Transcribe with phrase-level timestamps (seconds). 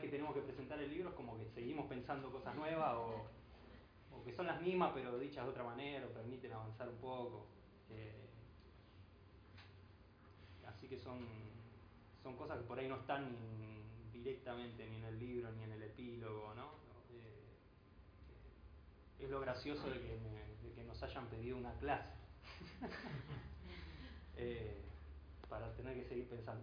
[0.00, 3.26] Que tenemos que presentar el libro es como que seguimos pensando cosas nuevas o,
[4.24, 7.46] que son las mismas pero dichas de otra manera o permiten avanzar un poco.
[7.90, 8.28] Eh,
[10.66, 11.24] así que son,
[12.22, 13.36] son cosas que por ahí no están
[14.12, 16.72] directamente ni en el libro ni en el epílogo, ¿no?
[17.10, 17.44] Eh,
[19.20, 20.16] es lo gracioso de que,
[20.84, 22.14] nos hayan pedido una clase.
[24.38, 24.82] Eh,
[25.48, 26.62] para tener que seguir pensando.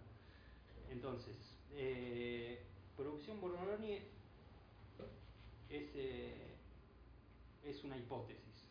[0.87, 1.35] Entonces,
[1.71, 2.61] eh,
[2.95, 3.99] producción Borgognoni
[5.69, 6.55] es, eh,
[7.65, 8.65] es una hipótesis.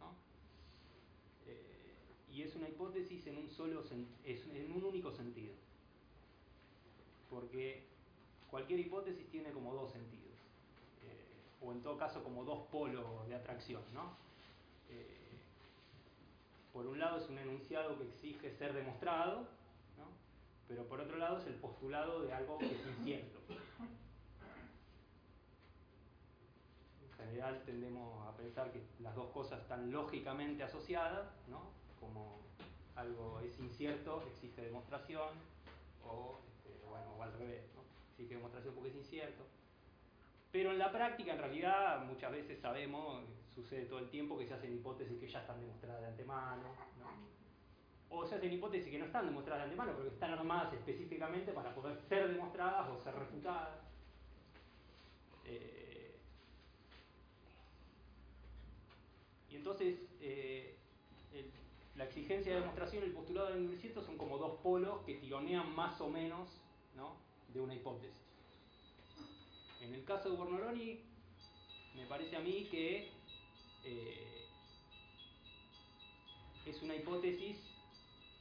[0.00, 0.14] ¿no?
[1.46, 3.84] Eh, y es una hipótesis en un, solo
[4.24, 5.54] en un único sentido.
[7.28, 7.84] Porque
[8.50, 10.20] cualquier hipótesis tiene como dos sentidos.
[11.04, 13.82] eh, o en todo caso como dos polos de atracción.
[13.92, 14.18] ¿no?
[16.72, 19.46] Por un lado es un enunciado que exige ser demostrado.
[20.70, 23.40] Pero por otro lado es el postulado de algo que es incierto.
[27.02, 31.72] En general tendemos a pensar que las dos cosas están lógicamente asociadas, ¿no?
[31.98, 32.38] como
[32.94, 35.30] algo es incierto, exige demostración,
[36.04, 37.82] o, este, bueno, o al revés, ¿no?
[38.12, 39.42] exige demostración porque es incierto.
[40.52, 44.54] Pero en la práctica, en realidad, muchas veces sabemos, sucede todo el tiempo, que se
[44.54, 46.62] hacen hipótesis que ya están demostradas de antemano,
[47.00, 47.39] ¿no?
[48.10, 51.52] O se hacen hipótesis que no están demostradas de antemano, pero que están armadas específicamente
[51.52, 53.78] para poder ser demostradas o ser refutadas.
[55.46, 56.16] Eh,
[59.50, 60.74] y entonces, eh,
[61.96, 65.74] la exigencia de demostración y el postulado del incierto son como dos polos que tironean
[65.74, 66.48] más o menos
[66.96, 67.16] ¿no?
[67.52, 68.16] de una hipótesis.
[69.82, 71.00] En el caso de Bornoloni,
[71.94, 73.10] me parece a mí que
[73.84, 74.46] eh,
[76.66, 77.69] es una hipótesis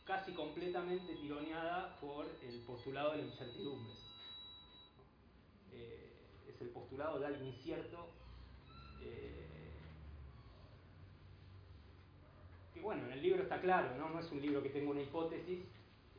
[0.10, 3.94] casi completamente tironeada por el postulado de la incertidumbre.
[5.72, 8.08] Eh, es el postulado de algo incierto
[9.04, 9.46] eh,
[12.74, 14.10] que bueno, en el libro está claro, ¿no?
[14.10, 15.60] No es un libro que tenga una hipótesis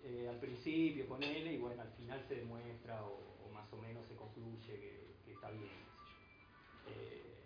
[0.05, 4.07] eh, al principio con él y bueno, al final se demuestra o, más o menos
[4.07, 4.79] se concluye
[5.25, 6.93] que, está bien, qué sé yo.
[6.93, 7.43] Eh,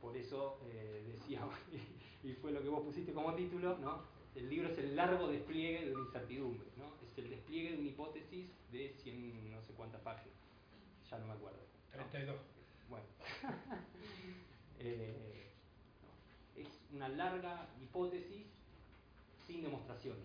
[0.00, 1.42] por eso decía,
[2.24, 4.15] y fue lo que vos pusiste como título, ¿no?
[4.36, 6.92] El libro es el largo despliegue de una incertidumbre, ¿no?
[7.02, 10.36] Es el despliegue de una hipótesis de 100 no sé cuántas páginas.
[11.10, 11.58] Ya no me acuerdo.
[11.96, 12.04] ¿no?
[12.04, 12.36] 32.
[12.88, 13.06] Bueno.
[14.78, 15.50] Eh,
[16.02, 18.44] no, es una larga hipótesis
[19.46, 20.18] sin demostración.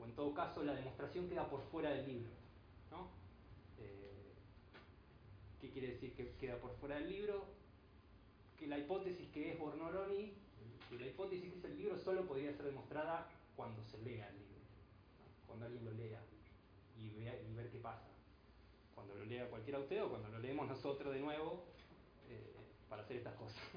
[0.00, 2.30] O en todo caso, la demostración queda por fuera del libro.
[2.90, 3.08] ¿no?
[3.78, 4.32] Eh,
[5.60, 7.44] ¿Qué quiere decir que queda por fuera del libro?
[8.58, 10.32] Que la hipótesis que es Bornoloni,
[10.98, 14.56] la hipótesis que es el libro, solo podría ser demostrada cuando se lea el libro.
[15.46, 16.20] Cuando alguien lo lea
[16.98, 18.16] y, vea, y ver qué pasa
[18.96, 21.62] cuando lo lea cualquiera de o cuando lo leemos nosotros de nuevo
[22.30, 22.54] eh,
[22.88, 23.62] para hacer estas cosas.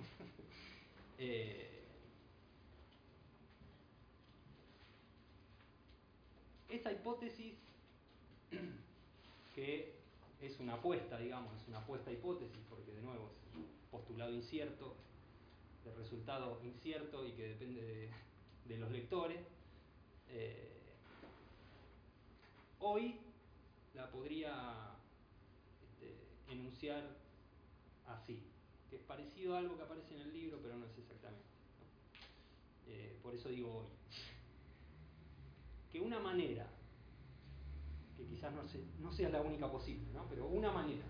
[1.22, 1.84] Eh,
[6.70, 7.56] esa hipótesis,
[9.54, 9.96] que
[10.40, 14.96] es una apuesta, digamos, es una apuesta hipótesis, porque de nuevo es un postulado incierto,
[15.90, 18.12] de resultado incierto y que depende
[18.66, 19.40] de, los lectores,
[20.30, 20.70] eh,
[22.80, 23.16] hoy
[23.96, 24.96] la podría
[25.82, 26.14] este,
[26.54, 27.04] enunciar
[28.08, 28.44] así,
[28.90, 31.44] que es parecido a algo que aparece en el libro, pero no es exactamente.
[32.88, 33.88] Eh, por eso digo hoy.
[35.92, 36.68] Que una manera,
[38.16, 38.62] que quizás no,
[39.00, 40.28] no sea la única posible, ¿no?
[40.30, 41.06] pero una manera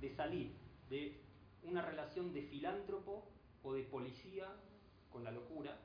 [0.00, 0.52] de salir
[0.90, 1.25] de
[1.66, 3.24] una relación de filántropo
[3.62, 4.46] o de policía
[5.12, 5.76] con la locura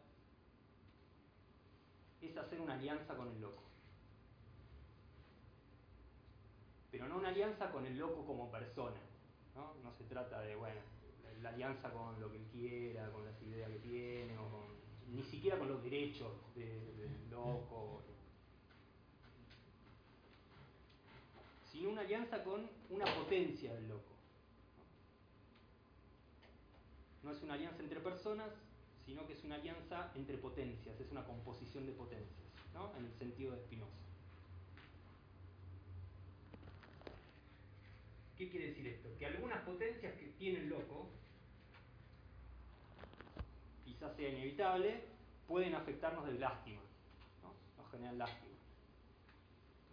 [2.22, 3.62] es hacer una alianza con el loco.
[6.92, 9.00] pero no una alianza con el loco como persona.
[9.56, 10.82] No, no se trata de, bueno,
[11.42, 14.36] la, alianza con lo que él quiera, con las ideas que tiene,
[15.08, 18.02] ni siquiera con los derechos de- del loco.
[21.72, 24.11] sino una alianza con una potencia del loco.
[27.24, 28.50] No es una alianza entre personas,
[29.06, 32.96] sino que es una alianza entre potencias, es una composición de potencias, ¿no?
[32.98, 33.92] en el sentido de Spinoza.
[38.38, 39.10] ¿Qué quiere decir esto?
[39.20, 41.10] Que algunas potencias que tiene el loco,
[43.86, 45.04] quizás sea inevitable,
[45.48, 46.82] pueden afectarnos de lástima,
[47.44, 47.54] ¿no?
[47.78, 48.56] nos generan lástima.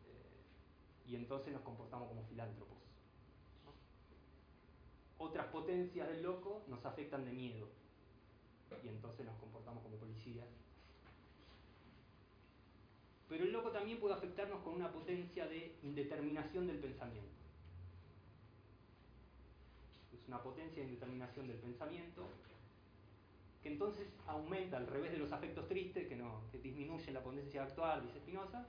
[0.07, 2.78] Eh, y entonces nos comportamos como filántropos.
[5.19, 7.67] Otras potencias del loco nos afectan de miedo,
[8.83, 10.47] y entonces nos comportamos como policías.
[13.29, 17.29] Pero el loco también puede afectarnos con una potencia de indeterminación del pensamiento.
[20.15, 22.27] Es una potencia de indeterminación del pensamiento
[23.63, 27.65] que entonces aumenta al revés de los afectos tristes, que, no, que disminuye la potencia
[27.65, 28.67] actual, dice Spinoza,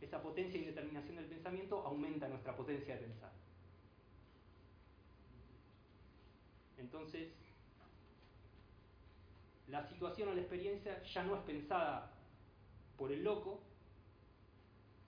[0.00, 3.32] esa potencia de indeterminación del pensamiento aumenta nuestra potencia de pensar.
[6.78, 7.28] Entonces,
[9.68, 12.10] la situación o la experiencia ya no es pensada
[12.96, 13.60] por el loco,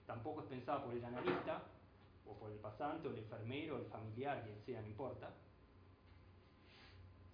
[0.05, 1.63] tampoco es pensada por el analista,
[2.27, 5.31] o por el pasante, o el enfermero, o el familiar, quien sea, no importa,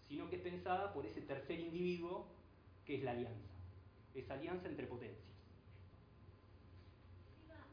[0.08, 2.28] sino que es pensada por ese tercer individuo
[2.86, 3.50] que es la alianza,
[4.14, 5.26] esa alianza entre potencias.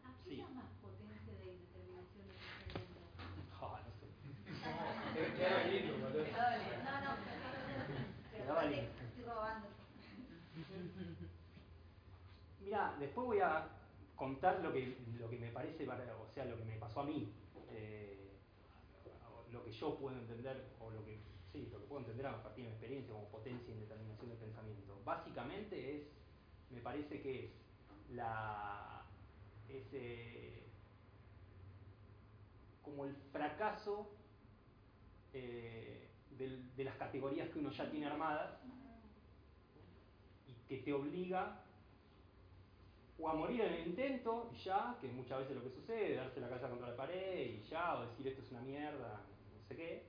[0.05, 3.01] ¿A qué llamas potencia de determinación de pensamiento?
[3.61, 4.07] Ah, no sé.
[6.85, 7.17] No, no,
[8.33, 8.87] Quedaba lindo.
[9.07, 9.69] estoy robando.
[12.73, 13.69] Mira, después voy a
[14.17, 17.31] contar lo que, lo que me parece, o sea, lo que me pasó a mí,
[17.69, 18.31] eh,
[19.53, 21.19] lo que yo puedo entender, o lo que,
[21.53, 24.39] sí, lo que puedo entender a partir de mi experiencia como potencia y determinación del
[24.39, 24.99] pensamiento.
[25.05, 26.05] Básicamente es,
[26.71, 27.51] me parece que es
[28.15, 29.05] la,
[29.69, 30.63] ese,
[32.81, 34.09] como el fracaso
[35.35, 36.09] eh,
[36.39, 38.51] del- de las categorías que uno ya tiene armadas
[40.49, 41.59] y que te obliga
[43.23, 46.41] o a morir en el intento y ya, que muchas veces lo que sucede, darse
[46.41, 49.21] la cabeza contra la pared y ya, o decir esto es una mierda,
[49.55, 50.03] no sé qué,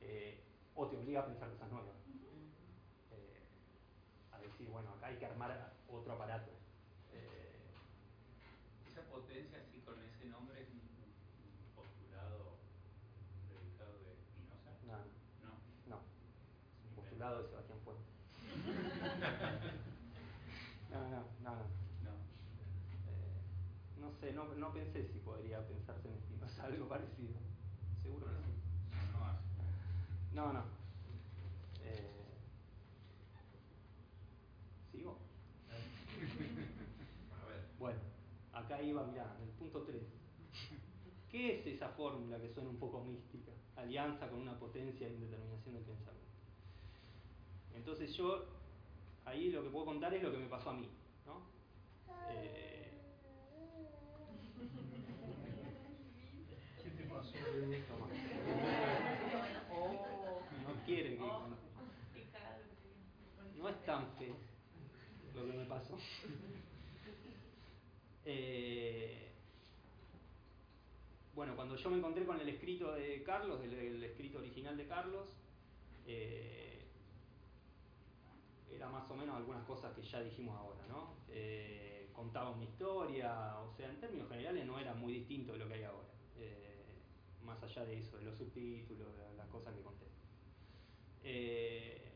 [0.00, 0.40] eh,
[0.76, 1.96] o te obliga a pensar cosas nuevas.
[3.10, 3.42] Eh,
[4.32, 6.52] a decir, bueno, acá hay que armar otro aparato.
[7.12, 7.50] Eh,
[8.86, 12.58] Esa potencia, así con ese nombre, es un, un postulado
[13.48, 14.70] predicado de Spinoza.
[14.86, 14.98] no,
[15.42, 15.96] No.
[15.96, 16.00] no,
[16.78, 18.06] es un postulado de Sebastián Fuentes.
[20.90, 21.54] No, no, no, no.
[22.04, 22.12] No.
[23.08, 24.00] Eh,
[24.70, 27.34] no pensé si podría pensarse en Spinoza algo parecido.
[28.02, 28.52] Seguro que sí.
[30.32, 30.46] No.
[30.46, 30.64] No, no.
[31.82, 32.10] Eh,
[34.92, 35.18] ¿Sigo?
[37.80, 37.98] Bueno,
[38.52, 40.02] acá iba, mirá, en el punto 3.
[41.30, 43.52] ¿Qué es esa fórmula que suena un poco mística?
[43.74, 46.28] Alianza con una potencia de indeterminación del pensamiento.
[47.74, 48.44] Entonces yo,
[49.24, 50.90] ahí lo que puedo contar es lo que me pasó a mí.
[51.24, 51.40] ¿no?
[52.32, 52.70] Eh,
[57.32, 57.39] ¿Qué
[60.66, 61.56] No quiere que cuente.
[63.56, 64.32] No es tan fe
[65.34, 65.96] lo que me pasó.
[68.26, 69.32] Eh,
[71.34, 74.86] bueno, cuando yo me encontré con el escrito de Carlos, el, el escrito original de
[74.86, 75.26] Carlos,
[76.06, 76.84] eh,
[78.70, 81.14] era más o menos algunas cosas que ya dijimos ahora, ¿no?
[81.28, 85.68] Eh, contaba una historia, o sea, en términos generales no era muy distinto de lo
[85.68, 86.08] que hay ahora.
[86.36, 86.69] Eh,
[87.44, 90.06] más allá de eso, de los subtítulos, de las cosas que conté.
[91.22, 92.12] Eh,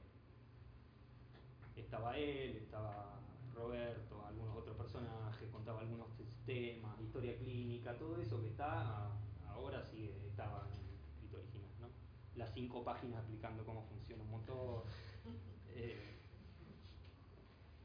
[1.76, 3.20] estaba él, estaba
[3.54, 6.08] Roberto, algunos otros personajes, contaba algunos
[6.46, 9.10] temas, historia clínica, todo eso que está
[9.48, 11.88] ahora sí estaba en el escrito original, ¿no?
[12.36, 14.84] Las cinco páginas explicando cómo funciona un motor,
[15.70, 16.18] eh,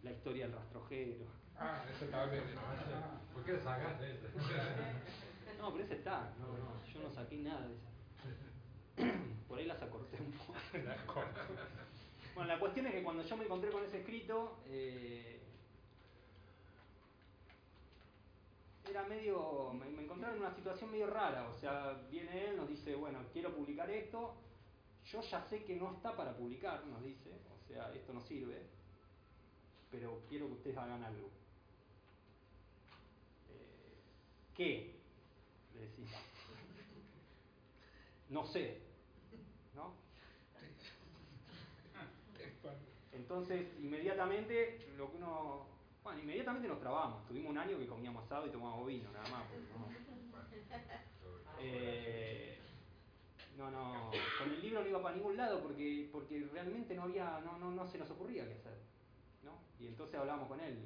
[0.04, 1.26] la historia del rastrojero.
[1.58, 2.44] Ah, ese también.
[3.34, 4.28] ¿Por qué sacaste ese?
[5.60, 9.14] No, pero ese está, no, no, yo no saqué nada de esa.
[9.48, 10.54] Por ahí las acorté un poco.
[12.34, 15.42] Bueno, la cuestión es que cuando yo me encontré con ese escrito, eh,
[18.90, 22.70] era medio, me, me encontré en una situación medio rara, o sea, viene él, nos
[22.70, 24.36] dice, bueno, quiero publicar esto,
[25.12, 28.62] yo ya sé que no está para publicar, nos dice, o sea, esto no sirve,
[29.92, 31.30] pero quiero que ustedes hagan algo.
[33.50, 33.98] Eh,
[34.56, 34.99] ¿Qué?
[35.80, 36.10] Le decís.
[38.30, 38.80] No sé,
[39.76, 39.94] ¿no?
[43.12, 45.66] Entonces, inmediatamente, lo que uno.
[46.04, 47.28] Bueno, inmediatamente nos trabamos.
[47.28, 49.44] Tuvimos un año que comíamos asado y tomábamos vino, nada más.
[50.32, 50.56] porque
[51.62, 52.58] Eh,
[53.58, 57.42] no, no, con el libro no iba para ningún lado porque, porque realmente no había,
[57.42, 58.78] no, no, no se nos ocurría qué hacer.
[59.44, 59.60] ¿no?
[59.80, 60.78] Y entonces hablábamos con él,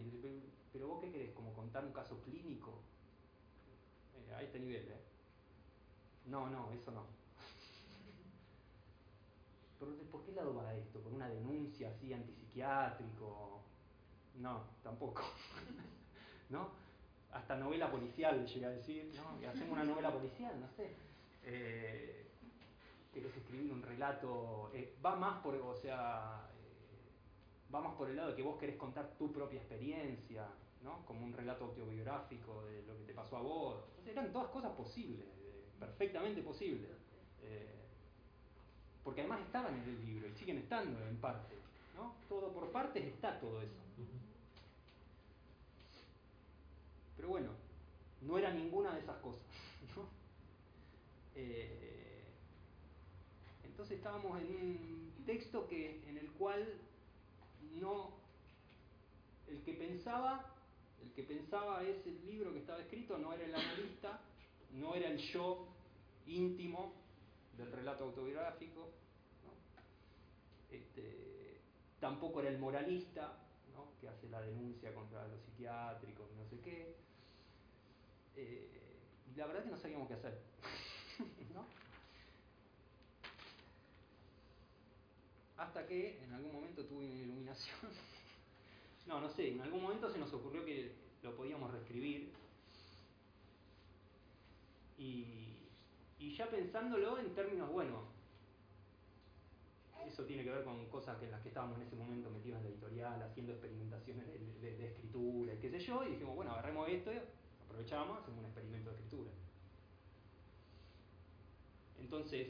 [0.72, 2.82] pero vos qué querés, como contar un caso clínico
[4.30, 5.01] eh, a este nivel, ¿eh?
[6.27, 7.01] No, no, eso no.
[9.80, 11.00] ¿Por, ¿Por qué lado va esto?
[11.00, 13.62] ¿Por una denuncia así antipsiquiátrico?
[14.39, 15.24] No, tampoco.
[16.50, 16.70] ¿No?
[17.32, 19.50] Hasta novela policial llega a decir, ¿no?
[19.50, 20.92] Hacemos una novela policial, no sé.
[21.44, 22.25] Eh,
[23.13, 28.15] querés escribir un relato, eh, va más por, o sea, eh, va más por el
[28.15, 30.48] lado de que vos querés contar tu propia experiencia,
[30.84, 31.06] ¿no?
[31.06, 33.84] Como un relato autobiográfico de lo que te pasó a vos.
[33.90, 36.90] Entonces, eran todas cosas posibles, eh, perfectamente posibles.
[37.42, 37.84] Eh,
[39.04, 41.56] porque además estaban en el libro y siguen estando en parte,
[41.96, 42.16] ¿no?
[42.30, 43.80] Todo por partes está todo eso.
[47.16, 47.52] Pero bueno,
[48.22, 49.44] no era ninguna de esas cosas.
[51.36, 52.22] Eh,
[53.63, 56.63] entonces estábamos en un texto que, en el cual
[57.82, 58.12] no
[59.48, 60.52] el que pensaba,
[61.03, 64.19] el que pensaba ese libro que estaba escrito no era el analista,
[64.72, 65.67] no era el yo
[66.25, 66.93] íntimo
[67.57, 68.89] del relato autobiográfico,
[69.43, 70.75] ¿no?
[70.75, 71.60] este,
[72.00, 73.39] tampoco era el moralista,
[74.00, 76.95] que hace la denuncia contra los psiquiátricos, no sé qué.
[78.36, 79.00] Eh,
[79.38, 80.38] la verdad que no sabíamos qué hacer.
[81.53, 81.65] ¿no?
[85.57, 88.12] Hasta que en algún momento tuve una iluminación.
[89.05, 92.31] No, no sé, en algún momento se nos ocurrió que lo podíamos reescribir.
[94.98, 95.39] Y,
[96.36, 98.05] ya pensándolo en términos, bueno,
[100.07, 102.57] eso tiene que ver con cosas que en las que estábamos en ese momento metidos
[102.57, 104.25] en la editorial, haciendo experimentaciones
[104.62, 107.12] de escritura y qué sé yo, y dijimos, bueno, agarremos esto,
[107.65, 109.31] aprovechamos, hacemos un experimento de escritura.
[112.00, 112.48] Entonces,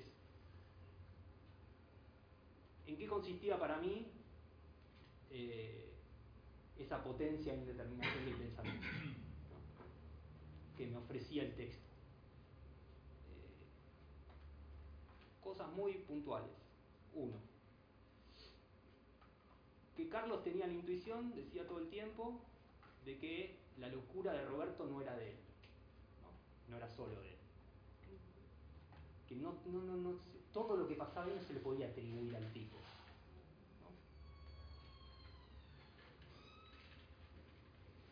[2.86, 4.07] ¿en qué consistía para mí
[5.31, 5.93] eh,
[6.84, 8.88] esa potencia en del pensamiento
[10.78, 11.88] que me ofrecía el texto?
[13.30, 13.50] Eh,
[15.44, 16.52] cosas muy puntuales.
[17.16, 17.36] Uno,
[19.96, 22.40] que Carlos tenía la intuición, decía todo el tiempo,
[23.06, 25.38] de que la locura de Roberto no era de él,
[26.22, 27.44] no, no era solo de él
[29.28, 30.20] que no, no, no, no,
[30.52, 32.78] todo lo que pasaba no se le podía atribuir al tipo.
[33.82, 33.90] ¿no?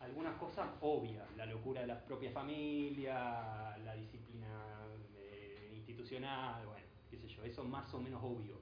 [0.01, 7.17] Algunas cosas obvias, la locura de la propia familia, la disciplina eh, institucional, bueno, qué
[7.17, 8.59] sé yo, eso más o menos obvio.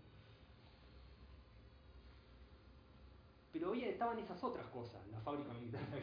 [3.53, 6.01] Pero hoy estaban esas otras cosas, la fábrica militar de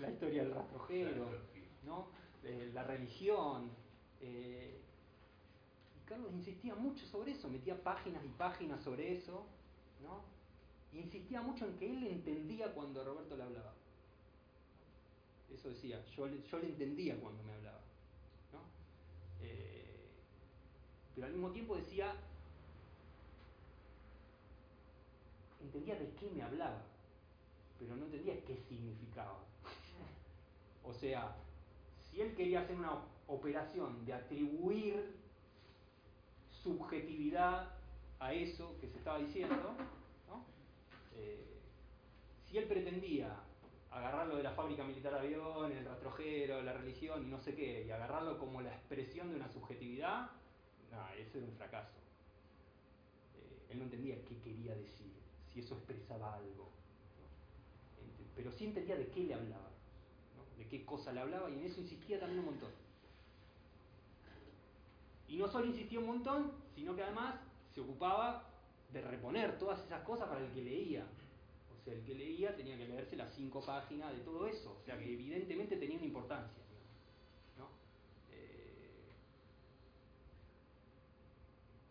[0.00, 1.26] la historia del rastrojero,
[1.84, 2.06] ¿no?
[2.44, 3.70] Eh, la religión,
[4.20, 4.80] eh,
[6.06, 9.44] Carlos insistía mucho sobre eso, metía páginas y páginas sobre eso,
[10.02, 10.22] ¿no?
[10.92, 13.72] insistía mucho en que él entendía cuando Roberto le hablaba.
[15.54, 17.80] Eso decía, yo, yo le entendía cuando me hablaba.
[18.52, 18.60] ¿no?
[19.42, 20.08] Eh,
[21.14, 22.14] pero al mismo tiempo decía,
[25.60, 26.82] entendía de qué me hablaba,
[27.78, 29.38] pero no entendía qué significaba.
[30.84, 31.36] o sea,
[32.10, 35.14] si él quería hacer una operación de atribuir
[36.62, 37.68] subjetividad
[38.18, 39.74] a eso que se estaba diciendo,
[40.28, 40.44] ¿no?
[41.16, 41.58] eh,
[42.46, 43.34] si él pretendía
[43.90, 47.84] agarrarlo de la fábrica militar de aviones, el rastrojero, la religión y no sé qué,
[47.86, 50.30] y agarrarlo como la expresión de una subjetividad,
[50.92, 51.98] no, eso era un fracaso.
[53.36, 55.12] Eh, él no entendía qué quería decir,
[55.52, 56.68] si eso expresaba algo.
[58.36, 59.70] Pero sí entendía de qué le hablaba,
[60.56, 62.70] de qué cosa le hablaba, y en eso insistía también un montón.
[65.28, 67.36] Y no solo insistía un montón, sino que además
[67.74, 68.44] se ocupaba
[68.92, 71.06] de reponer todas esas cosas para el que leía.
[71.80, 74.76] O sea, el que leía tenía que leerse las cinco páginas de todo eso.
[74.80, 76.62] O sea, que evidentemente tenía una importancia.
[77.56, 77.68] ¿no?
[78.32, 79.08] Eh,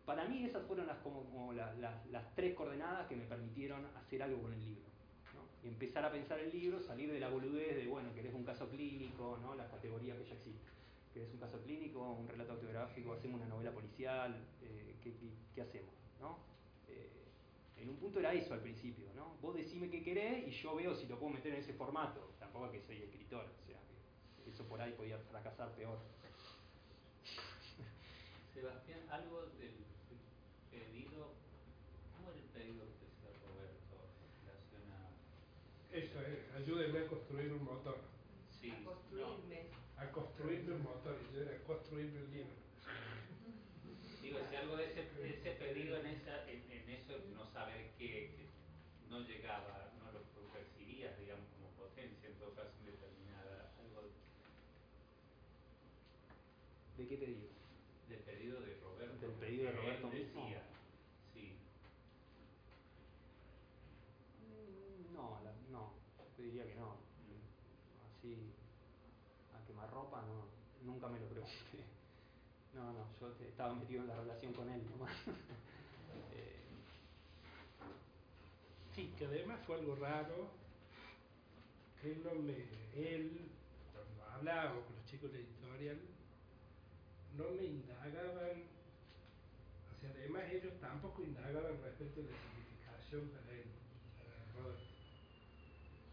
[0.06, 3.86] para mí esas fueron las, como, como la, la, las tres coordenadas que me permitieron
[3.98, 4.84] hacer algo con el libro.
[5.34, 5.68] ¿no?
[5.68, 8.44] Y empezar a pensar el libro, salir de la boludez de, bueno, que eres un
[8.44, 9.56] caso clínico, ¿no?
[9.56, 10.70] las categorías que ya existen
[11.14, 15.30] que es un caso clínico, un relato autobiográfico, hacemos una novela policial, eh, ¿qué, qué,
[15.56, 15.94] qué, hacemos?
[16.20, 16.38] ¿no?
[17.82, 19.36] En un punto era eso al principio, ¿no?
[19.42, 22.34] Vos decime qué querés y yo veo si lo puedo meter en ese formato.
[22.40, 23.80] Tampoco es que soy escritor, o sea,
[24.44, 25.98] que eso por ahí podía fracasar peor.
[28.54, 29.76] Sebastián, algo del
[30.72, 31.32] pedido,
[32.18, 35.96] ¿cómo era el pedido que decía Roberto en relación a...
[35.96, 37.98] Eso es, ayúdenme a construir un motor.
[38.60, 39.60] Sí, a construirme.
[39.96, 42.60] A construir construirme un motor y yo era construirme un libro.
[44.22, 47.46] Digo, si algo de ese, de ese perdido en, esa, en, en eso es no
[47.52, 48.46] saber que, que
[49.10, 50.20] no llegaba, no lo
[50.52, 54.04] percibías, digamos, como potencia, en todo caso, en determinada, algo
[56.98, 57.48] ¿De qué te digo?
[58.10, 59.18] del pedido de Roberto.
[59.22, 60.42] ¿Del pedido de que Roberto él mismo?
[60.44, 60.64] decía,
[61.34, 61.54] sí.
[64.42, 65.94] Mm, No, la- no,
[66.36, 66.98] te diría que no.
[68.18, 68.52] Así,
[69.54, 70.46] a quemarropa, no,
[70.92, 71.54] nunca me lo pregunté.
[72.74, 75.12] No, no, yo estaba metido en la relación con él nomás.
[76.34, 76.60] Eh,
[78.96, 80.50] Sí, que además fue algo raro,
[82.02, 82.54] que él no me,
[82.96, 83.50] él,
[83.94, 86.00] cuando hablábamos con los chicos de editorial,
[87.38, 88.64] no me indagaban,
[89.88, 93.70] o además ellos tampoco indagaban respecto de la significación para él,
[94.18, 94.84] para Roberto.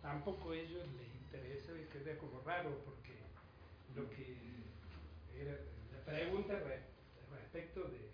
[0.02, 3.16] Tampoco a ellos les interesa, y que era como raro, porque
[3.96, 4.36] lo que
[5.34, 5.58] era,
[5.92, 6.60] la pregunta
[7.56, 8.10] respecto de,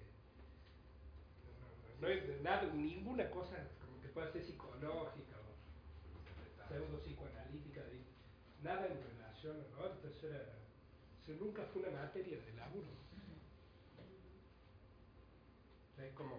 [2.00, 3.56] no es de nada, ninguna cosa
[4.00, 7.82] que pueda ser psicológica o pseudo psicoanalítica,
[8.62, 10.46] nada en relación a Roberto, eso, era,
[11.40, 12.86] nunca fue una materia de laburo.
[15.98, 16.36] Es como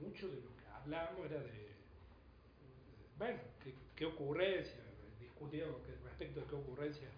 [0.00, 1.72] mucho de lo que hablamos era de,
[3.18, 4.80] bueno, qué, qué ocurrencia,
[5.20, 7.08] discutíamos que respecto a qué ocurrencia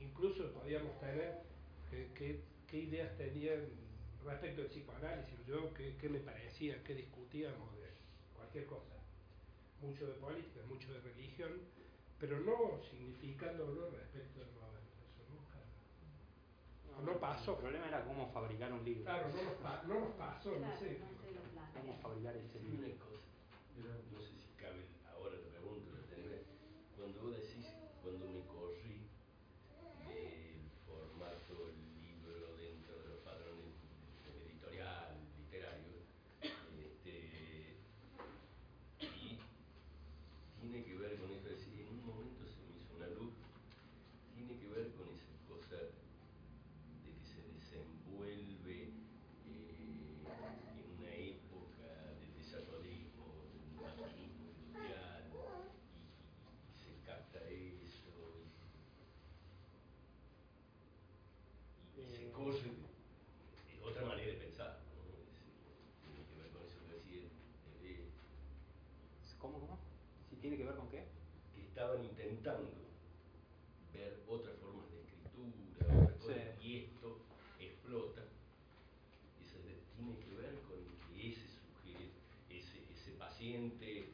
[0.00, 1.34] incluso podíamos tener,
[1.90, 3.60] qué, qué- qué ideas tenían
[4.28, 7.88] respecto del psicoanálisis, yo qué, qué me parecía, qué discutíamos de
[8.36, 8.94] cualquier cosa,
[9.80, 11.50] mucho de política, mucho de religión,
[12.18, 15.58] pero no significándolo respecto de Roberto, eso nunca,
[17.12, 17.52] no pasó.
[17.54, 19.04] El problema era cómo fabricar un libro.
[19.04, 20.98] Claro, no nos, pa- no nos pasó, no sé.
[20.98, 21.80] no.
[21.80, 22.88] Cómo fabricar ese libro.
[24.12, 24.82] no sé si cabe,
[25.14, 26.42] ahora te pregunto, lo tendré.
[26.96, 27.66] cuando vos decís,
[28.02, 29.06] cuando me corrí
[30.08, 31.70] del formato
[32.02, 33.78] libro dentro de los padrones
[34.26, 36.02] editorial, literario,
[36.42, 37.14] este,
[39.00, 39.38] y
[40.60, 43.34] tiene que ver con eso, es decir, en un momento se me hizo una luz,
[44.34, 45.94] tiene que ver con esa cosa de
[47.04, 48.90] que se desenvuelve
[49.46, 50.18] eh,
[50.82, 51.86] en una época
[52.18, 55.36] del desarrollismo, del maquinismo industrial, y,
[55.98, 56.10] y-
[56.68, 58.10] y se capta eso,
[61.96, 62.32] y, y se Eh.
[62.32, 65.02] cose de, de otra manera de pensar, ¿no?
[65.08, 65.52] Es decir,
[66.04, 67.22] tiene que ver con eso que decía,
[67.82, 68.06] eh,
[69.38, 69.78] ¿Cómo, cómo?
[70.30, 71.02] ¿Si tiene que ver con qué?
[71.54, 72.70] que estaban intentando
[73.92, 76.26] ver otras formas de escritura, otras Sí.
[76.26, 77.18] cosas, y esto
[77.58, 78.22] explota.
[79.40, 80.78] Y de- tiene que ver con
[81.10, 82.14] que ese sujeto,
[82.48, 84.06] ese, ese paciente,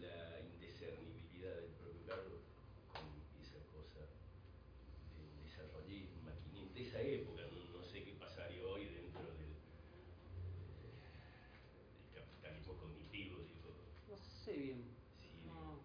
[0.00, 2.42] la indiscernibilidad del propio Carlos,
[2.90, 3.06] con
[3.40, 4.00] esa cosa
[5.14, 9.54] del desarrollismo, maquinismo, de esa época, no, no sé qué pasaría hoy dentro del,
[10.82, 13.70] del capitalismo cognitivo, digo.
[14.08, 14.82] No sé bien.
[15.20, 15.28] Sí.
[15.46, 15.78] No,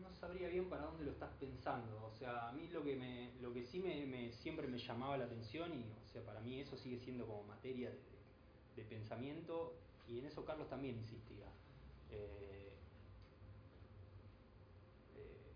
[0.00, 2.06] no sabría bien para dónde lo estás pensando.
[2.06, 5.24] O sea, a mí lo que me, lo que sí me, siempre me llamaba la
[5.24, 7.90] atención y, o sea, para mí eso sigue siendo como materia
[8.76, 9.74] de, pensamiento
[10.06, 11.46] y en eso Carlos también insistía.
[12.12, 12.70] Eh,
[15.16, 15.52] eh,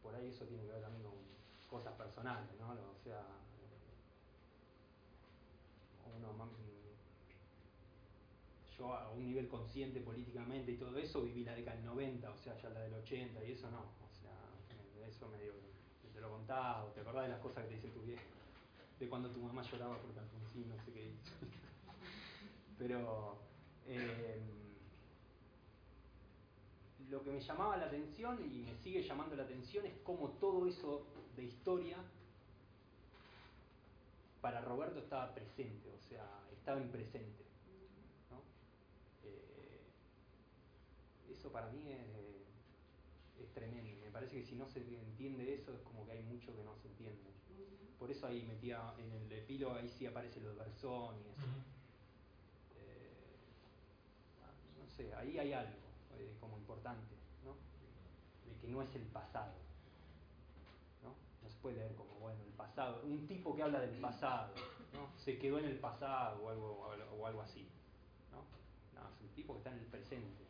[0.00, 1.14] por ahí eso tiene que ver también con
[1.66, 2.70] cosas personales, ¿no?
[2.70, 3.90] O sea, eh,
[6.16, 6.48] uno más-
[8.78, 12.36] yo a un nivel consciente políticamente y todo eso viví la década del 90, o
[12.36, 14.32] sea, ya la del 80 y eso no, o sea,
[15.06, 15.52] eso medio
[16.02, 18.22] que te lo contaba, o te acordás de las cosas que te dice tu viejo,
[18.98, 21.12] de cuando tu mamá lloraba por Alfonsín, no sé qué.
[22.78, 23.38] Pero
[23.86, 24.40] eh,
[27.10, 30.66] lo que me llamaba la atención y me sigue llamando la atención es cómo todo
[30.66, 31.96] eso de historia
[34.40, 37.44] para Roberto estaba presente, o sea, estaba en presente.
[38.30, 38.42] ¿no?
[39.24, 39.80] Eh,
[41.38, 43.96] eso para mí es, es tremendo.
[44.04, 46.74] Me parece que si no se entiende eso es como que hay mucho que no
[46.76, 47.30] se entiende.
[47.98, 51.46] Por eso ahí metía en el epílogo, ahí sí aparece lo de Bersón y eso.
[52.76, 53.38] Eh,
[54.78, 55.72] no sé, ahí hay algo
[56.16, 57.54] eh, como importante, ¿no?
[58.52, 59.52] De que no es el pasado.
[61.02, 61.10] ¿no?
[61.42, 64.54] No se puede leer como, bueno, el pasado, un tipo que habla del pasado,
[64.92, 65.08] ¿no?
[65.18, 66.80] Se quedó en el pasado o algo,
[67.18, 67.66] o algo- así,
[68.32, 68.38] ¿no?
[69.00, 70.44] No, es un tipo que está en el presente,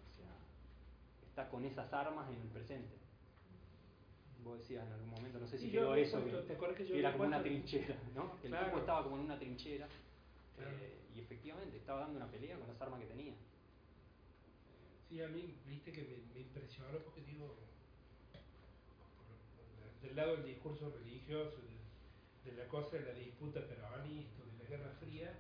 [1.39, 2.97] está con esas armas en el presente.
[4.43, 6.77] Vos decías en algún momento, no sé si Sí, quedó eso, puesto- que, ¿te acuerdas
[6.79, 8.41] que yo que era como una trinchera, ¿no?
[8.41, 8.67] Que el Claro.
[8.67, 9.87] tipo estaba como en una trinchera
[10.57, 10.77] Claro.
[10.81, 13.35] eh, y efectivamente estaba dando una pelea con las armas que tenía.
[15.09, 17.55] Sí, a mí, viste que me, me impresionó porque digo,
[18.33, 21.57] por- del lado del discurso religioso,
[22.45, 25.31] de, de la cosa de la disputa peronista, de la Guerra Fría,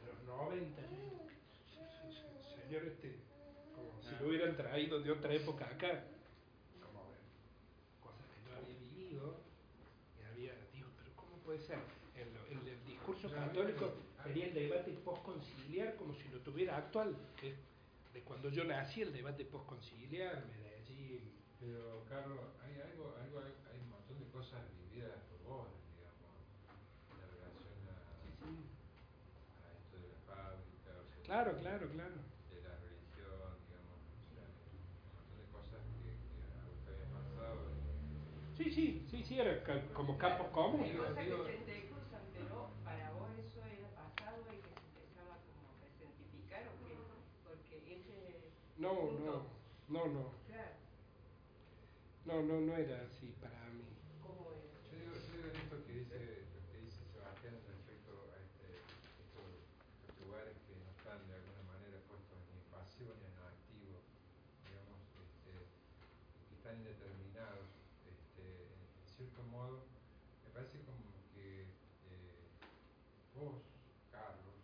[0.00, 1.26] en los 90, yo digo,
[1.68, 2.12] "Se-
[2.56, 3.18] se- señor, este,
[4.26, 6.04] hubieran traído de otra época acá,
[6.80, 7.18] como eh,
[8.02, 9.36] cosas que yo había vivido,
[10.18, 11.78] y había, digo, pero ¿cómo puede ser?
[12.16, 16.76] En, lo- en el discurso católico me- tenía el debate postconciliar como si lo tuviera
[16.76, 17.54] actual, que
[18.12, 21.32] de cuando yo nací el debate postconciliar, Medellín.
[21.58, 26.34] Pero, Carlos, hay algo, algo, hay un montón de cosas vividas por vos, digamos,
[27.08, 27.96] en relación a,
[29.62, 32.18] a esto de la fábrica, o sea, Claro, claro, claro.
[32.50, 36.90] de la religión, digamos, o sea, un montón de cosas que, que a vos te
[36.92, 37.62] habían pasado.
[37.78, 40.94] y- Sí, sí, sí, sí, era ca- como campos Hay comunes.
[40.94, 44.86] cosas que digo- se te cruzan, pero para vos eso era pasado y que se
[44.86, 46.94] empezaba como a presentificar o qué?
[47.42, 49.50] Porque ese No, no,
[49.90, 50.78] no, no, Claro,
[52.24, 53.82] no, no, no era así para mí.
[54.22, 54.78] ¿cómo era?
[54.94, 58.78] Yo digo, yo digo en esto que dice, lo que dice Sebastián respecto a este,
[58.78, 59.42] estos,
[60.06, 63.98] estos lugares que no están de alguna manera puestos ni en pasivo ni en activo,
[64.70, 65.50] digamos, este,
[66.46, 67.66] que están indeterminados,
[68.06, 69.84] este, en cierto modo,
[70.42, 71.62] me parece como que
[72.10, 72.42] eh,
[73.36, 73.60] vos,
[74.10, 74.56] Carlos,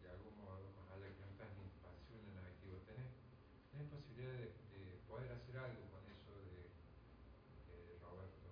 [0.00, 3.10] de algún modo, más allá que no estás ni en pasivo ni en activo, tenés,
[3.74, 6.70] tenés posibilidad de, de poder hacer algo con eso de,
[7.68, 8.48] de Roberto,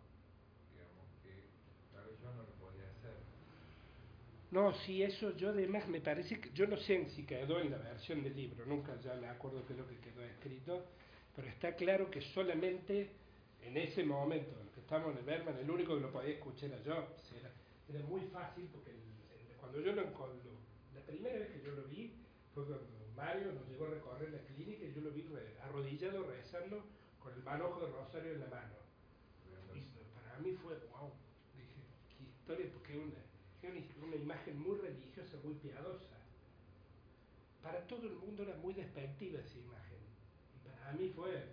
[0.75, 1.49] digamos, que
[1.95, 3.17] tal vez yo no lo podía hacer.
[4.59, 7.79] No, sí, eso yo además me parece que, yo no sé si quedó en la
[7.79, 10.85] versión del libro, nunca ya me acuerdo qué es lo que quedó escrito,
[11.37, 13.09] pero está claro que solamente
[13.63, 16.31] en ese momento en el que estábamos en el Berman, el único que lo podía
[16.35, 17.53] escuchar era yo, sea, era,
[17.89, 18.97] era muy fácil porque el-
[19.53, 20.59] el- cuando yo lo, cuando-
[20.93, 22.11] la primera vez que yo lo vi
[22.53, 26.27] fue cuando Mario nos llegó a recorrer la clínica y yo lo vi re- arrodillado
[26.27, 26.83] rezando
[27.23, 28.75] con el manojo de rosario en la mano.
[29.73, 29.87] Y
[30.19, 31.13] para mí fue, wow,
[31.55, 31.79] dije,
[32.11, 33.23] qué historia, porque una,
[33.77, 36.17] es una, una imagen muy religiosa, muy piadosa.
[37.63, 39.99] Para todo el mundo era muy despectiva esa imagen.
[40.57, 41.45] Y para mí fue.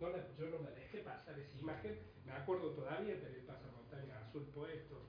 [0.00, 4.18] No la- yo no la dejé pasar esa imagen, me acuerdo todavía tener el pasamontaña
[4.18, 5.00] azul puesto.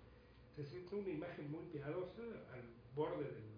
[0.56, 2.22] Se siente una imagen muy piadosa
[2.54, 2.62] al
[2.96, 3.52] borde del,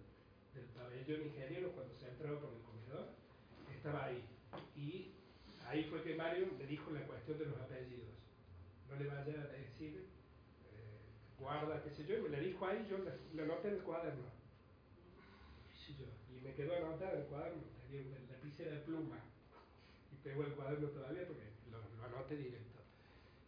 [0.55, 3.09] del pabellón ingeniero cuando se entraba por el comedor.
[3.75, 4.23] Estaba ahí.
[4.75, 5.11] Y
[5.67, 8.09] ahí fue que Mario me dijo la cuestión de los apellidos.
[8.89, 10.07] No le vaya a decir,
[11.49, 13.81] guarda, qué sé yo, y me la dijo ahí, yo la, la anoté en el
[13.81, 14.29] cuaderno.
[15.97, 19.17] Yo, y me quedó anotada en el cuaderno, tenía una lapicera de pluma.
[20.13, 22.79] Y pegó el cuaderno todavía porque lo, lo anoté directo.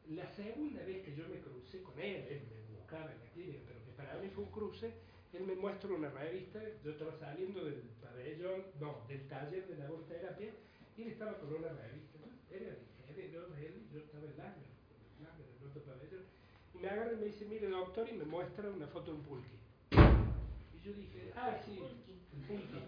[0.09, 3.59] La segunda vez que yo me crucé con él, él me buscaba en la clínica,
[3.67, 4.91] pero que para mí fue un cruce,
[5.33, 10.51] él me muestra una revista, yo estaba saliendo del pabellón, no, del taller de laborterapia,
[10.97, 12.17] y él estaba con una revista,
[12.49, 12.75] era
[13.07, 14.71] ingeniero, él, yo estaba en Langer,
[15.19, 16.25] en en otro pabellón,
[16.73, 19.23] y me agarra y me dice, mire doctor, y me muestra una foto de un
[19.23, 19.57] pulqui.
[19.91, 22.79] Y yo dije, ah, sí, el pulqui.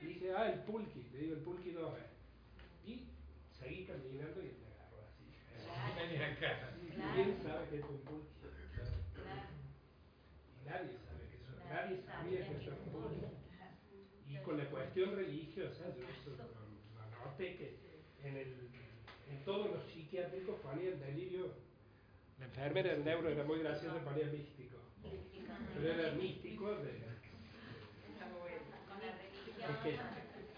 [0.00, 2.10] Y dije, ah, el pulqui, le digo, el pulqui dos veces.
[2.86, 3.08] Y
[3.58, 5.24] seguí caminando y me agarró así.
[5.96, 6.70] Vení acá.
[7.14, 8.28] ¿Quién sabe que es un pulqui?
[10.54, 13.26] Y nadie sabe que eso, nadie sabía que eso era un pulqui.
[14.28, 16.68] Y con la cuestión religiosa, yo eso lo
[17.24, 17.78] noté que
[18.24, 18.70] en, el,
[19.30, 21.67] en todos los psiquiátricos ponían delirio.
[22.38, 24.76] La enfermera del neuro era muy graciosa, ponía místico.
[25.74, 27.08] Pero era místico de,
[29.68, 29.98] porque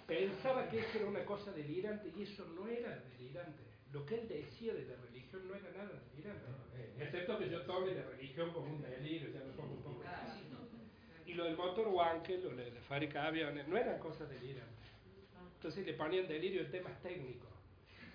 [0.07, 3.64] pensaba que eso era una cosa delirante y eso no era delirante.
[3.93, 6.47] Lo que él decía de la religión no era nada delirante.
[6.99, 10.03] Excepto que yo tome la religión como un delirio, ya me pongo un poco.
[11.27, 14.29] Y lo del motor Wankel o lo de la fábrica de aviones no eran cosas
[14.29, 14.90] delirantes.
[15.57, 17.51] Entonces le ponían delirio en temas técnicos.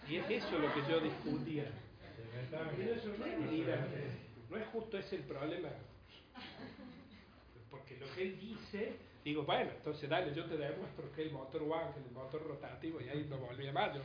[0.08, 1.72] Y es eso lo que yo discutía.
[4.50, 5.70] No es es justo ese el problema.
[7.70, 11.64] Porque lo que él dice, digo, bueno, entonces dale, yo te demuestro que el motor
[11.64, 14.02] Wankel, el motor rotativo, y ahí no volvía más yo.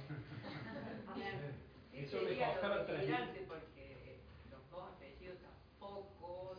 [1.93, 3.47] Eso me lo costaba transmitir.
[3.47, 4.19] porque
[4.51, 6.59] los dos apellidos tampoco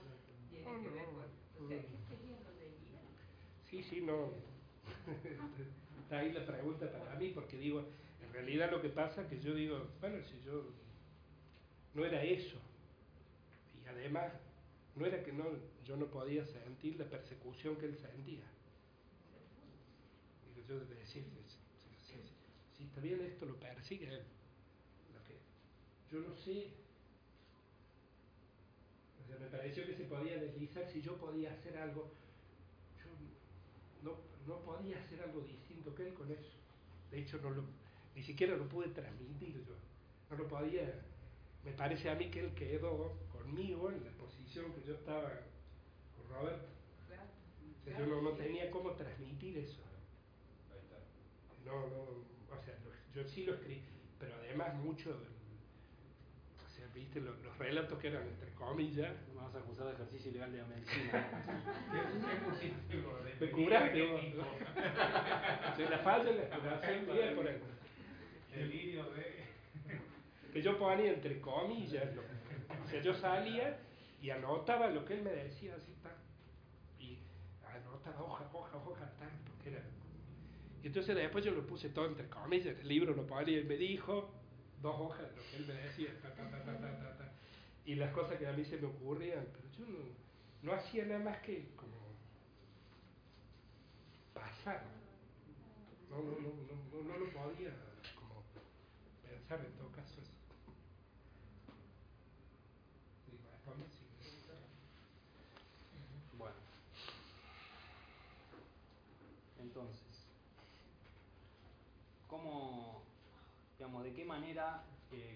[0.50, 1.66] tienen que ver con...
[1.66, 3.24] O sea, ¿qué sería lo delirante?
[3.70, 4.32] Sí, sí, no.
[6.04, 7.86] Está ahí la pregunta para mí, porque digo,
[8.22, 10.66] en realidad lo que pasa es que yo digo, bueno, si yo
[11.94, 12.58] no era eso.
[13.84, 14.32] Y además,
[14.96, 15.46] no era que no,
[15.86, 18.44] yo no podía sentir la persecución que él sentía.
[20.56, 22.30] Digo, yo de decir, si, si-
[22.78, 24.22] si- está bien esto lo persigue él.
[26.12, 26.68] Yo no sé.
[29.40, 32.12] Me pareció que se podía deslizar si yo podía hacer algo.
[33.04, 33.10] Yo
[34.04, 36.52] no, no podía hacer algo distinto que él con eso.
[37.12, 37.64] De hecho, no lo,
[38.16, 39.74] ni siquiera lo pude transmitir yo.
[40.30, 40.94] No lo podía.
[41.66, 45.30] Me parece a mí que él quedó conmigo en la posición que yo estaba
[46.16, 46.66] con Roberto.
[47.08, 47.24] Claro.
[47.80, 49.82] O sea, yo no, no tenía cómo transmitir eso.
[50.72, 50.98] Ahí está.
[51.66, 52.02] No, no,
[52.56, 52.76] o sea,
[53.14, 53.82] yo sí lo escribí,
[54.20, 59.48] pero además mucho, o sea, viste, los, los relatos que eran entre comillas, No me
[59.48, 61.44] vas a acusar de ejercicio ilegal de la medicina.
[63.40, 64.22] Me ¿De curaste vos.
[65.90, 67.62] la falla la exploración bien por el-
[68.54, 69.41] Delirio de...
[70.52, 72.06] que yo ponía entre comillas,
[72.84, 73.78] o sea, yo salía
[74.22, 76.12] y anotaba lo que él me decía, así está,
[77.00, 77.18] y
[77.66, 79.84] anotaba hoja, hoja, hoja, tal, porque era...
[80.84, 83.78] Y entonces después yo lo puse todo entre comillas, el libro lo ponía y me
[83.78, 84.32] dijo,
[84.82, 87.32] dos hojas de lo que él me decía, ta, ta, ta,
[87.86, 90.00] y las cosas que a mí se me ocurrían, pero yo no,
[90.62, 91.98] no hacía nada más que como
[94.34, 94.84] pasar.
[96.10, 96.50] No, no, no,
[96.92, 97.72] no, no lo podía
[98.16, 98.44] como
[99.28, 100.32] pensar en todo caso eso.
[103.26, 104.06] Sí, responde, sí.
[106.38, 106.56] Bueno.
[109.60, 110.28] Entonces,
[112.28, 113.04] ¿cómo,
[113.92, 115.36] digamos, de qué manera eh,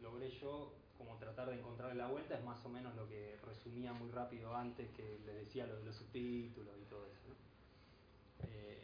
[0.00, 2.36] logré yo como tratar de encontrarle la vuelta?
[2.38, 5.84] Es más o menos lo que resumía muy rápido antes que les decía lo de
[5.86, 7.28] los subtítulos y todo eso.
[7.28, 8.48] ¿no?
[8.48, 8.78] Eh,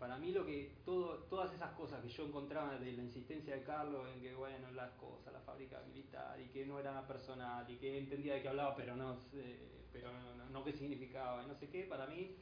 [0.00, 3.62] para mí lo que todo, todas esas cosas que yo encontraba de la insistencia de
[3.62, 7.76] Carlos en que bueno las cosas, la fábrica militar y que no era personal y
[7.76, 9.58] que entendía de qué hablaba pero no sé,
[9.92, 12.34] pero no, no- no qué significaba y no sé qué, para mí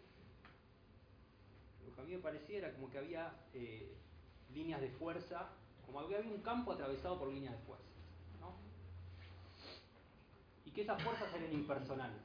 [1.89, 3.97] lo que a mí me parecía era como que había eh,
[4.53, 5.49] líneas de fuerza,
[5.87, 7.87] como que había un campo atravesado por líneas de fuerza,
[8.41, 8.55] ¿no?
[10.67, 12.23] Y que esas fuerzas eran impersonales.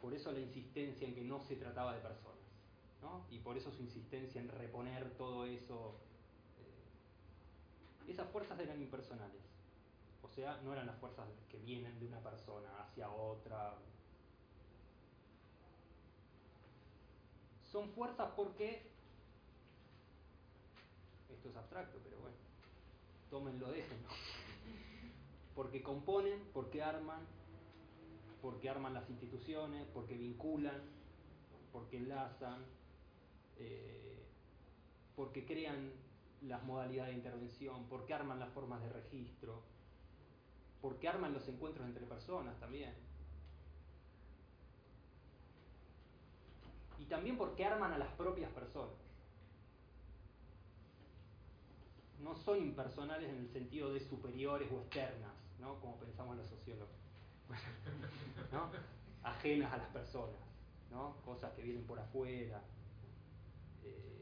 [0.00, 2.40] Por eso la insistencia en que no se trataba de personas.
[3.02, 3.26] ¿no?
[3.30, 5.96] Y por eso su insistencia en reponer todo eso.
[6.58, 9.42] eh, esas fuerzas eran impersonales.
[10.22, 13.74] O sea, no eran las fuerzas que vienen de una persona hacia otra.
[17.70, 18.82] Son fuerzas porque.
[21.32, 22.36] Esto es abstracto, pero bueno.
[23.30, 24.08] Tómenlo, déjenlo.
[25.54, 27.20] Porque componen, porque arman,
[28.40, 30.80] porque arman las instituciones, porque vinculan,
[31.70, 32.64] porque enlazan,
[33.58, 34.24] eh,
[35.16, 35.92] porque crean
[36.42, 39.60] las modalidades de intervención, porque arman las formas de registro,
[40.80, 42.94] porque arman los encuentros entre personas también.
[47.00, 48.94] Y también porque arman a las propias personas.
[52.22, 55.80] No son impersonales en el sentido de superiores o externas, ¿no?
[55.80, 56.94] como pensamos los sociólogos.
[58.52, 58.68] ¿no?
[59.22, 60.38] Ajenas a las personas,
[60.90, 61.16] ¿no?
[61.24, 62.62] cosas que vienen por afuera.
[63.82, 64.20] eh,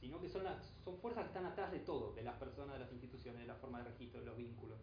[0.00, 0.42] sino que son,
[0.84, 3.54] son fuerzas que están atrás de todo, de las personas, de las instituciones, de la
[3.54, 4.78] forma de registro, de los vínculos.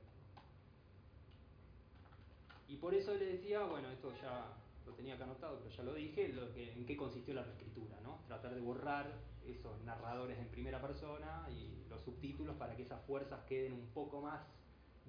[2.69, 4.60] Y por eso le decía, bueno, esto ya
[4.95, 6.33] tenía que anotado, pero ya lo dije,
[6.75, 8.19] en qué consistió la reescritura, ¿no?
[8.27, 9.11] Tratar de borrar
[9.45, 14.21] esos narradores en primera persona y los subtítulos para que esas fuerzas queden un poco
[14.21, 14.41] más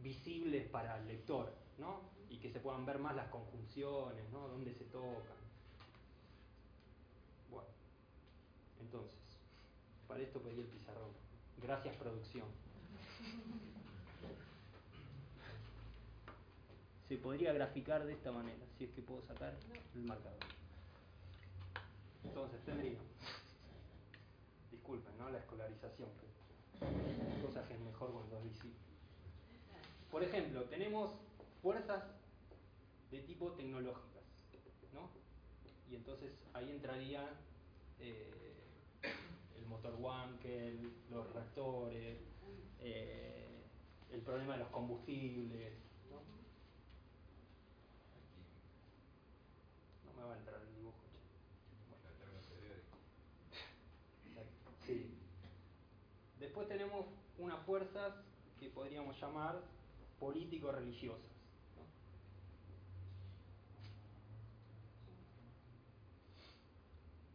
[0.03, 2.01] visibles para el lector, ¿no?
[2.29, 4.49] Y que se puedan ver más las conjunciones, ¿no?
[4.49, 5.37] Dónde se tocan.
[7.51, 7.69] Bueno,
[8.81, 9.39] entonces,
[10.09, 11.11] para esto pedí el pizarrón.
[11.61, 12.47] Gracias, producción.
[17.13, 19.53] Se podría graficar de esta manera, si es que puedo sacar
[19.95, 20.39] el marcador.
[22.25, 22.97] Entonces, tendría.
[24.71, 25.29] Disculpen, ¿no?
[25.29, 26.09] La escolarización.
[26.09, 28.79] que- Cosas que es mejor cuando es visible.
[30.11, 31.11] Por ejemplo, tenemos
[31.61, 32.03] fuerzas
[33.11, 34.23] de tipo tecnológicas,
[34.95, 35.11] ¿no?
[35.91, 37.29] Y entonces ahí entraría
[38.01, 38.55] eh,
[39.59, 42.17] el motor Wankel, los reactores,
[42.81, 43.65] eh,
[44.11, 45.75] el problema de los combustibles,
[50.17, 50.23] ¿no?
[50.23, 50.99] Me va a entrar el dibujo.
[54.35, 54.51] Bueno.
[54.87, 55.19] Sí.
[56.39, 57.07] Después tenemos
[57.39, 58.15] unas fuerzas
[58.59, 59.63] que podríamos llamar
[60.19, 61.31] político-religiosas.
[61.77, 61.83] ¿no?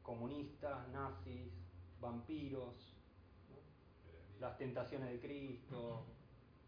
[0.04, 1.52] Comunistas, nazis,
[2.00, 2.94] vampiros,
[3.50, 4.40] ¿no?
[4.40, 6.06] las tentaciones de Cristo,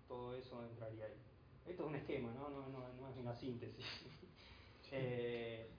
[0.08, 1.22] todo eso entraría ahí.
[1.65, 3.86] Esto es un esquema, no, no, no, no es una síntesis.
[4.91, 5.69] Eh,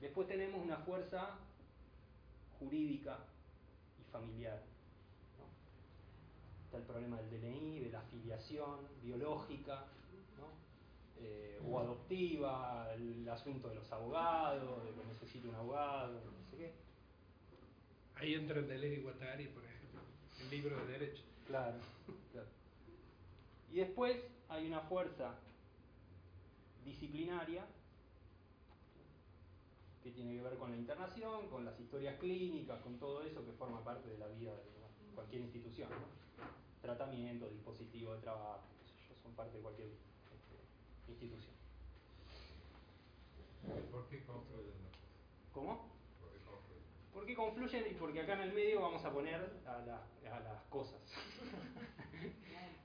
[0.00, 1.38] después tenemos una fuerza
[2.58, 3.18] jurídica
[4.00, 4.60] y familiar.
[5.38, 6.64] ¿no?
[6.64, 9.84] Está el problema del DNI, de la afiliación biológica,
[10.38, 10.48] ¿no?
[11.24, 16.56] eh, o adoptiva, el asunto de los abogados, de que necesito un abogado, no sé
[16.56, 16.72] qué.
[18.16, 20.00] Ahí entra Deleuze y Guattari, por ejemplo,
[20.40, 21.22] el libro de derecho.
[21.46, 21.78] Claro,
[22.32, 22.48] claro.
[23.72, 24.16] Y después
[24.48, 25.34] hay una fuerza
[26.84, 27.64] disciplinaria
[30.02, 33.52] que tiene que ver con la internación, con las historias clínicas, con todo eso que
[33.52, 35.88] forma parte de la vida de cualquier institución.
[35.90, 35.96] ¿no?
[36.82, 41.52] Tratamiento, dispositivo de trabajo, qué sé yo, son parte de cualquier este, institución.
[43.90, 44.72] ¿Por qué confluyen?
[45.52, 45.90] ¿Cómo?
[47.12, 47.84] ¿Por qué confluyen?
[47.90, 49.34] Y porque acá en el medio vamos a poner
[49.66, 51.00] a, la- a las cosas.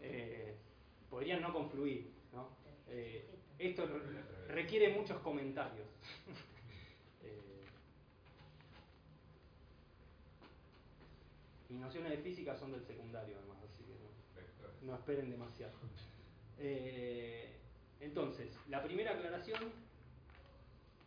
[0.08, 0.56] Eh,
[1.10, 2.50] podrían no confluir, ¿no?
[2.88, 4.22] Eh, esto re-
[4.54, 5.88] requiere muchos comentarios.
[7.24, 7.66] Eh,
[11.70, 15.74] mis nociones de física son del secundario, además, así que no, esperen demasiado.
[16.58, 17.54] Eh,
[18.00, 19.72] entonces, la primera aclaración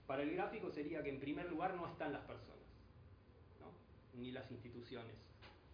[0.06, 2.66] para el gráfico sería que en primer lugar no están las personas,
[3.60, 3.70] ¿no?
[4.18, 5.14] ni las instituciones,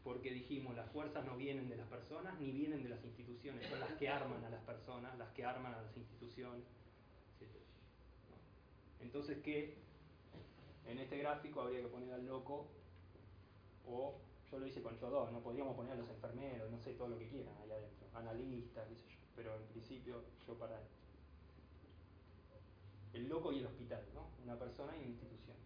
[0.03, 3.81] porque dijimos las fuerzas no vienen de las personas ni vienen de las instituciones, son
[3.81, 6.65] las que arman a las personas, las que arman a las instituciones.
[9.01, 9.77] Entonces, ¿qué?
[10.87, 12.67] En este gráfico habría que poner al loco
[13.87, 14.19] o
[14.51, 17.19] yo lo hice con Chodó, no podríamos poner a los enfermeros, no sé, todo lo
[17.19, 20.81] que quieran ahí adentro, analistas, qué sé yo, pero en principio yo para
[23.15, 24.27] el loco y el hospital, ¿no?
[24.43, 25.57] Una persona y una institución.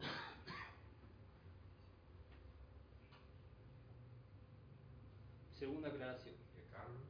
[5.58, 6.34] Segunda aclaración.
[6.54, 7.00] ¿De Carlos?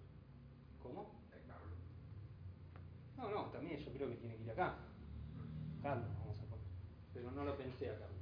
[0.80, 1.10] ¿Cómo?
[1.32, 1.80] ¿De Carlos?
[3.16, 4.78] No, no, también yo creo que tiene que ir acá.
[5.88, 6.66] Carlos, vamos a poner.
[7.14, 8.20] Pero no lo pensé a Carlos.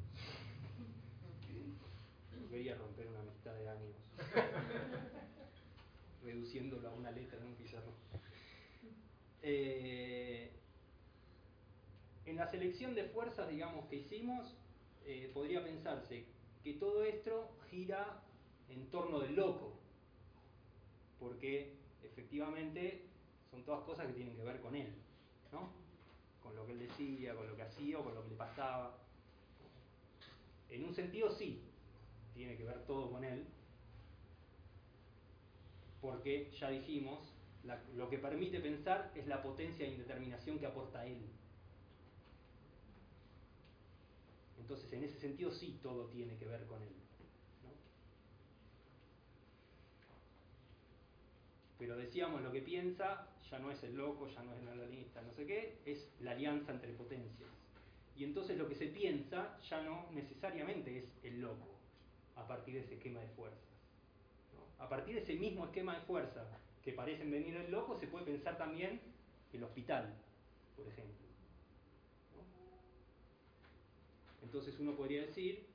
[2.41, 3.97] No quería romper una amistad de años.
[6.25, 7.95] Reduciéndolo a una letra en un pizarrón.
[9.43, 10.53] Eh,
[12.27, 14.55] en la selección de fuerzas, digamos, que hicimos,
[15.05, 16.25] eh, podría pensarse
[16.63, 18.23] que todo esto gira
[18.69, 19.73] en torno del loco,
[21.19, 21.75] porque
[22.05, 23.07] efectivamente
[23.51, 24.95] son todas cosas que tienen que ver con él,
[25.51, 25.86] ¿no?
[26.57, 28.97] Con lo que él decía, con lo que hacía o con lo que le pasaba.
[30.71, 31.61] En un sentido sí,
[32.35, 33.47] tiene que ver todo con él,
[36.01, 37.21] porque ya dijimos,
[37.95, 41.21] lo que permite pensar es la potencia de indeterminación que aporta él.
[44.59, 46.95] Entonces, en ese sentido sí todo tiene que ver con él.
[51.79, 55.23] Pero decíamos, lo que piensa ya no es el loco, ya no es el analista,
[55.23, 57.51] no sé qué, es la alianza entre potencias.
[58.17, 61.69] Y entonces lo que se piensa ya no necesariamente es el loco,
[62.35, 63.61] a partir de ese esquema de fuerzas.
[64.79, 66.45] A partir de ese mismo esquema de fuerza
[66.83, 69.01] que parecen venir del loco, se puede pensar también
[69.53, 70.15] el hospital,
[70.77, 71.27] por ejemplo.
[74.43, 75.67] Entonces uno podría decir,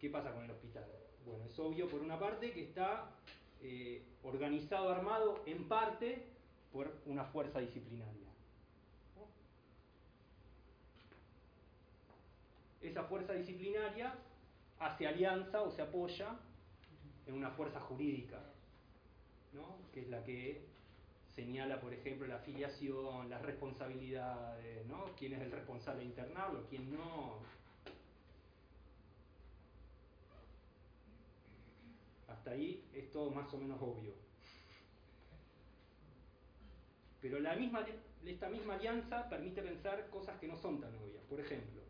[0.00, 0.84] ¿qué pasa con el hospital?
[1.24, 3.17] Bueno, es obvio por una parte que está
[3.62, 6.24] eh, organizado, armado en parte
[6.72, 8.28] por una fuerza disciplinaria.
[12.80, 14.14] Esa fuerza disciplinaria
[14.78, 16.36] hace alianza o se apoya
[17.26, 18.40] en una fuerza jurídica,
[19.52, 19.76] ¿no?
[19.92, 20.62] que es la que
[21.34, 25.04] señala, por ejemplo, la afiliación, las responsabilidades, ¿no?
[25.16, 27.38] quién es el responsable de internarlo, quién no.
[32.48, 34.12] Ahí es todo más o menos obvio.
[37.20, 41.22] Pero esta misma alianza permite pensar cosas que no son tan obvias.
[41.28, 41.82] Por ejemplo,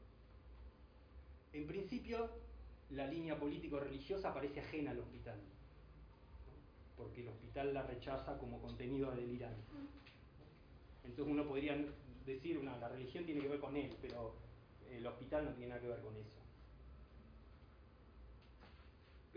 [1.52, 2.30] en principio
[2.90, 5.38] la línea político-religiosa parece ajena al hospital,
[6.96, 9.60] porque el hospital la rechaza como contenido delirante.
[11.04, 11.76] Entonces uno podría
[12.24, 14.34] decir, no, la religión tiene que ver con él, pero
[14.90, 16.38] el hospital no tiene nada que ver con eso.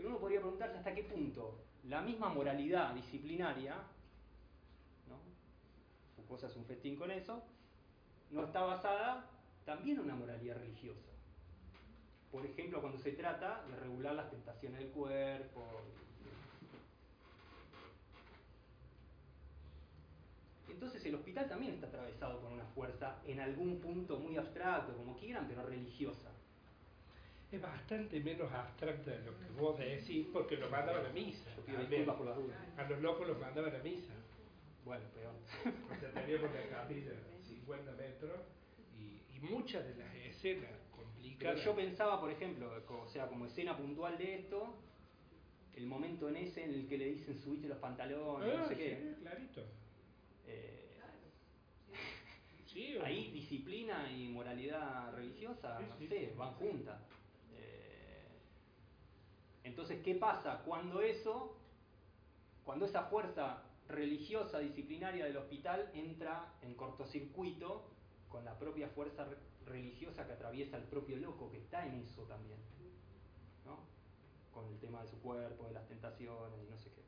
[0.02, 3.76] Pero uno podría preguntarse hasta qué punto la misma moralidad disciplinaria,
[5.08, 5.16] ¿no?
[6.16, 7.40] Foucault hace un festín con eso,
[8.32, 9.30] no está basada
[9.64, 11.12] también en una moralidad religiosa.
[12.32, 15.62] Por ejemplo, cuando se trata de regular las tentaciones del cuerpo.
[20.68, 25.16] Entonces el hospital también está atravesado por una fuerza en algún punto muy abstracto, como
[25.16, 26.32] quieran, pero religiosa.
[27.52, 31.50] Es bastante menos abstracta de lo que vos decís porque lo mandaban a misa.
[31.88, 32.16] Menos.
[32.16, 32.56] por las dudas.
[32.78, 34.14] A los locos los mandaban a misa.
[34.84, 35.34] Bueno, peor.
[35.96, 37.12] O sea, teníamos la capilla
[37.46, 38.40] 50 metros
[38.98, 41.64] y, y muchas de las escenas Pero complicadas.
[41.64, 44.74] yo pensaba, por ejemplo, o sea, como escena puntual de esto,
[45.74, 48.76] el momento en ese en el que le dicen subite los pantalones, no Ah, sé
[48.76, 48.96] qué.
[48.96, 49.62] sí, clarito.
[50.46, 50.78] Eh,
[52.66, 56.98] Sí, o- ahí disciplina y moralidad religiosa, Sí, no sí, sé, van juntas.
[59.64, 61.56] Entonces, ¿qué pasa cuando eso,
[62.64, 67.84] cuando esa fuerza religiosa disciplinaria del hospital entra en cortocircuito
[68.28, 69.36] con la propia fuerza re-
[69.66, 72.58] religiosa que atraviesa el propio loco que está en eso también,
[73.66, 73.78] ¿no?
[74.52, 77.02] Con el tema de su cuerpo, de las tentaciones y no sé qué.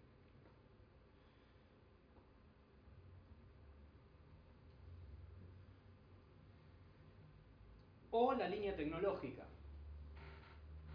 [8.11, 9.44] O la línea tecnológica,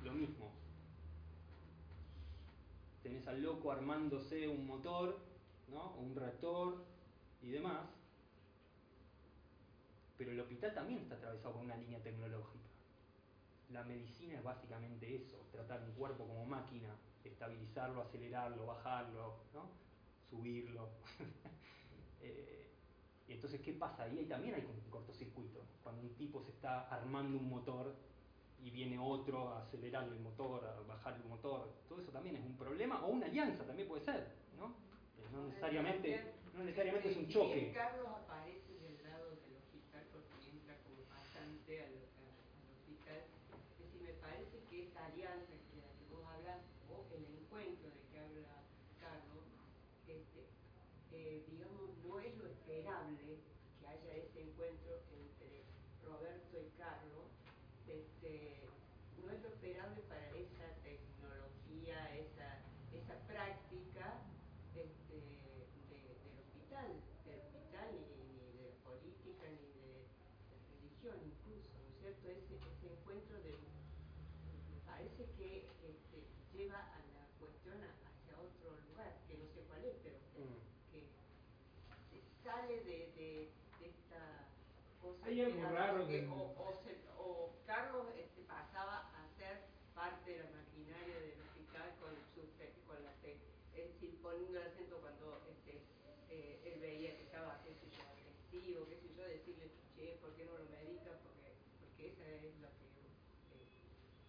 [0.04, 0.49] lo mismo.
[3.10, 5.18] Tenés al loco armándose un motor,
[5.68, 5.96] ¿no?
[5.96, 6.86] o un reactor
[7.42, 7.90] y demás,
[10.16, 12.70] pero el hospital también está atravesado por una línea tecnológica.
[13.72, 19.72] La medicina es básicamente eso, tratar un cuerpo como máquina, estabilizarlo, acelerarlo, bajarlo, ¿no?
[20.30, 20.90] subirlo.
[22.22, 22.70] Eh,
[23.30, 24.20] y entonces, ¿qué pasa ahí?
[24.20, 25.64] Ahí también hay un cortocircuito.
[25.82, 27.96] Cuando un tipo se está armando un motor
[28.64, 32.44] y viene otro a acelerarle el motor, a bajar el motor, todo eso también es
[32.46, 34.76] un problema, o una alianza también puede ser, ¿no?
[35.32, 37.56] No necesariamente, no necesariamente es un choque.
[37.56, 43.22] bien Carlos aparece del lado del hospital porque entra como pasante al, a- al hospital.
[43.80, 47.24] Es decir, me parece que esta alianza que de la que vos hablas, o el
[47.26, 48.66] encuentro de que habla
[49.00, 49.46] Carlos,
[50.08, 50.50] este,
[51.14, 53.38] eh, digamos, no es lo esperable
[53.80, 55.64] que haya ese encuentro entre
[56.04, 57.30] Roberto y Carlos.
[57.88, 58.66] Este,
[59.22, 62.62] no es lo esperable para esa tecnología, esa,
[62.94, 64.22] esa práctica
[64.76, 65.16] este,
[65.90, 66.88] de- del hospital,
[67.26, 70.58] del hospital, ni, ni de política, ni de, de
[71.04, 72.28] religión incluso, ¿no es cierto?
[72.30, 73.52] Ese, ese encuentro de,
[74.72, 76.24] me parece que este,
[76.54, 80.40] lleva a la cuestión a- hacia otro lugar, que no sé cuál es, pero que,
[80.40, 80.92] Mm.
[80.92, 81.08] que
[82.10, 84.48] se sale de, de, de esta
[85.02, 86.08] cosa Hay que algo era raro
[87.18, 89.62] o Carlos este, pasaba a ser
[89.94, 93.38] parte de la maquinaria del hospital con su te- con la te-
[93.74, 95.80] es decir, poniendo el acento cuando este,
[96.30, 100.34] eh, él veía que estaba, qué sé yo, agresivo, qué sé yo, decirle, che, ¿por
[100.36, 101.18] qué no lo medicas?
[101.24, 102.86] Porque, porque esa es lo que
[103.56, 103.68] eh,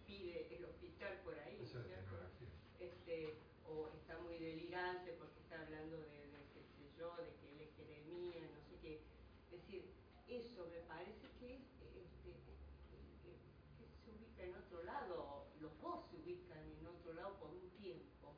[0.05, 2.11] pide el hospital por ahí, ¿no es Esa es la cierto?
[2.11, 2.49] tecnología.
[2.79, 3.33] este,
[3.67, 7.59] o está muy delirante porque está hablando de, de qué sé yo, de que él
[7.61, 8.93] es Jeremías, no sé qué.
[9.51, 9.83] Es decir,
[10.27, 11.61] eso me parece que, es,
[11.95, 12.31] este,
[13.23, 13.31] que,
[13.79, 17.69] que se ubica en otro lado, los dos se ubican en otro lado por un
[17.79, 18.35] tiempo.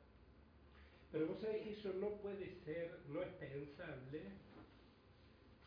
[1.10, 4.22] Pero vos sabés que eso no puede ser, no es pensable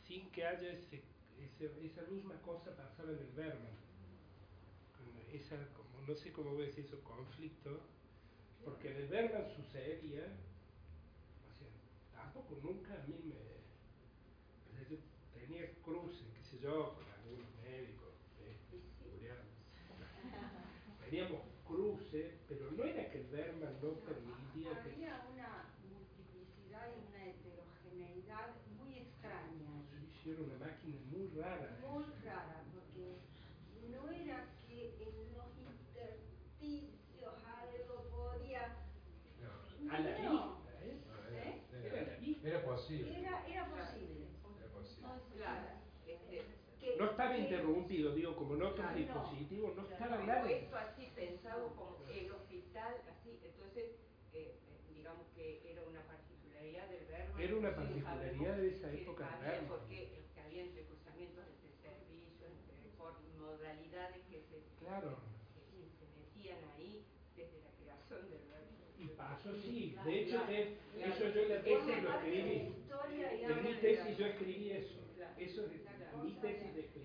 [0.08, 1.02] sin que haya ese,
[1.40, 3.78] ese- esa misma cosa pasaba en el.
[4.96, 7.80] Con Esa, como, no sé cómo voy a decir eso, conflicto,
[8.64, 11.68] porque el Berman sucedía, o sea,
[12.14, 13.36] tampoco nunca a mí me...
[14.90, 14.98] yo
[15.34, 18.58] tenía cruces, qué sé yo, con algunos médicos, eh,
[21.04, 24.92] teníamos cruces, pero no era que el Berman no permitía que...
[24.94, 29.84] Había una multiplicidad y una heterogeneidad muy extraña.
[30.24, 31.78] Sí, era una máquina muy rara.
[31.82, 33.20] Muy rara, porque
[33.92, 38.76] no era que en los intersticios algo podía...
[39.42, 40.58] No, A la No.
[40.58, 40.98] vista, ¿eh?
[41.08, 41.62] no, ¿Eh?
[41.86, 42.48] Era la vista.
[42.48, 43.20] Era posible.
[43.20, 44.28] Era, era posible.
[44.58, 45.08] Era posible.
[45.36, 45.68] Claro,
[46.06, 46.46] este,
[46.80, 48.98] Que- No estaba que- interrumpido, digo, como otros Claro, no.
[48.98, 50.26] dispositivos, no Claro, estaba no.
[50.26, 53.86] Pero esto así pensado como el hospital, así, entonces,
[54.34, 57.42] eh, eh, digamos que era una particularidad del Berman.
[57.42, 59.68] Era una particularidad de esa que época había.
[59.68, 65.18] Porque que había entrecruzamientos entre servicios, entre for- modalidades que se, Claro.
[65.54, 68.78] que se metían ahí desde la creación del Berman.
[69.00, 69.92] Y pasó, sí.
[69.94, 71.14] Claro, De hecho, claro, que claro.
[71.14, 72.74] eso yo en la tesis lo escribí.
[73.18, 75.00] y En mi tesis yo escribí eso.
[75.16, 75.34] Claro.
[75.38, 76.24] Eso es Claro.
[76.24, 76.97] mi tesis de Por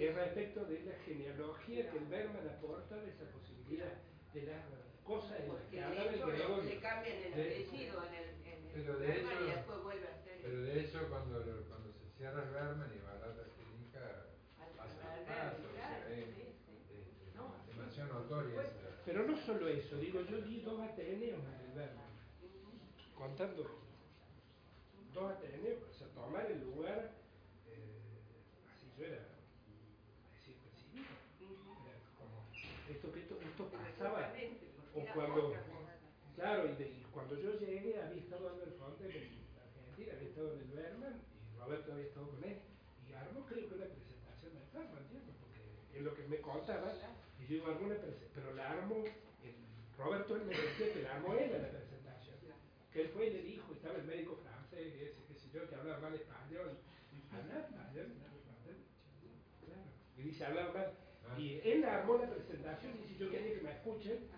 [0.00, 2.04] es respecto de la genealogía que el.
[2.06, 3.92] Berman aporta de esa posibilidad
[4.32, 4.64] de las
[5.04, 6.62] cosas en las que de hablaba el Gregorio.
[6.64, 10.08] le cambian el apellido en el, en el Pero de Berman y hecho- después vuelve
[10.08, 13.44] a ser Pero de hecho, cuando, cuando se cierra el Berman y va a la
[13.56, 14.26] clínica,
[14.76, 15.62] pasa al paso,
[17.68, 18.62] demasiado notoria.
[19.04, 22.10] Pero no solo eso, digo, yo di dos Ateneos en el Berman,
[23.16, 23.80] contando
[25.14, 27.12] dos Ateneos, o sea, tomar el lugar,
[27.68, 28.02] eh,
[28.74, 29.22] así yo era
[30.34, 31.14] recién percibido,
[31.86, 32.44] era como,
[32.90, 35.52] esto que esto, esto pasaba, Exactamente, porque o era cuando,
[36.36, 39.10] claro, y, de- y cuando yo llegué había estado dando el Fonte en
[39.56, 41.14] Argentina, había estado en el Berman,
[41.52, 42.58] y Roberto había estado con él,
[43.08, 45.34] y armó creo que una presentación del Berman, ¿entiendes?
[45.40, 45.60] Porque
[45.98, 46.92] es lo que me contaba,
[47.40, 49.04] y yo armó una presentación, pero la armo
[49.42, 49.54] en
[49.96, 52.36] Roberto me decía que la armó él la presentación.
[52.92, 55.74] Que él fue y le dijo, estaba el médico francés, ese, qué sé yo, que
[55.74, 56.78] hablaba mal español.
[59.64, 59.88] Claro.
[60.16, 60.92] Y dice, hablaba mal.
[61.38, 64.28] Y él armó la presentación y dice, yo quería que me escuchen.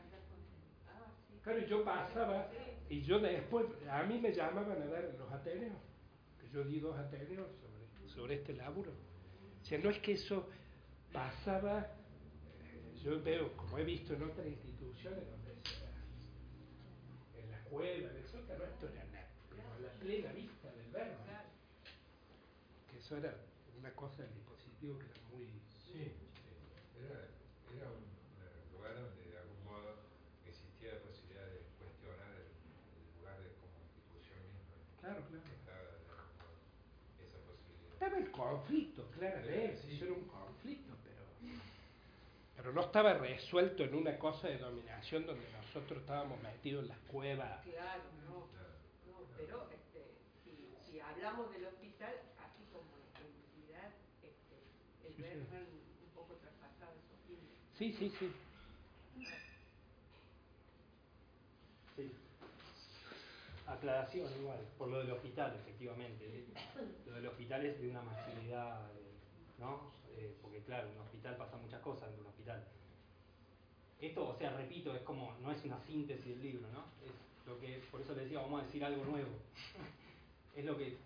[1.49, 2.47] Claro, yo pasaba,
[2.91, 5.79] y yo después, a mí me llamaban a dar los ateneos,
[6.39, 8.93] que yo di dos ateneos sobre, sobre este laburo.
[8.93, 10.47] O sea, no es que eso
[11.11, 11.87] pasaba,
[12.61, 15.91] eh, yo veo, como he visto en otras instituciones donde se da,
[17.43, 20.91] en la cueva, en el sótano, esto era la, pero a la plena vista del
[20.91, 21.17] verbo.
[22.91, 23.35] Que eso era
[23.79, 25.47] una cosa del dispositivo que era muy...
[25.71, 26.13] Sí,
[27.01, 27.25] era,
[27.75, 29.97] era un eh, lugar donde de algún modo
[30.47, 34.77] existía la posibilidad de cuestionar el, el lugar de, como institución misma.
[35.01, 35.45] Claro, claro.
[35.49, 36.57] Estaba de algún modo
[37.25, 37.93] esa posibilidad.
[37.95, 39.97] Estaba el conflicto, claramente, Sí.
[39.97, 41.23] eso era un conflicto, pero,
[42.57, 46.99] pero no estaba resuelto en una cosa de dominación donde nosotros estábamos metidos en las
[47.01, 47.63] cuevas.
[47.65, 48.47] Claro, no.
[48.47, 48.69] Claro.
[49.07, 50.15] No, pero este,
[50.45, 53.91] si, si hablamos del hospital, así como la publicidad,
[54.23, 54.57] este,
[55.07, 55.23] el Sí, sí.
[55.23, 55.67] Bergman
[56.05, 56.37] un poco.
[57.79, 58.17] Sí, sí, sí.
[58.19, 58.33] Sí.
[63.69, 66.47] Aclaración igual, por lo del hospital, efectivamente.
[67.07, 69.13] Lo del hospital es de una masividad, eh,
[69.59, 69.93] ¿no?
[70.17, 72.65] Eh, porque claro, en un hospital pasan muchas cosas en un hospital.
[74.01, 76.85] Esto, o sea, repito, es como, no es una síntesis del libro, ¿no?
[77.05, 77.13] Es
[77.47, 79.31] lo que, por eso le decía, vamos a decir algo nuevo.
[80.57, 80.97] es lo que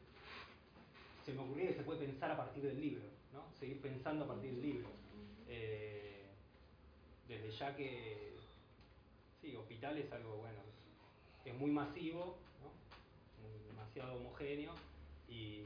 [1.25, 3.45] se me ocurría que se puede pensar a partir del libro, ¿no?
[3.59, 4.89] Seguir pensando a partir del libro.
[5.49, 6.27] Eh,
[7.29, 8.33] desde ya que
[9.43, 10.61] Sí, hospital es algo, bueno,
[11.45, 12.39] es, muy masivo,
[13.95, 14.72] demasiado homogéneo
[15.28, 15.62] y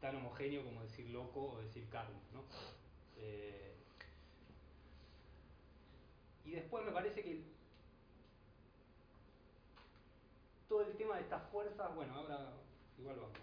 [0.00, 2.42] tan homogéneo como decir loco o decir carne, ¿no?
[3.18, 3.74] Eh,
[6.44, 7.42] y después me parece que
[10.68, 12.52] todo el tema de estas fuerzas, bueno, ahora
[12.98, 13.38] igual vamos.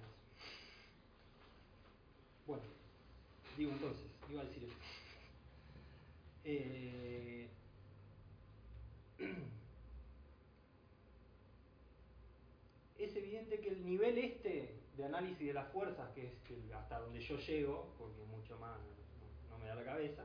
[2.47, 2.63] Bueno,
[3.57, 4.69] digo entonces, iba a decir
[12.97, 17.19] eso es que el nivel este de análisis de las fuerzas, que es hasta donde
[17.19, 20.23] yo llego, porque mucho más no, no me da la cabeza,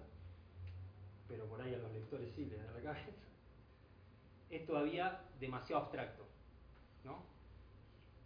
[1.28, 3.10] pero por ahí a los lectores sí les da la cabeza,
[4.48, 6.24] es todavía demasiado abstracto,
[7.04, 7.24] ¿no?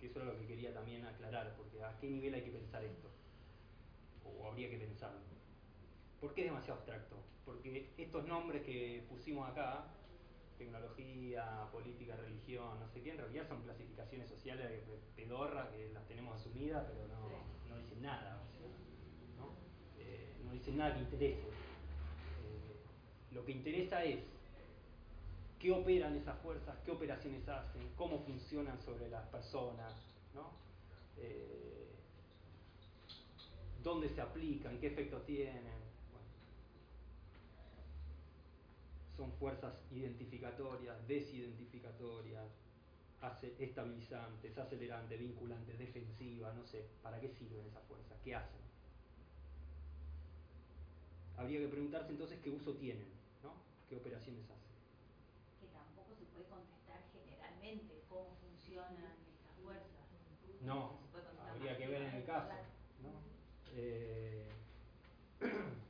[0.01, 2.85] Que eso era lo que quería también aclarar, porque a qué nivel hay que pensar
[2.85, 3.09] esto,
[4.25, 5.21] o habría que pensarlo.
[6.21, 7.17] ¿Por qué es demasiado abstracto?
[7.45, 9.85] Porque estos nombres que pusimos acá,
[10.59, 14.83] tecnología, política, religión, no sé qué, en realidad son clasificaciones sociales de
[15.17, 18.69] pedorra que las tenemos asumidas, pero no, no dicen nada, o sea,
[19.37, 19.53] ¿no?
[19.99, 21.49] Eh, no dicen nada que interese.
[21.49, 22.77] Eh,
[23.33, 24.21] lo que interesa es
[25.59, 29.95] qué operan esas fuerzas, qué operaciones hacen, cómo funcionan sobre las personas,
[30.35, 30.51] ¿no?
[31.17, 31.89] Eh,
[33.83, 35.63] dónde se aplican, qué efectos tienen.
[36.11, 36.27] Bueno.
[39.17, 42.47] Son fuerzas identificatorias, desidentificatorias,
[43.59, 48.19] estabilizantes, acelerantes, vinculantes, defensivas, no sé, ¿para qué sirven esas fuerzas?
[48.23, 48.61] ¿Qué hacen?
[51.37, 53.09] Habría que preguntarse entonces qué uso tienen,
[53.43, 53.55] ¿no?
[53.89, 54.65] ¿Qué operaciones hacen?
[55.61, 60.05] que tampoco se puede contestar generalmente cómo funcionan estas fuerzas.
[60.61, 60.99] No,
[61.51, 62.53] habría que ver en el caso.
[63.03, 63.11] ¿no?
[63.75, 64.49] Eh,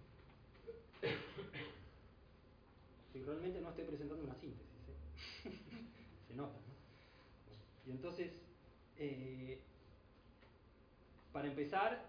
[3.25, 5.51] y realmente no estoy presentando una síntesis, ¿eh?
[6.29, 6.53] se nota.
[6.53, 7.91] ¿no?
[7.91, 8.33] Y entonces,
[8.99, 9.59] eh,
[11.33, 12.05] para empezar,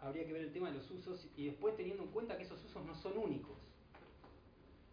[0.00, 2.62] habría que ver el tema de los usos y después teniendo en cuenta que esos
[2.64, 3.56] usos no son únicos.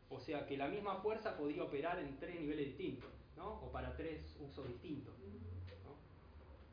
[0.10, 3.62] O sea que la misma fuerza podría operar en tres niveles distintos, ¿no?
[3.62, 5.16] O para tres usos distintos.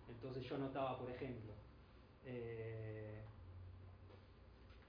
[0.08, 1.52] Entonces yo notaba, por ejemplo,
[2.24, 3.22] eh,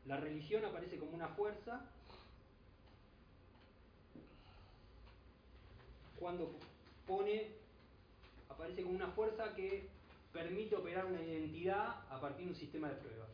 [0.06, 1.86] la religión aparece como una fuerza
[6.20, 6.52] cuando
[7.08, 7.48] pone,
[8.50, 9.88] aparece como una fuerza que
[10.34, 13.30] permite operar una identidad a partir de un sistema de pruebas.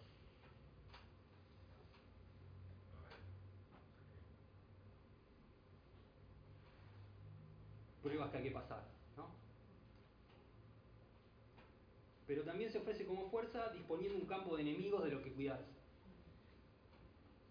[8.03, 8.83] Pruebas que hay que pasar,
[9.17, 9.25] ¿no?
[12.27, 15.73] Pero también se ofrece como fuerza disponiendo un campo de enemigos de lo que cuidarse.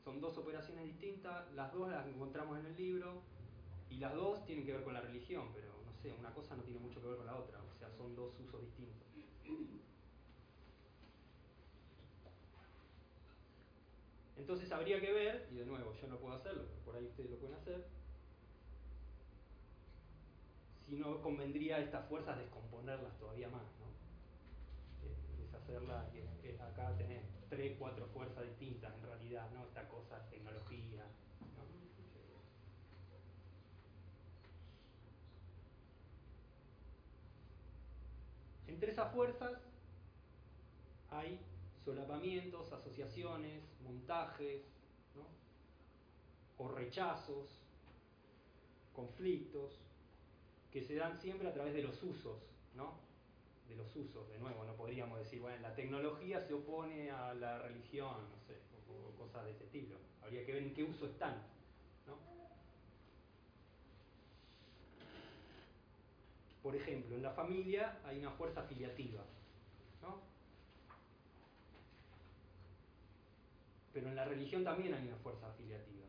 [0.05, 3.23] Son dos operaciones distintas, las dos las encontramos en el libro
[3.95, 6.65] y las dos tienen que ver con la religión, pero no sé, una cosa no
[6.65, 9.07] tiene mucho que ver con la otra, o sea, son dos usos distintos.
[14.37, 17.31] Entonces habría que ver, y de nuevo yo no puedo hacerlo, pero por ahí ustedes
[17.31, 17.87] lo pueden hacer,
[20.85, 23.87] si no convendría estas fuerzas descomponerlas todavía más, ¿no?
[25.07, 29.65] Eh, deshacerlas, que, que acá tenés tres, cuatro fuerzas distintas en realidad, ¿no?
[29.65, 31.05] Esta cosa, tecnología,
[31.57, 31.75] ¿no?
[38.75, 39.53] Entre esas fuerzas
[41.13, 41.39] hay
[41.85, 44.63] solapamientos, asociaciones, montajes,
[46.59, 47.61] o rechazos,
[48.93, 49.79] conflictos,
[50.73, 52.43] que se dan siempre a través de los usos,
[52.75, 52.95] ¿no?
[53.69, 57.61] De los usos, de nuevo, no podríamos decir, bueno, la tecnología se opone a la
[57.61, 58.59] religión, no sé,
[58.89, 59.97] o, o cosas de ese estilo.
[60.21, 61.35] Habría que ver en qué uso están,
[62.09, 62.19] ¿no?
[66.65, 69.23] Por ejemplo, en la familia hay una fuerza afiliativa,
[70.01, 70.19] ¿no?
[73.93, 76.07] Pero en la religión también hay una fuerza afiliativa.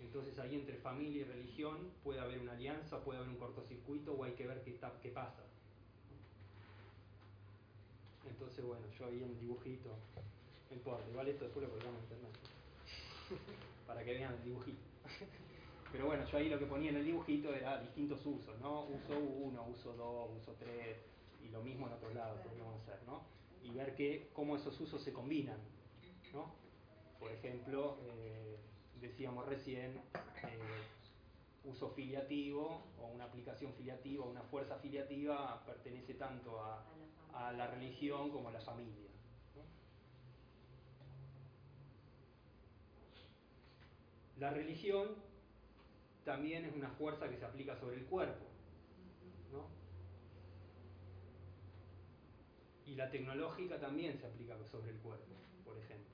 [0.00, 4.24] Entonces ahí entre familia y religión puede haber una alianza, puede haber un cortocircuito o
[4.24, 5.42] hay que ver qué, qué pasa.
[8.26, 9.90] Entonces bueno, yo ahí en el dibujito,
[10.70, 12.32] no importa, igual esto después lo colgamos en internet.
[13.86, 14.91] Para que vean el dibujito.
[15.92, 18.84] Pero bueno, yo ahí lo que ponía en el dibujito era distintos usos, ¿no?
[18.84, 20.96] Uso 1, uso 2, uso 3,
[21.44, 23.20] y lo mismo en otros lados podríamos hacer, ¿no?
[23.62, 25.58] Y ver que, cómo esos usos se combinan,
[26.32, 26.54] ¿no?
[27.20, 28.56] Por ejemplo, eh,
[29.02, 30.00] decíamos recién,
[30.44, 30.58] eh,
[31.64, 36.84] uso filiativo o una aplicación filiativa, una fuerza filiativa pertenece tanto a,
[37.56, 39.08] la religión como a la familia.
[44.38, 45.08] La religión
[46.24, 48.44] también es una fuerza que se aplica sobre el cuerpo.
[49.52, 49.66] ¿no?
[52.86, 56.12] Y la tecnológica también se aplica sobre el cuerpo, por ejemplo.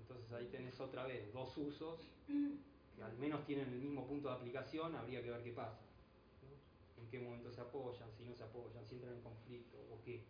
[0.00, 4.34] Entonces ahí tenés otra vez dos usos que al menos tienen el mismo punto de
[4.34, 5.80] aplicación, habría que ver qué pasa.
[6.98, 10.22] En qué momento se apoyan, si no se apoyan, si entran en conflicto o qué.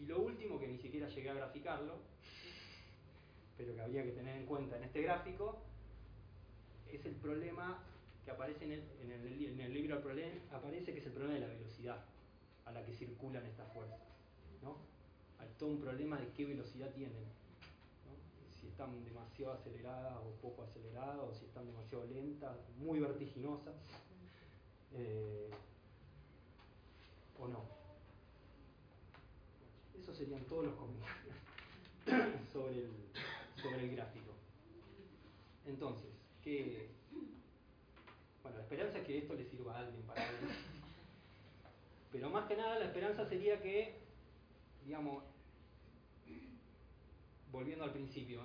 [0.00, 1.98] Y lo último, que ni siquiera llegué a graficarlo,
[3.56, 5.60] pero que habría que tener en cuenta en este gráfico,
[6.90, 7.82] es el problema
[8.24, 11.48] que aparece en el, en el, en libro aparece que es el problema de la
[11.48, 12.04] velocidad
[12.64, 13.98] a la que circulan estas fuerzas.
[14.62, 14.76] ¿no?
[15.38, 17.24] Hay todo un problema de qué velocidad tienen.
[18.58, 23.74] Si están demasiado aceleradas o poco aceleradas, o si están demasiado lentas, muy vertiginosas,
[24.94, 25.50] eh,
[27.38, 27.79] o no.
[30.10, 31.36] Esos serían todos los comentarios
[32.52, 32.90] sobre el,
[33.54, 34.32] sobre el gráfico.
[35.64, 36.10] Entonces,
[36.42, 36.88] ¿qué,
[38.42, 40.48] bueno, la esperanza es que esto le sirva a alguien para algo.
[42.10, 44.00] Pero más que nada la esperanza sería que,
[44.84, 45.22] digamos,
[47.52, 48.42] volviendo al principio,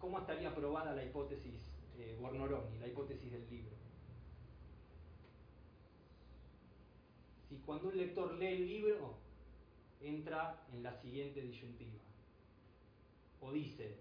[0.00, 1.62] ¿cómo estaría aprobada la hipótesis
[1.96, 3.76] eh, Bornoroni, la hipótesis del libro?
[7.48, 9.29] Si cuando un lector lee el libro,
[10.00, 12.00] entra en la siguiente disyuntiva.
[13.40, 13.96] O dice,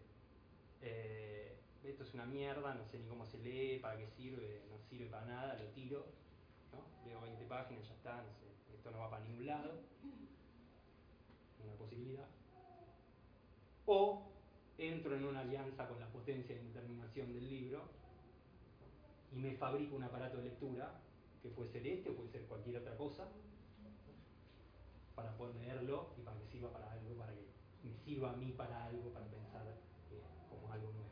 [0.82, 4.78] eh, esto es una mierda, no sé ni cómo se lee, para qué sirve, no
[4.90, 6.06] sirve para nada, lo tiro,
[6.72, 7.08] ¿no?
[7.08, 8.24] leo 20 páginas, ya está,
[8.74, 9.82] esto no va para ningún lado,
[11.64, 12.28] una posibilidad.
[13.86, 14.24] O
[14.78, 17.84] entro en una alianza con la potencia de determinación del libro
[19.32, 21.00] y me fabrico un aparato de lectura,
[21.42, 23.28] que puede ser este o puede ser cualquier otra cosa,
[25.20, 27.44] para poder leerlo y para que sirva para algo, para que
[27.84, 31.10] me sirva a mí para algo, para pensar eh, como algo nuevo.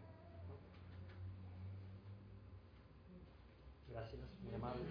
[3.90, 4.82] Gracias, muy amable.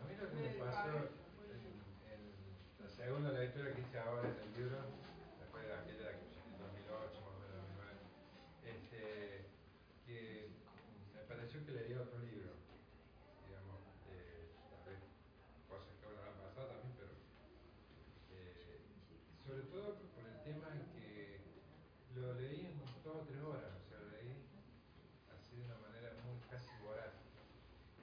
[0.00, 0.88] A mí lo que me pasó
[1.52, 1.60] en,
[2.08, 2.20] en
[2.80, 4.78] la segunda lectura que hice ahora en el libro,
[5.38, 8.00] después de aquella que en 2008, más o menos 2009,
[8.72, 9.02] este,
[10.06, 10.48] que
[11.12, 12.52] me pareció que leía otro libro,
[13.48, 15.02] digamos, eh, tal vez
[15.68, 17.12] cosas que ahora han pasado también, pero
[18.36, 18.80] eh,
[19.44, 21.40] sobre todo por el tema que
[22.14, 24.44] lo leí en dos o tres horas, o sea, lo leí
[25.32, 27.14] así de una manera muy casi voraz.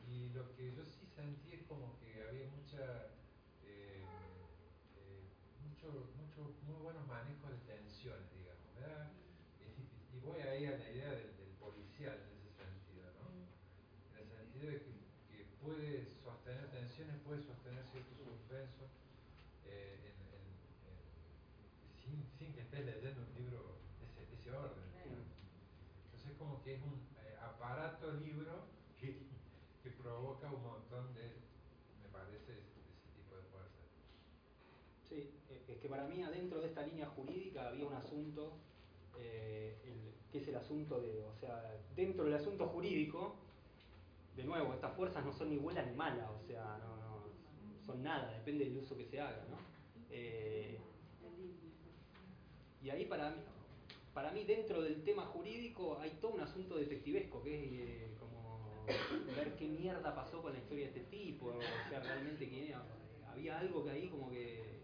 [0.09, 3.13] Y lo que yo sí sentí es como que había mucha,
[3.63, 4.01] eh,
[4.97, 5.23] eh,
[5.61, 9.11] mucho, mucho, muy buenos manejos de tensiones, digamos, ¿verdad?
[9.61, 13.27] Y, y voy ahí a la idea del, del, policial en ese sentido, ¿no?
[14.15, 14.93] En el sentido de que,
[15.29, 18.87] que puede sostener tensiones, puede sostener cierto suspenso,
[19.65, 20.45] eh, en, en,
[22.01, 24.87] sin, sin, que estés leyendo un libro de ese, de ese orden.
[26.05, 28.65] Entonces como que es un eh, aparato libro
[28.99, 29.19] que,
[29.83, 31.35] que, provoca un montón de,
[32.01, 33.83] me parece, ese, ese tipo de fuerza.
[35.11, 38.53] es que para mí adentro de esta línea jurídica había un asunto,
[39.17, 39.75] eh,
[40.31, 43.35] que es el asunto de, o sea, dentro del asunto jurídico,
[44.37, 48.31] de nuevo, estas fuerzas no son ni buenas ni malas, o sea, no, son nada,
[48.31, 49.57] depende del uso que se haga, ¿no?
[50.09, 50.79] Eh,
[52.81, 53.41] y ahí para mí,
[54.13, 58.87] para mí dentro del tema jurídico hay todo un asunto detectivesco, que es eh, como
[59.35, 62.85] ver qué mierda pasó con la historia de este tipo, o sea, realmente quién era.
[63.29, 64.79] Había algo que ahí como que...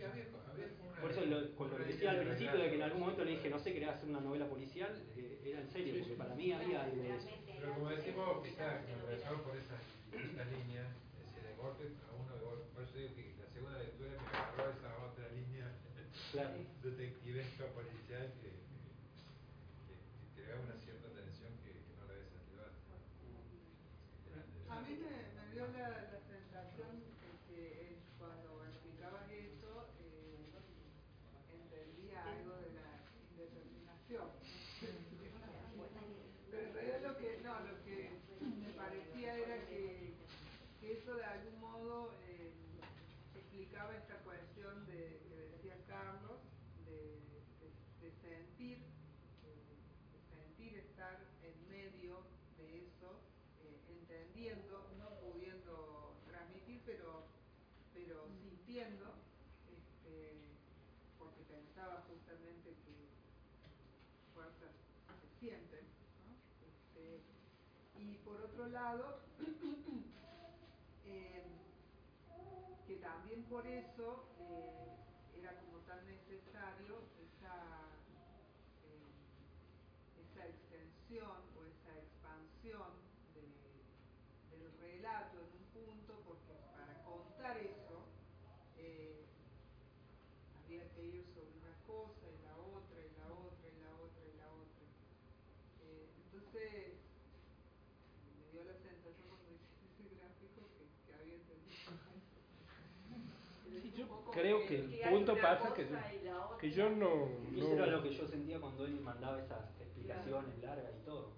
[0.00, 0.68] Sí, había, había
[1.00, 3.32] Por eso lo, con lo que decía al principio de que en algún momento le
[3.32, 6.52] dije, no sé, quería hacer una novela policial, eh, era en serio, porque para mí
[6.52, 7.28] había algo de eso.
[7.60, 9.76] Pero como decimos, quizás regresamos por esa,
[10.16, 10.88] esa línea,
[11.20, 12.64] es decir, de golpe a uno de golpe.
[12.72, 15.68] Por eso digo que la segunda lectura me agarró esa otra línea
[16.32, 16.56] Claro.
[16.82, 22.46] detectivesca policial que, que, que crea una cierta tensión que, que no la en el
[22.56, 22.78] debate.
[24.70, 30.54] A mí me, me dio la, la sensación de que eh, cuando explicabas eso, eh,
[31.50, 32.88] entendía algo de la
[34.10, 34.30] indeterminación.
[36.50, 38.10] Pero en realidad lo que, no, lo que
[38.60, 40.14] me parecía era que,
[40.80, 42.50] que eso de algún modo eh,
[43.36, 46.40] explicaba esta cuestión de, que decía Carlos,
[46.86, 47.20] de,
[47.62, 47.70] de-
[48.02, 48.78] de sentir,
[49.46, 49.78] eh,
[50.12, 52.24] de sentir estar en medio
[52.58, 53.20] de eso,
[53.62, 57.26] eh, entendiendo, no pudiendo transmitir, pero,
[57.94, 59.14] pero sintiendo,
[59.70, 60.34] este,
[61.18, 63.10] porque pensaba justamente que
[64.34, 64.72] fuerzas
[65.20, 65.84] se sienten,
[66.24, 66.32] ¿no?
[66.64, 67.20] Este,
[68.00, 69.20] y por lado,
[71.06, 71.44] eh,
[72.86, 74.88] que también por eso eh,
[75.38, 77.54] era como tan necesario esa,
[78.84, 79.12] eh,
[80.20, 82.90] esa extensión o esa expansión
[83.34, 88.04] de- del relato en un punto, porque para contar eso
[88.78, 89.24] eh,
[90.64, 94.24] había que ir sobre una cosa y la otra y la otra y la otra
[94.26, 94.84] y la otra.
[95.82, 96.98] Eh, entonces
[98.38, 101.90] me dio la sensación cuando hice ese gráfico que, que había entendido.
[103.82, 106.90] Sí, yo Un poco creo que el punto pasa que, cosa y la que yo
[106.90, 110.92] no, Y eso era lo no que yo sentía cuando él mandaba esas explicaciones largas
[111.00, 111.32] y todo.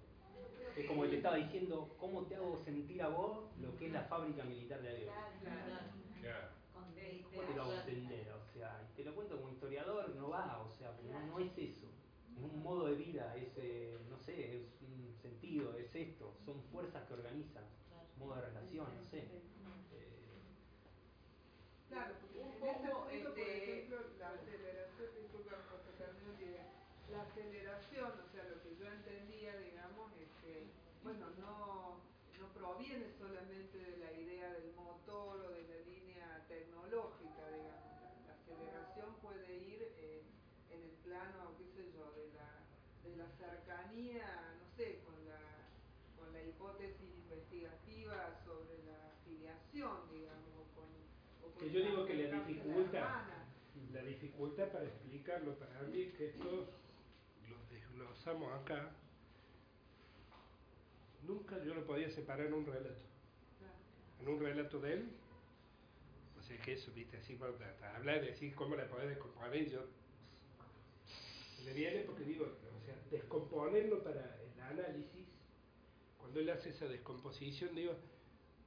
[0.75, 3.93] Es como que te estaba diciendo, ¿cómo te hago sentir a vos lo que es
[3.93, 5.13] la fábrica militar de avión?
[6.21, 6.47] Claro.
[7.29, 8.31] ¿Cómo te lo hago entender?
[8.31, 11.51] O sea, y te lo cuento como historiador, no va, o sea, no, no es
[11.57, 11.87] eso.
[12.35, 16.33] Es un modo de vida, es, eh, no sé, es un sentido, es esto.
[16.43, 17.63] Son fuerzas que organizan,
[18.17, 19.19] modo de relación, no sé.
[19.19, 20.23] Eh,
[21.89, 26.33] Claro, porque Un en ese poco, punto, por este, ejemplo, la aceleración, disculpa, porque termino
[26.33, 26.67] la idea.
[27.11, 30.65] La aceleración, o sea, lo que yo entendía, digamos, es que,
[31.03, 32.01] bueno, no,
[32.41, 37.93] no proviene solamente de la idea del motor o de la línea tecnológica, digamos.
[37.93, 40.23] La, la aceleración puede ir eh,
[40.73, 42.49] en el plano, qué sé yo, de la,
[43.05, 44.25] de la cercanía,
[44.57, 45.69] no sé, con la,
[46.17, 50.89] con la hipótesis investigativa sobre la filiación, digamos, o con,
[51.45, 53.45] o con que yo digo que la acercarse a dificultad, hermana.
[53.93, 56.67] la dificultad para explicarlo para mí que esto
[57.49, 58.91] lo desglosamos acá,
[61.27, 63.01] nunca yo lo podía separar en un relato.
[64.21, 65.09] En un relato de él,
[66.39, 69.69] o sea que eso, viste, así cuando te habla de decir cómo la podés descomponer,
[69.69, 69.85] yo
[71.65, 75.27] me viene porque digo, o sea, descomponerlo para el análisis,
[76.19, 77.93] cuando él hace esa descomposición, digo,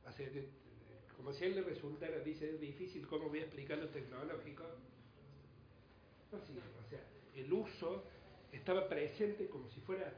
[0.07, 0.66] hace de- de-
[1.17, 4.65] como si él le resultara, dice, es difícil cómo voy a explicar lo tecnológico.
[6.31, 7.01] No, sí, o sea,
[7.35, 8.05] el uso
[8.53, 10.13] estaba presente como si fuera,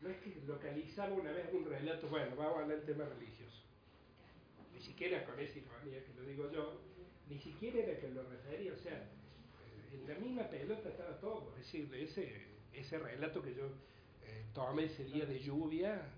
[0.00, 3.62] no es que localizaba una vez un relato, bueno, vamos a hablar del tema religioso.
[4.72, 6.80] Ni siquiera con esa ironía que lo digo yo,
[7.28, 9.08] ni siquiera era que lo refería, o sea,
[9.92, 13.66] en la misma pelota estaba todo, es decir, ese, ese relato que yo
[14.24, 16.08] eh, tomé ese día de lluvia,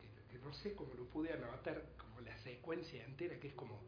[0.00, 1.82] que, que no sé cómo lo pude anotar,
[2.16, 3.78] como la secuencia entera, que es como,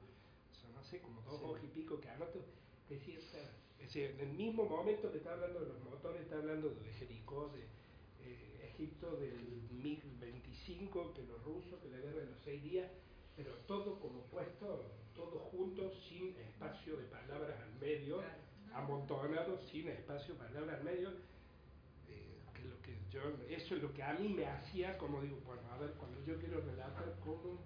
[0.74, 2.44] no sé, como dos hojas y pico que anoto,
[2.90, 3.38] es cierta,
[3.78, 6.92] es decir, en el mismo momento que está hablando de los motores, está hablando de
[6.98, 7.62] Jericó, de
[8.24, 12.90] eh, Egipto del MiG-25, que los rusos, que la guerra de los seis días,
[13.36, 18.20] pero todo como puesto, todo junto, sin espacio de palabras al medio,
[18.74, 21.10] amontonado, sin espacio de palabras al medio,
[22.08, 25.38] eh, que lo que yo, eso es lo que a mí me hacía, como digo,
[25.46, 27.58] bueno, a ver, cuando yo quiero relatar cómo,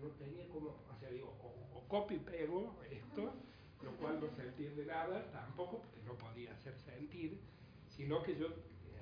[0.00, 3.32] no tenía como, o sea, digo, o, o copio y pego esto,
[3.82, 7.40] lo cual no se entiende nada, tampoco, porque no podía hacer sentir,
[7.96, 8.48] sino que yo,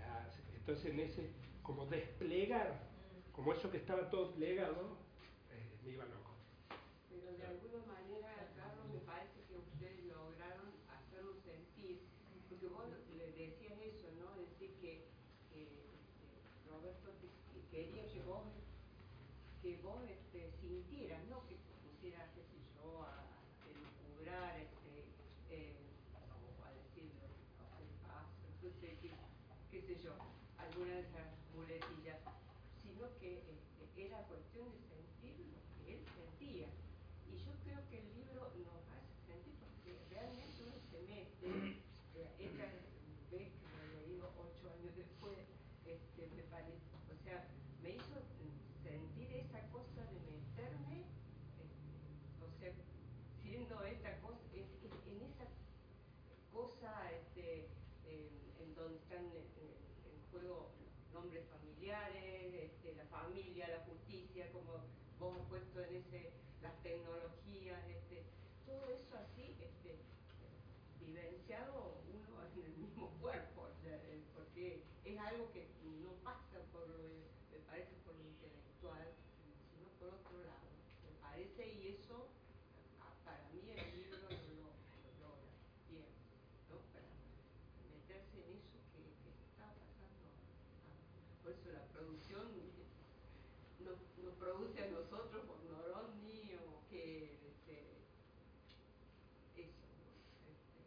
[0.07, 1.31] ah, entonces en ese,
[1.63, 2.81] como desplegar,
[3.33, 4.97] como eso que estaba todo plegado,
[5.53, 6.31] eh, me iba loco.
[7.11, 10.71] Pero de alguna manera, Carlos, me parece que ustedes lograron
[17.71, 18.43] quería que vos,
[19.63, 25.07] que vos este, sintieras, no que pusieras, qué sé yo, a, a elucubrar, este,
[25.51, 25.77] eh,
[26.59, 27.27] o a decirlo,
[27.59, 29.11] no sé, paz, no sé qué,
[29.71, 30.15] qué sé yo,
[30.59, 32.19] alguna de esas muletillas,
[32.83, 36.69] sino que este, era cuestión de sentir lo que él sentía.
[37.31, 41.79] Y yo creo que el libro nos hace sentir porque realmente uno se mete,
[42.19, 42.83] eh, esta vez
[43.31, 45.39] que lo he leído ocho años después,
[45.87, 47.47] este, me parece, o sea,
[47.83, 51.07] me hizo mm, sentir esa cosa de meterme,
[51.57, 52.73] este, o sea,
[53.43, 55.47] siendo esta cosa, en, en- en esa
[56.53, 57.69] cosa este,
[58.05, 58.29] en,
[58.63, 59.47] en donde están en,
[60.11, 60.71] en juego
[61.13, 64.85] nombres familiares, este, la familia, la justicia, como
[65.19, 66.31] vos has puesto en ese,
[66.63, 68.23] las tecnologías, este,
[68.67, 69.97] todo eso así, este,
[71.01, 75.67] vivenciado uno en el mismo cuerpo, o sea, eh, porque es algo que
[76.05, 76.99] no pasa por lo,
[77.51, 79.09] me parece por lo intelectual,
[79.73, 80.71] sino por otro lado,
[81.03, 82.29] me parece, y eso
[83.01, 85.51] a- para mí el libro lo, lo- lo logra
[85.89, 86.07] bien,
[86.71, 86.77] ¿no?
[86.95, 87.09] Para
[87.91, 90.31] meterse en eso que, que está pasando.
[90.87, 92.45] Ah, Por eso la producción
[93.83, 97.99] nos, nos produce a nosotros por Noroni o que este,
[99.57, 100.13] eso, ¿no?
[100.47, 100.79] Este,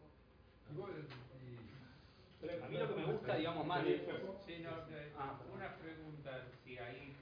[0.00, 1.02] o- Y vos, y-
[2.42, 3.98] A mí lo que me gusta, digamos, más de...
[4.46, 7.14] Sí, no, eh, Ah, una pregunta, si ahí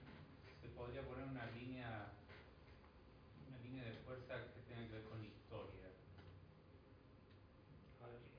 [0.63, 2.09] se podría poner una línea,
[3.49, 5.89] una línea de fuerza que tenga que ver con la historia.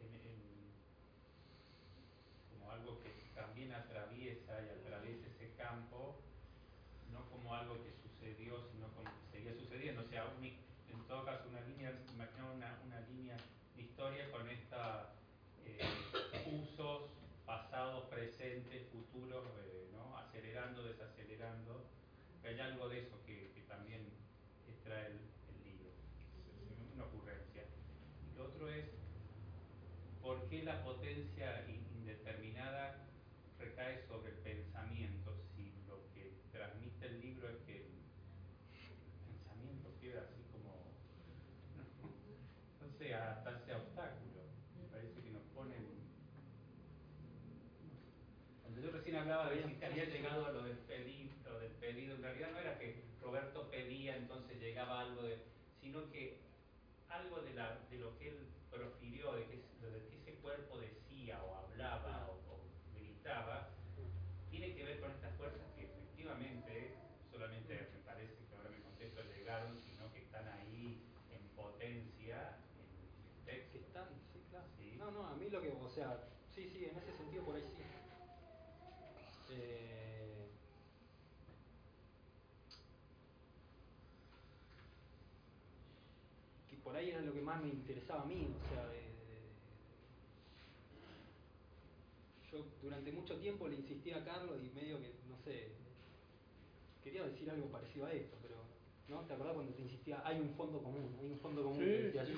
[0.02, 0.72] En- en-
[2.50, 6.16] como algo que también atraviesa y atraviesa ese campo,
[7.14, 10.02] no como algo que sucedió, sino como que seguía sucediendo.
[10.02, 13.38] O sea, un- en todo caso, una línea, imagino una, una línea
[13.76, 15.14] de historia con esta
[15.64, 15.78] eh,
[16.46, 17.04] usos
[17.46, 20.18] pasados, presentes, futuros, eh, ¿no?
[20.18, 20.84] acelerando,
[21.42, 21.86] desacelerando.
[22.44, 24.02] Hay algo de eso que, que también
[24.68, 25.20] extrae el,
[25.50, 25.90] el libro.
[26.62, 27.64] Es una ocurrencia.
[28.32, 28.86] Y lo otro es,
[30.22, 33.08] ¿por qué la potencia in- indeterminada
[33.60, 37.90] recae sobre el pensamiento si lo que transmite el libro es que el
[39.28, 40.74] pensamiento queda así como,
[41.78, 44.50] no, no sé, adaptarse a obstáculos?
[44.78, 46.02] Me parece que nos ponen
[48.64, 52.16] cuando yo recién hablaba de si había llegado a lo del pedido, lo del pedido,
[52.16, 55.38] en realidad no era que Roberto pedía, entonces llegaba algo de,
[55.92, 56.40] sino que
[57.10, 59.60] algo de, la, de lo que él profirió, de que,
[60.16, 62.60] ese cuerpo decía o hablaba o, o
[62.96, 63.68] gritaba,
[64.50, 66.96] tiene que ver con estas fuerzas que efectivamente,
[67.30, 73.28] solamente me parece que ahora me contesto, llegaron, sino que están ahí en potencia en
[73.28, 73.80] el texto.
[73.80, 74.68] Que están, sí, claro.
[74.78, 74.96] Sí.
[74.98, 76.24] No, no, a mí lo que, o sea,
[76.56, 77.84] sí, sí, en ese sentido por ahí sí.
[79.50, 79.92] Eh,
[86.72, 89.52] que por ahí era lo que más me interesaba a mí, o sea, de- de-
[92.52, 95.72] yo durante mucho tiempo le insistía a Carlos y medio que, no sé,
[97.04, 98.56] quería decir algo parecido a esto, pero,
[99.08, 99.26] ¿no?
[99.28, 101.80] ¿Te acordás cuando te insistía, hay un fondo común, hay un fondo común?
[101.80, 102.38] Sí, decía yo.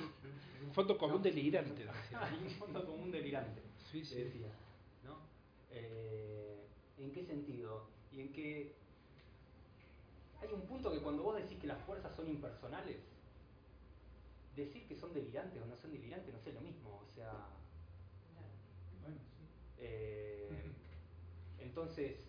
[0.66, 1.24] Un fondo común ¿No?
[1.24, 1.94] delirante, decía.
[2.22, 3.62] hay un fondo común delirante,
[3.92, 4.16] Sí, te sí.
[4.16, 4.48] decía,
[5.04, 5.18] ¿no?
[5.72, 6.66] Eh,
[6.98, 7.86] ¿En qué sentido?
[8.12, 8.74] Y en que
[10.42, 12.98] hay un punto que cuando vos decís que las fuerzas son impersonales,
[14.56, 17.32] decir que son delirantes o no son delirantes no es lo mismo, o sea...
[19.02, 19.44] Bueno, sí.
[19.80, 20.50] Eh,
[21.60, 22.26] entonces,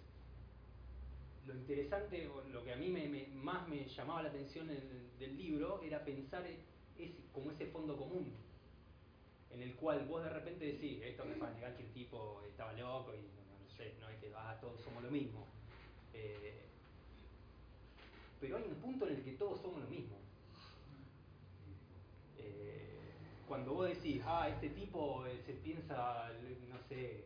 [1.47, 5.19] lo interesante, o lo que a mí me, me- más me llamaba la atención en-
[5.19, 8.33] del libro era pensar ese, como ese fondo común,
[9.51, 12.43] en el cual vos de repente decís, esto me va a negar que el tipo
[12.49, 15.47] estaba loco y no, no sé, no es que ah, todos somos lo mismo.
[16.15, 16.63] Eh,
[18.41, 20.17] pero hay un punto en el que todos somos lo mismo.
[22.45, 23.13] Eh,
[23.49, 26.31] cuando vos decís, ah, este tipo eh, se piensa,
[26.69, 27.25] no sé, eh,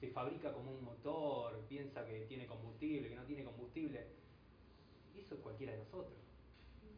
[0.00, 4.06] se fabrica como un motor, piensa que tiene combustible, que no tiene combustible,
[5.16, 6.18] eso es cualquiera de nosotros,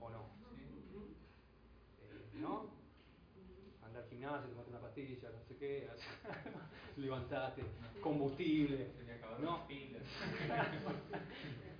[0.00, 0.36] ¿o no?
[2.34, 2.70] ¿No?
[3.82, 5.88] Andar al gimnasio, tomarte una pastilla, no sé qué,
[6.96, 7.62] levantaste,
[8.02, 9.58] combustible, Se me acabaron ¿no?
[9.58, 10.02] las pilas.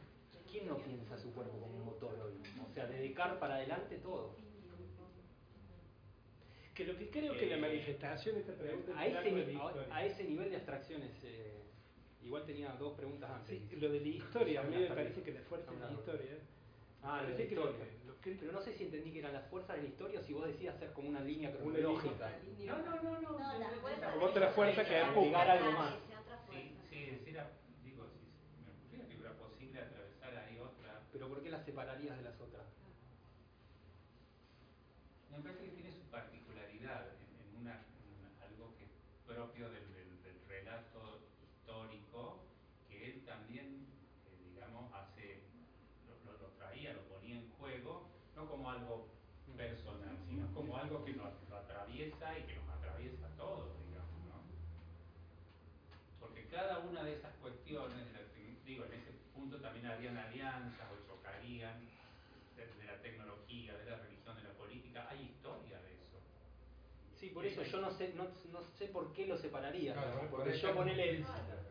[0.57, 2.33] ¿Quién no piensa su cuerpo como un motor hoy?
[2.67, 4.35] O sea, de Descartes para adelante todo.
[6.75, 9.59] Que lo que creo que la Eh, manifestación, esta pregunta A es ese, de
[9.91, 11.61] a- ese nivel de abstracciones, eh,
[12.23, 13.51] igual tenía dos preguntas antes.
[13.69, 16.39] Sí, lo de la historia, a mí me parece que la fuerza de la historia.
[17.03, 17.77] Ah, lo de la historia.
[17.77, 20.21] que- lo que- Pero no sé si entendí que eran las fuerzas de la historia
[20.21, 22.33] o si vos decías hacer como una línea cronológica.
[22.65, 23.39] No, no, no, no.
[23.39, 25.53] No, la fuerza Como otra fuerza que Agregar empuja.
[25.53, 25.95] algo más.
[26.09, 26.83] Esa otra Sí, fuerza.
[26.91, 27.51] sí, decir a
[31.17, 32.67] pero ¿por qué las separarías de las otras?
[35.33, 38.91] Me parece que tiene su particularidad en, en una, en algo que es
[39.27, 42.41] propio del, del- del relato histórico,
[42.89, 43.87] que él también,
[44.29, 45.41] eh, digamos, hace,
[46.07, 49.09] lo, lo- lo traía, lo ponía en juego, no como algo
[49.57, 54.21] personal, sino como algo que nos lo atraviesa y que nos atraviesa a todos, digamos,
[54.29, 54.37] ¿no?
[56.21, 60.17] Porque cada una de esas cuestiones, de la tec- digo, en ese punto también harían
[60.17, 61.79] alianzas o chocarían
[62.57, 66.19] de, de la tecnología, de la religión, de la política, hay historia de eso.
[67.15, 69.95] Sí, por eso yo no sé, no, no sé por qué lo separaría.
[70.31, 71.23] Porque yo ponele,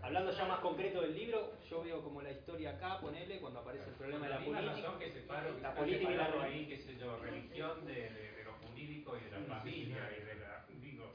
[0.04, 3.90] hablando ya más concreto del libro, yo veo como la historia acá, ponele, cuando aparece
[3.90, 4.62] el problema de la política.
[4.76, 8.32] razón que separo, que la política y la ahí, qué sé yo, religión de, de-
[8.38, 10.22] de lo jurídico y de la familia sí.
[10.22, 11.12] y de la, digo,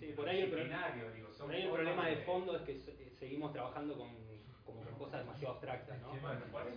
[0.00, 2.56] Sí, por ahí el, pro- disciplinario, digo, son por ahí el formas problema de fondo
[2.56, 4.08] es que se- eh, seguimos trabajando con,
[4.66, 6.12] como con cosas demasiado abstractas, ¿no?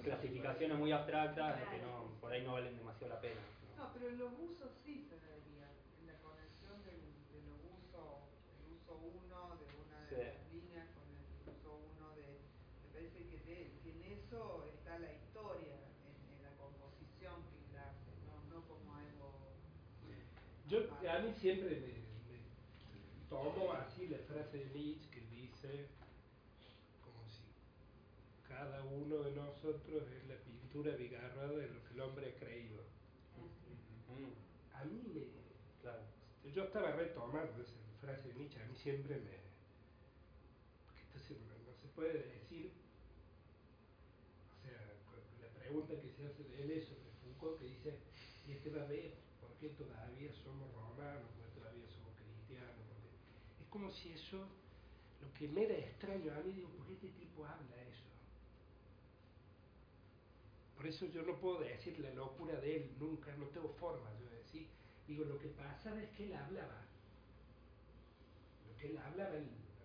[0.04, 3.42] Clasificaciones muy abstractas que no, por ahí no valen demasiado la pena.
[3.78, 3.84] ¿no?
[3.86, 5.70] No, pero en los usos sí se vería,
[6.02, 8.26] en la conexión del, de los usos,
[8.58, 10.22] el uso uno de una de Sí.
[10.26, 11.22] las líneas con el
[11.54, 12.42] uso uno de,
[12.82, 15.78] me parece que, de- que en eso está la historia,
[16.10, 19.30] en, en la composición que él hace, no, no como algo...
[20.68, 22.40] Yo, a mí siempre me, me
[23.28, 25.88] tomo así la frase de Nietzsche que dice
[27.04, 27.42] como si
[28.48, 32.84] cada uno de nosotros es la pintura bigarrada de lo que el hombre ha creído.
[34.76, 35.26] A mí me...
[35.82, 36.04] claro.
[36.54, 39.42] Yo estaba retomando esa frase de Nietzsche, a mí siempre me...
[40.86, 42.72] Porque entonces no, se puede decir...
[44.52, 44.78] O sea,
[45.42, 47.98] la pregunta que se hace de él es sobre Foucault, que dice,
[48.48, 51.30] y este va a ver, ¿por qué todavía somos romanos?
[51.38, 52.82] ¿Por qué todavía somos cristianos?
[52.90, 53.10] ¿Por qué?
[53.61, 54.38] Es como si eso,
[55.22, 58.12] lo que me era extraño a mí, digo, ¿por qué este tipo habla eso?
[60.76, 64.38] Por eso yo no puedo decir la locura de él, nunca, no tengo forma de
[64.38, 64.68] decir.
[65.08, 66.86] Digo, lo que pasaba es que él hablaba.
[68.68, 69.36] Lo que él hablaba,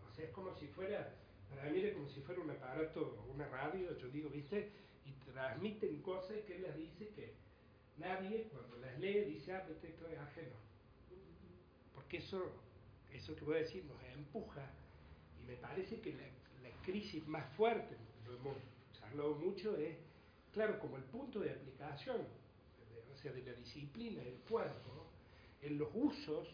[0.08, 1.14] o sea, es como si fuera,
[1.48, 4.72] para mí era como si fuera un aparato, una radio, yo digo, ¿viste?
[5.04, 7.34] Y transmiten cosas que él las dice que
[7.98, 10.56] nadie, cuando las lee, dice, ah, este esto es ajeno.
[11.94, 12.65] Porque eso,
[13.16, 14.70] eso que voy a decir nos empuja,
[15.40, 16.24] y me parece que la,
[16.68, 17.96] la crisis más fuerte,
[18.26, 18.56] lo hemos
[19.02, 19.96] hablado mucho, es,
[20.52, 25.06] claro, como el punto de aplicación, de- o sea, de la disciplina del cuerpo,
[25.62, 26.48] en los usos,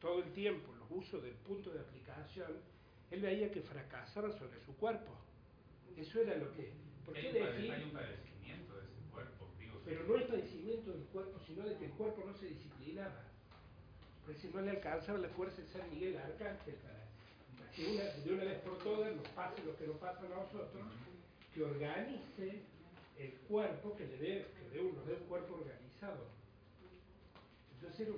[0.00, 2.52] todo el tiempo, los usos del punto de aplicación,
[3.10, 5.12] él veía que fracasaba sobre su cuerpo.
[5.96, 6.72] Eso era lo que...
[7.04, 7.72] ¿Por qué decir?
[7.72, 11.76] hay un padecimiento de ese cuerpo, digo, Pero no el padecimiento del cuerpo, sino de
[11.78, 13.22] que el cuerpo no se disciplinaba.
[14.26, 17.06] Pues si no le alcanzaba la fuerza de San Miguel Arcángel para
[17.72, 17.84] que
[18.24, 20.82] de una vez por todas nos pase lo que nos pasa a nosotros,
[21.54, 22.62] que organice
[23.18, 26.26] el cuerpo, que le dé, que dé un, nos dé un cuerpo organizado.
[27.74, 28.08] Entonces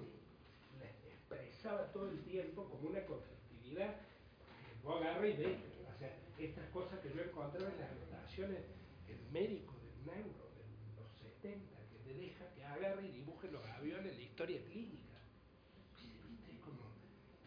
[0.80, 5.58] la expresaba todo el tiempo como una conflictividad que vos agarras y ves,
[5.94, 8.60] o sea, estas cosas que yo encontraba en las anotaciones,
[9.08, 13.64] el médico del neuro de los 70, que te deja que agarre y dibuje los
[13.66, 14.97] aviones, la historia clínica.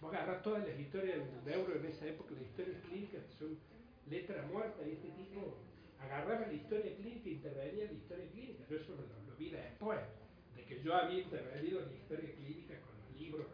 [0.01, 3.57] Vos agarras todas las historias del neuro en esa época, las historias clínicas que son
[4.09, 5.59] letra muerta, y este tipo
[5.99, 8.65] agarraba la historia clínica e intervenía en la historia clínica.
[8.67, 9.99] Yo eso lo, vi después,
[10.55, 13.45] de que yo había intervenido en la historia clínica con los libros,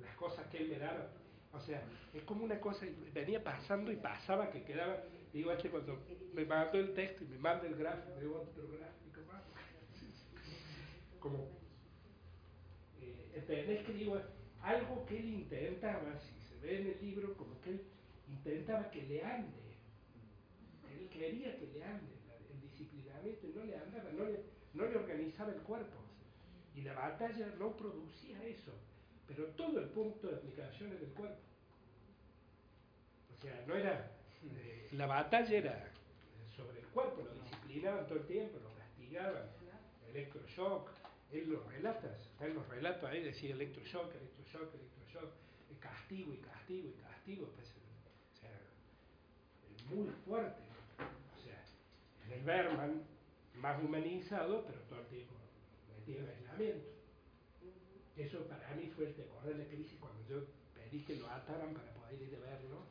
[0.00, 1.10] las cosas que él me daba.
[1.52, 1.82] O sea,
[2.14, 5.02] es como una cosa, venía pasando y pasaba que quedaba,
[5.32, 5.98] digo, este cuando
[6.32, 9.42] me mandó el texto y me manda el gráfico, digo, otro gráfico más.
[11.18, 11.48] Como,
[13.00, 14.20] eh, ¿entendés que digo?
[14.62, 17.82] Algo que él intentaba, si se ve en el libro, como que él
[18.28, 19.58] intentaba que le ande.
[20.90, 22.12] Él quería que le ande
[22.52, 24.40] el disciplinamiento y no le andaba, no le,
[24.74, 25.98] no le organizaba el cuerpo.
[26.74, 28.72] Y la batalla no producía eso,
[29.26, 31.42] pero todo el punto de aplicación era el cuerpo.
[33.36, 34.10] O sea, no era.
[34.56, 35.90] eh, la batalla era
[36.56, 39.42] sobre el cuerpo, lo disciplinaban todo el tiempo, lo castigaban,
[40.08, 41.01] electroshock.
[41.32, 45.32] Él lo relata, él los relata ahí, decía electroshock, electroshock, electroshock,
[45.80, 47.48] castigo y castigo y castigo.
[47.56, 48.50] pues, o sea,
[49.74, 50.60] es muy fuerte.
[50.98, 51.64] O sea,
[52.26, 53.02] en el Berman,
[53.56, 55.34] más humanizado, pero todo el tiempo
[55.96, 56.88] metido en aislamiento.
[58.16, 61.72] Eso para mí fue el temor de la crisis cuando yo pedí que lo ataran
[61.72, 62.84] para poder ir a verlo,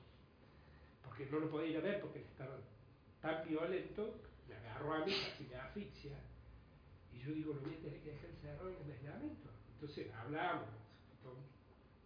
[1.03, 2.57] porque no lo podía ir a ver porque estaba
[3.21, 4.15] tan violento,
[4.47, 6.17] me agarró a mí, casi me asfixia,
[7.13, 9.49] y yo digo, lo voy a tener que dejar encerrado en el aislamiento.
[9.73, 10.69] Entonces hablamos,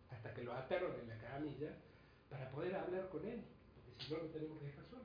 [0.10, 1.76] hasta que lo ataron en la camilla,
[2.30, 3.44] para poder hablar con él,
[3.76, 5.04] porque si no lo tenemos que dejar solo.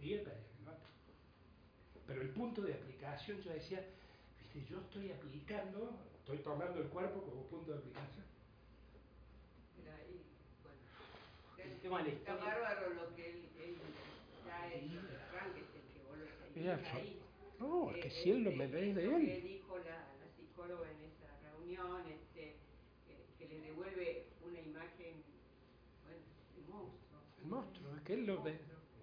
[0.00, 0.72] Y él pedía que lo
[2.06, 3.86] pero el punto de aplicación yo decía,
[4.40, 8.24] viste, yo estoy aplicando, estoy tomando el cuerpo como punto de aplicación.
[9.76, 13.76] Pero ahí, bueno, está bárbaro lo que él, él
[14.44, 17.20] ya es el arranque, es el que vos lo ahí.
[17.60, 19.26] No, es que Eh, si él lo este, me ve de él.
[19.26, 19.84] que dijo la,
[20.20, 22.56] la psicóloga en esa reunión, este,
[23.06, 25.22] que, que le devuelve una imagen,
[26.04, 26.22] bueno,
[26.56, 27.20] de monstruo.
[27.42, 28.58] El monstruo, es que él lo, ve,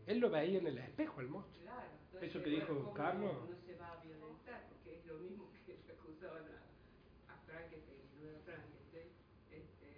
[0.07, 1.61] él lo veía en el espejo, el monstruo.
[1.63, 3.33] Claro, entonces, Eso que dijo bueno, ¿cómo Carlos.
[3.33, 7.37] No, no se va a violentar, porque es lo mismo que le acusaban a, a
[7.45, 9.07] Frankenstein, no era Frankenstein,
[9.51, 9.89] este,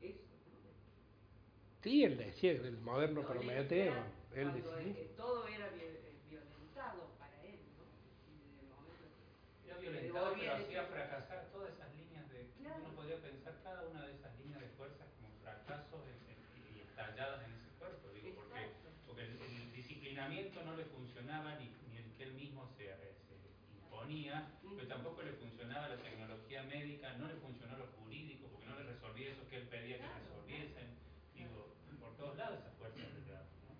[0.00, 1.82] este, eso, ¿no?
[1.82, 5.02] Sí, él decía, el moderno Prometeo, Violencia él decía.
[5.02, 7.82] eh, todo era vi- eh, violentado para él, ¿no?
[8.30, 12.50] Y desde el momento que- Era que violentado, pero hacía fracasar todas esas líneas de.
[12.60, 12.80] Claro.
[12.84, 16.80] Uno podría pensar cada una de esas líneas de fuerza como fracasos en- en- y
[16.80, 18.70] estalladas en ese cuerpo, digo, porque,
[19.06, 23.14] porque el, el disciplinamiento no le funcionaba ni, ni el que él mismo se, eh,
[23.26, 23.34] se
[23.74, 28.76] imponía, pero tampoco le funcionaba la tecnología médica, no le funcionó lo jurídico, porque no
[28.78, 30.20] le resolvía eso que él pedía que Claro.
[30.24, 30.88] resolviesen.
[31.34, 33.74] Digo, por todos lados esa fuerza del teatro, ¿no?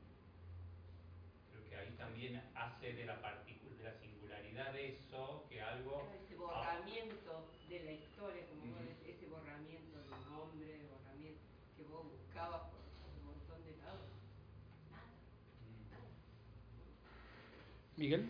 [1.51, 6.11] Creo que ahí también hace de la, de la singularidad de eso que algo...
[6.15, 8.89] ese borramiento de la historia, como vos Ujú.
[8.89, 11.41] decís, ese borramiento de un hombre, borramiento
[11.77, 12.81] que vos buscabas por
[13.19, 14.09] un montón de lados.
[14.91, 15.05] Nada,
[15.91, 16.09] nada.
[18.01, 18.25] Miguel.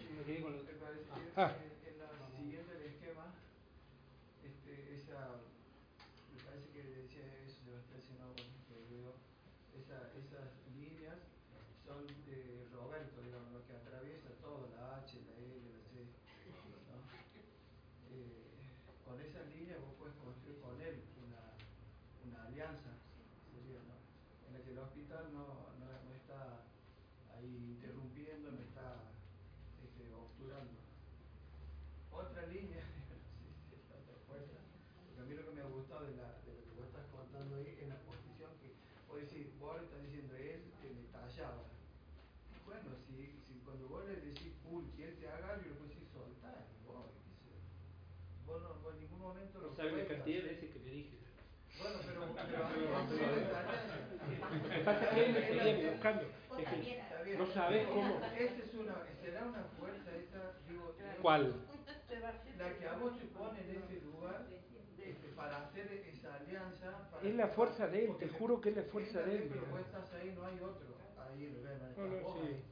[1.37, 1.55] Ah.
[1.63, 3.31] eh, en la siguiente del esquema,
[4.43, 5.39] este, esa,
[6.35, 9.15] me parece que decía eso Sebastián, si no, bueno, que veo,
[9.79, 11.23] esa, esas líneas
[11.87, 16.03] son de Roberto, digamos, lo que atraviesa todo, la H, la L, la C,
[16.91, 16.99] ¿no?
[18.11, 18.51] Eh,
[19.07, 21.55] con esas líneas vos puedes construir con él una,
[22.27, 22.91] una alianza,
[23.55, 23.95] sería, ¿no?
[24.51, 26.67] en la que el hospital no, no, no está
[27.39, 29.07] ahí interrumpiendo, no está
[29.81, 30.77] este, obturando.
[32.13, 33.17] Otra línea, sí,
[33.71, 34.61] sí, la otra fuerza,
[35.07, 37.07] porque a mí lo que me ha gustado de, la, de lo que vos estás
[37.09, 38.75] contando ahí es la posición que,
[39.09, 41.65] vos decís, vos le estás diciendo, él te le tallaba.
[42.67, 45.97] Bueno, si, si cuando vos le decís, cool, que él te haga algo, le puedes
[45.97, 47.57] decir, soltar, vos, qué sé yo.
[48.45, 50.17] vos, no, vos en ningún momento lo No sabe la cuentas.
[50.21, 51.17] cantidad de veces que le dije.
[51.81, 53.25] Bueno, pero, pero, pero, pero,
[54.61, 56.25] Lo que pasa es que él me seguía buscando.
[56.51, 56.99] Vos Es que también.
[57.01, 57.39] Está bien.
[57.51, 58.21] No sabés cómo.
[58.39, 61.55] Esa es una, será una fuerza esa, digo, ¿Cuál?
[62.59, 64.47] la que a vos te pone en ese lugar
[64.99, 67.09] este, para hacer esa alianza.
[67.11, 69.49] Para Es la fuerza de él, te juro que es la fuerza de él.
[69.51, 70.89] Pero vos estás ahí, no hay otro.
[71.19, 72.47] Ahí lo ven, No, no, vos sí.
[72.49, 72.63] ahí.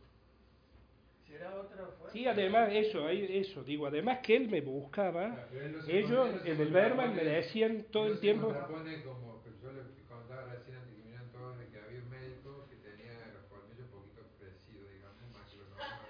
[1.28, 2.12] ¿Será otra fuerza?
[2.12, 6.28] Sí, además, eso, ahí- eso, digo, además que él me buscaba, Claro, él no ellos
[6.44, 10.76] en el Berman me decían todo no el tiempo, como que yo le contaba recién
[10.78, 14.22] antes que vinieran todos de que había un médico que tenía los colmillos un poquito
[14.40, 16.00] crecidos, digamos, más que lo normal.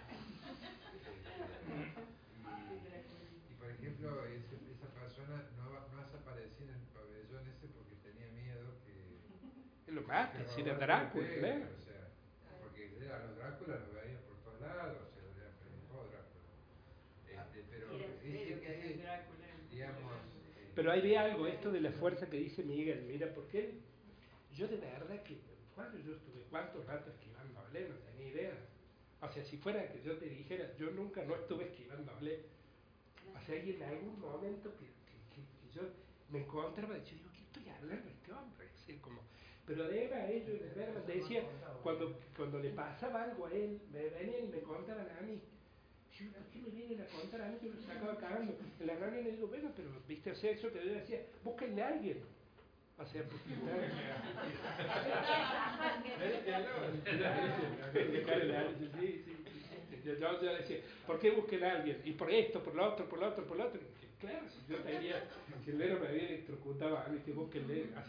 [2.39, 7.43] y, y, por ejemplo, ese- esa persona no, va- no hace aparecido en el pabellón
[7.51, 8.95] ese porque tenía miedo que.
[9.91, 11.65] es lo más, que si era Roberto Drácula, claro.
[11.79, 12.09] O sea,
[12.63, 12.83] porque
[13.13, 16.21] a los Drácula los veía por todos lados, o sea, era Drácula.
[17.29, 20.13] Este, pero Drácula en- digamos.
[20.59, 23.81] eh, Pero ahí ve algo, esto de la fuerza que dice Miguel, mira, porque él,
[24.55, 25.39] yo de verdad que,
[25.75, 28.55] cuando yo estuve, cuántos ratos esquivando a Belén, no tenía idea.
[29.21, 32.41] O sea, si fuera que yo te dijera, yo nunca no estuve esquivando a Belén.
[33.37, 35.83] O sea, y en algún momento que, que- que- que yo
[36.31, 38.67] me encontraba, yo digo, ¿qué estoy hablando de este hombre?
[38.67, 39.21] Es decir, como,
[39.69, 41.45] pero además ellos de verdad decían,
[41.83, 45.43] cuando, cuando le pasaba algo a él, me venían y me contaban a mí.
[46.19, 47.59] Yo, ¿por qué me vienen a contar a mí?
[47.63, 48.57] Yo lo sacaba cagando.
[48.81, 51.83] En la reunión le digo, bueno, pero viste, o sea, eso que yo decía, búsquenle
[51.83, 52.23] a alguien.
[52.97, 53.45] O sea, porque
[58.99, 59.37] Sí, sí.
[60.05, 62.01] Yo, yo, yo decía, ¿por qué busquen a alguien?
[62.05, 63.79] Y por esto, por lo otro, por lo otro, por lo otro.
[63.81, 63.85] Y
[64.19, 65.29] claro, si yo tenía,
[65.63, 67.91] si el me había electrocutado a mí, que búsquenle.
[67.95, 68.03] O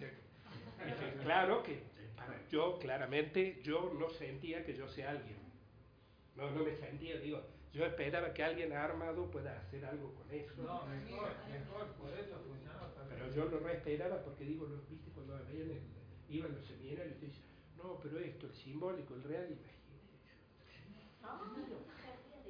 [1.24, 1.84] claro que
[2.16, 5.38] para yo, claramente, yo no sentía que yo sea alguien.
[6.36, 7.42] No, no me sentía, digo,
[7.74, 10.64] yo esperaba que alguien armado pueda hacer algo con eso.
[10.64, 13.20] No, mejor, mejor, por eso funcionó también.
[13.20, 15.82] Pero yo lo re esperaba porque digo, los viste cuando veían el,
[16.30, 17.44] iban los seminarios y te dicen,
[17.78, 19.80] no, pero esto, el simbólico, el real, imagínate.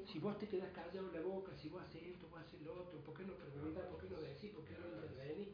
[0.06, 2.74] Si vos te quedas callado en la boca, si vos haces esto, vos haces lo
[2.74, 5.50] otro, ¿por qué no preguntás, por qué no decís, por qué no intervenís?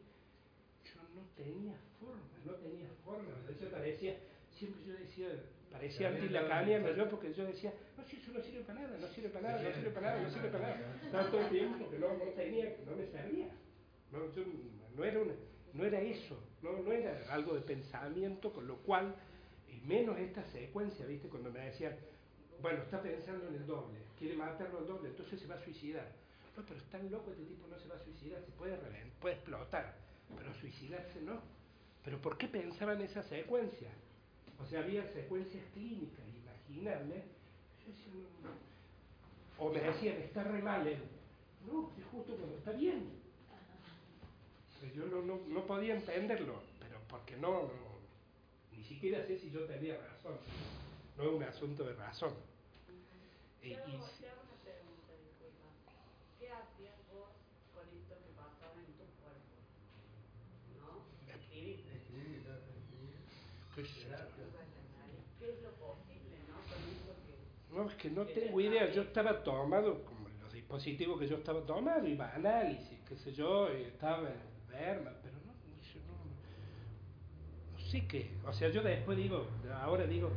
[0.84, 3.30] Yo no tenía forma, no tenía forma.
[3.50, 4.16] Eso parecía,
[4.56, 5.28] siempre yo decía,
[5.70, 9.28] parecía antilacaniano yo, porque yo decía, no, si eso no sirve para nada, no sirve
[9.28, 11.42] para nada, no sirve para nada, no sirve para nada.
[11.42, 13.48] El tiempo porque no, no tenía, no me servía.
[14.12, 14.44] No, yo,
[14.96, 15.34] no, era una,
[15.74, 19.14] no era eso, no, no era algo de pensamiento, con lo cual,
[19.68, 21.28] y menos esta secuencia, ¿viste?
[21.28, 21.96] Cuando me decían,
[22.62, 26.08] Bueno, está pensando en el doble, quiere matarlo al doble, entonces se va a suicidar.
[26.56, 29.20] No, pero es tan loco este tipo, no se va a suicidar, se puede reventar,
[29.20, 29.94] puede explotar,
[30.38, 31.42] pero suicidarse no.
[32.06, 33.90] Pero ¿por qué pensaba en esa secuencia?
[34.62, 37.24] O sea, había secuencias clínicas imaginables.
[37.82, 38.54] Yo decía, no, no.
[39.58, 41.02] O me decían, está re mal él.
[41.66, 43.10] No, es justo cuando está bien.
[44.80, 47.98] Pero yo no, no, no podía entenderlo, pero porque no, no,
[48.76, 50.36] ni siquiera sé si yo tenía razón.
[51.16, 52.32] No es un asunto de razón.
[53.62, 55.66] Eh, y- una pregunta, disculpa.
[56.38, 57.34] ¿Qué hacías vos
[57.74, 59.58] con esto que pasaba en tu cuerpo?
[60.78, 61.02] ¿No?
[61.34, 61.80] Escribir.
[61.88, 63.16] Escribir, claro, escribir.
[63.74, 64.16] qué sé yo.
[65.40, 66.56] ¿Qué es lo posible, no?
[66.68, 67.34] Con esto que...
[67.76, 68.90] No, es que no tengo idea.
[68.90, 73.34] Yo estaba tomado, como los dispositivos que yo estaba tomando, iba a análisis, qué sé
[73.34, 76.14] yo, y estaba en Berman, pero no, yo no,
[77.74, 78.30] no sé qué.
[78.46, 80.30] O sea, yo después digo, ahora digo,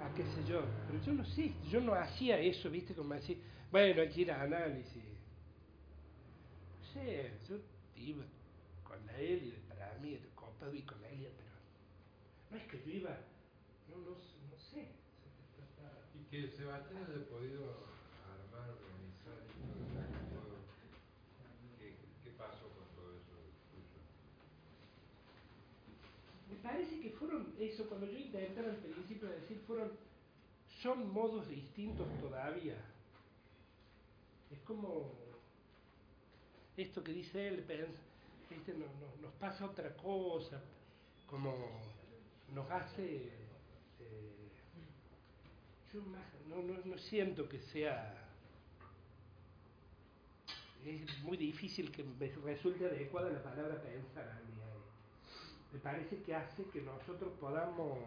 [0.00, 3.38] ah, qué sé yo, pero yo no sé, yo no hacía eso, viste, como decir,
[3.70, 5.04] bueno, hay que ir a análisis.
[6.80, 7.56] No sé, yo
[7.96, 8.24] iba
[8.82, 11.50] con la Elia, para mí, el copado y con la Elia, pero
[12.50, 13.10] no es que yo iba,
[13.90, 14.88] no, no, no sé.
[16.38, 17.64] Y que Sebastián haya podido
[18.22, 19.42] armar, organizar
[20.30, 20.54] todo,
[21.80, 23.34] ¿qué, ¿qué pasó con todo eso?
[26.48, 29.90] Me parece que fueron eso, cuando yo intentaba al principio decir, fueron,
[30.80, 32.76] son modos distintos todavía.
[34.52, 35.10] Es como
[36.76, 37.64] esto que dice él,
[38.78, 40.60] no- nos pasa otra cosa,
[41.26, 41.52] como
[42.54, 43.37] nos hace...
[45.92, 46.00] yo
[46.48, 48.14] no, no, no siento que sea...
[50.84, 54.54] Es muy difícil que me resulte adecuada la palabra pensar a mí
[55.72, 57.98] me parece que hace que nosotros podamos,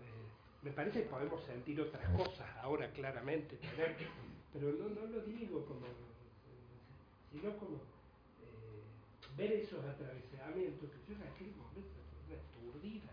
[0.00, 0.26] eh,
[0.62, 3.56] me parece que podemos sentir otras cosas ahora claramente,
[4.52, 5.86] pero no, no lo digo como,
[7.30, 8.82] sino como eh,
[9.36, 13.12] ver esos atravesamientos que yo en aquel momento estaba una aturdida,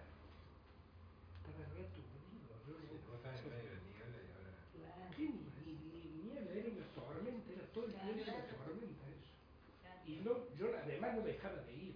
[1.38, 2.50] estaba re aturdido.
[2.66, 5.14] yo no- Vos estás en medio de niebla y ahora...
[5.16, 5.38] ¿Qué ni,
[5.70, 9.30] ni, ni niebla, era una tormenta, era todo el tiempo una tormenta eso.
[10.08, 11.96] Y no, yo además no dejaba de ir,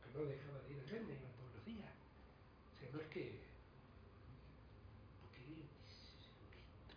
[0.00, 1.94] porque no dejaba de ir a verme, iba todos los días.
[2.74, 3.38] O sea, no es que.
[5.22, 5.46] Porque.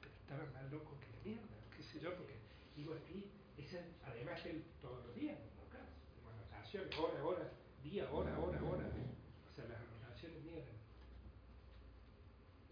[0.02, 2.34] Pero estaba más loco que la mierda, qué sé yo, porque
[2.78, 7.52] iba aquí, ese, además él todos los días, no caso, tengo anotaciones, hora, hora,
[7.84, 8.90] día, hora, hora, hora.
[8.90, 10.66] O sea, las anotaciones mías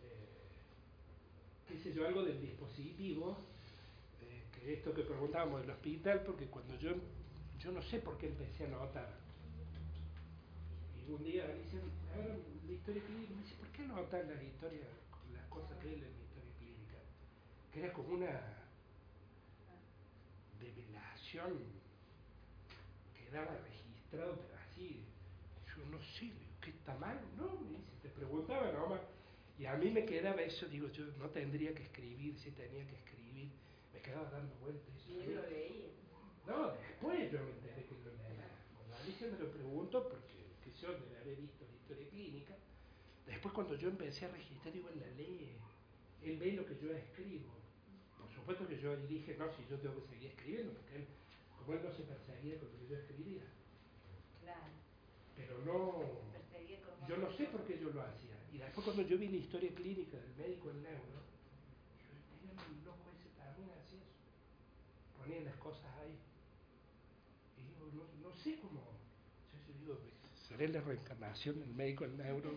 [0.01, 0.49] eh,
[1.67, 3.37] qué sé yo, algo del dispositivo,
[4.21, 6.95] eh, que esto que preguntábamos del hospital, porque cuando yo,
[7.59, 9.28] yo no sé por qué empecé a notar.
[11.09, 11.81] Un día dicen,
[12.67, 14.87] la historia clínica, me dice, ¿por qué notas las historias,
[15.33, 16.97] las cosas de él en la historia clínica?
[17.73, 18.39] Que era como una
[20.59, 21.57] develación,
[23.17, 25.03] quedaba registrado, pero así,
[25.75, 26.31] yo no sé,
[26.61, 27.19] ¿qué está mal?
[27.35, 29.01] No, me dice, te preguntaba nomás.
[29.57, 32.95] Y a mí me quedaba eso, digo, yo no tendría que escribir, si tenía que
[32.95, 33.49] escribir,
[33.93, 34.93] me quedaba dando vueltas.
[35.07, 35.89] Y él lo leía.
[36.45, 38.47] No, después yo me enteré que lo leía.
[38.77, 42.55] Cuando Alicia me lo preguntó, porque que yo de haber visto la historia clínica,
[43.25, 45.55] después cuando yo empecé a registrar, digo, él la lee,
[46.23, 47.49] él ve lo que yo escribo.
[48.17, 51.05] Por supuesto que yo dije, no, si yo tengo que seguir escribiendo, porque él,
[51.57, 53.43] como él no se perseguía con lo que yo escribía.
[54.41, 54.73] Claro.
[55.35, 56.29] Pero no,
[57.07, 58.37] yo no sé por qué yo lo hacía.
[58.53, 61.19] Y después cuando yo vi la historia clínica del médico en neuro,
[62.43, 64.21] yo loco ese también hacía eso.
[65.17, 66.17] Ponía las cosas ahí.
[67.57, 68.88] Y digo, no, no sé cómo.
[70.49, 72.51] Seré la reencarnación del médico en neuro.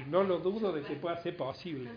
[0.00, 1.90] y no lo dudo de que pueda ser posible.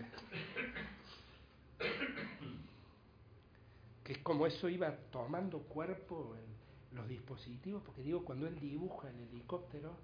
[4.04, 9.08] Que es como eso iba tomando cuerpo en los dispositivos, porque digo, cuando él dibuja
[9.08, 9.96] el helicóptero,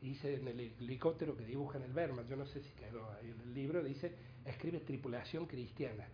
[0.00, 3.30] dice en el helicóptero que dibuja en el Berman, yo no sé si quedó ahí
[3.30, 4.12] en el libro, dice,
[4.44, 6.06] escribe tripulación cristiana.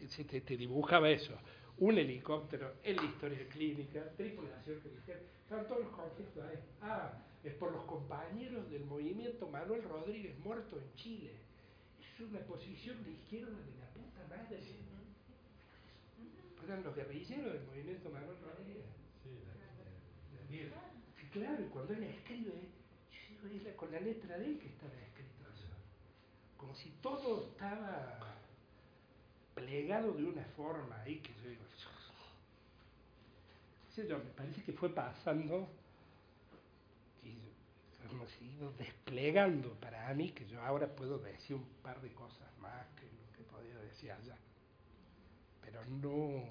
[0.00, 1.32] Y se- te dibujaba eso,
[1.80, 6.58] un helicóptero en la historia clínica, tripulación cristiana, estaban todos los conflictos ahí.
[6.82, 7.12] Ah,
[7.44, 11.32] es por los compañeros del movimiento Manuel Rodríguez muerto en Chile.
[12.00, 14.58] Es una posición de izquierda de la puta madre.
[16.64, 18.84] Eran los guerrilleros del movimiento Manuel Rodríguez.
[19.22, 22.52] Sí, la, la claro, y cuando él escribe,
[23.40, 25.68] yo digo, era con la letra de él que estaba escrito eso.
[26.56, 28.37] Como si todo estaba
[29.60, 31.62] plegado de una forma ahí que yo digo,
[33.96, 35.68] yo, me parece que fue pasando,
[37.24, 37.36] y
[38.08, 42.86] hemos ido desplegando para mí que yo ahora puedo decir un par de cosas más
[42.94, 44.36] que lo que podía decir allá.
[45.62, 46.44] Pero no.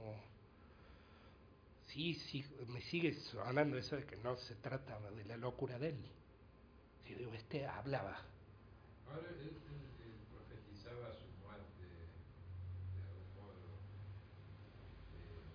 [1.88, 5.89] Sí, sí, me sigue sonando eso de que no se trata de la locura de
[5.89, 6.05] él.
[7.05, 8.21] Si digo, este hablaba
[10.31, 13.79] profetizaba su muerte de algún modo.
[15.15, 15.47] eh,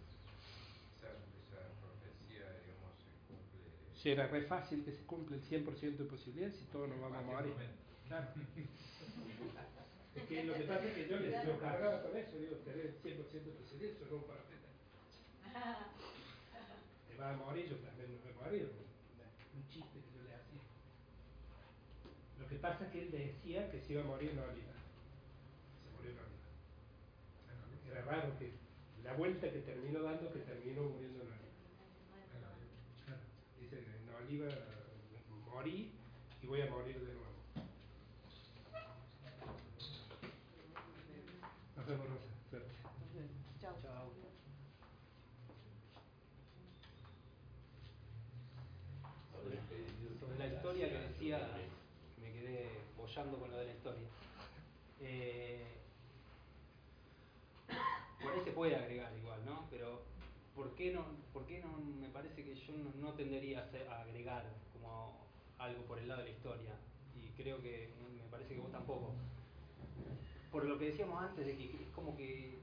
[0.96, 3.91] esa, esa profecía, digamos, se cumple.
[4.02, 7.18] Si era re fácil que se cumple el 100% de posibilidades y todos nos vamos
[7.18, 7.54] a morir.
[8.08, 8.26] Claro.
[10.14, 12.84] Es que lo que pasa es que yo les lo cargaba con eso, digo, tener
[12.84, 14.68] el 100% de posibilidades, eso no un profeta.
[17.08, 18.70] Te vas a morir, yo también me voy a morir.
[19.56, 20.60] Un chiste que yo le hacía.
[22.40, 24.76] Lo que pasa es que él decía que se iba a morir en Oliva.
[25.80, 26.50] Se murió en Oliva.
[27.88, 28.52] Era raro que
[29.02, 31.41] la vuelta que terminó dando, que terminó muriendo en Oliva.
[34.32, 34.48] Oliva
[35.52, 35.92] morí
[36.42, 37.20] y voy a morir de nuevo.
[41.76, 42.24] Nos vemos, Rosa.
[42.48, 42.70] Suerte.
[43.60, 43.74] Chao.
[43.82, 44.12] Chao.
[49.32, 51.50] Sobre, sobre la historia que decía,
[52.22, 54.08] me quedé bollando con lo de la historia.
[55.02, 55.66] Eh,
[58.22, 59.66] por ahí se puede agregar igual, ¿no?
[59.70, 60.00] Pero
[60.54, 64.44] ¿por qué no, por qué no me parece que yo no, no tendería a, agregar
[64.72, 65.26] como
[65.58, 66.70] algo por el lado de la historia?
[67.14, 69.14] Y creo que me parece que vos tampoco.
[70.50, 72.58] Por lo que decíamos antes de que es como que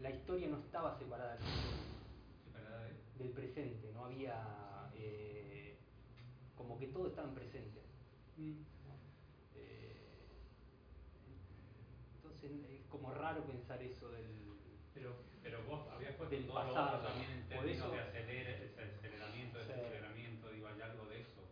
[0.00, 3.24] la historia no estaba separada del presente, Separada de.
[3.24, 5.76] del presente, no había eh,
[6.56, 7.80] como que todo estaba en presente.
[8.36, 8.94] ¿no?
[9.54, 9.96] Eh,
[12.16, 14.31] entonces es como raro pensar eso del
[15.72, 17.02] vos habías puesto Del todo pasado.
[17.08, 19.68] también en Por términos eso- de acelerar, ese aceleramiento, Sí.
[19.68, 21.42] desaceleramiento, digo, hay algo de eso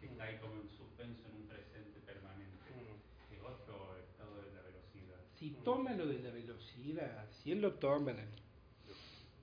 [0.00, 0.40] que está ahí Mm.
[0.40, 2.66] como en suspenso en un presente permanente.
[2.74, 3.32] Mm.
[3.34, 5.20] Es otro estado de la velocidad.
[5.38, 5.62] Si Mm.
[5.64, 8.44] toma lo de la velocidad, si él lo toma en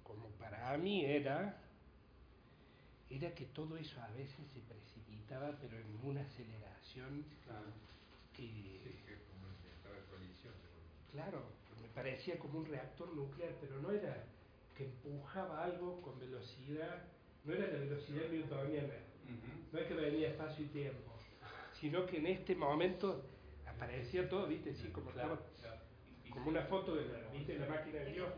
[0.04, 1.58] como para mí era,
[3.10, 7.68] era que todo eso a veces se precipitaba, pero en una aceleración Claro.
[8.34, 8.42] que,
[8.84, 10.54] Sí, que es como estado de colisión.
[11.12, 11.44] claro,
[11.94, 14.24] parecía como un reactor nuclear, pero no era
[14.76, 17.04] que empujaba algo con velocidad,
[17.44, 18.94] no era la velocidad newtoniana,
[19.72, 21.12] no es que venía espacio y tiempo,
[21.80, 23.24] sino que en este momento
[23.68, 25.40] aparecía todo, viste, sí, como estaba,
[26.30, 28.30] como una foto de la, viste, la máquina de Dios,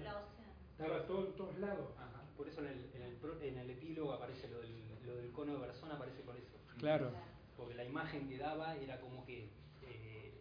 [0.71, 1.89] estaba todo en todos lados.
[1.97, 2.21] Ajá.
[2.35, 4.71] Por eso en el, en el, pro- en el epílogo aparece lo del,
[5.05, 6.57] lo del cono de persona, aparece por eso.
[6.79, 7.11] Claro.
[7.55, 9.49] Porque la imagen que daba era como que,
[9.83, 10.31] eh,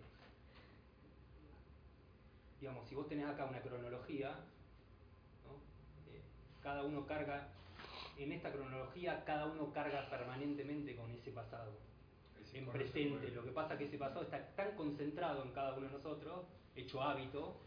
[2.62, 4.28] digamos, si vos tenés acá una cronología,
[5.44, 5.54] ¿no?
[6.12, 6.22] Eh,
[6.62, 7.48] cada uno carga,
[8.16, 11.72] en esta cronología cada uno carga permanentemente con ese pasado,
[12.40, 13.32] Ese en presente.
[13.32, 16.46] Lo que pasa es que ese pasado está tan concentrado en cada uno de nosotros,
[16.76, 17.60] hecho hábito,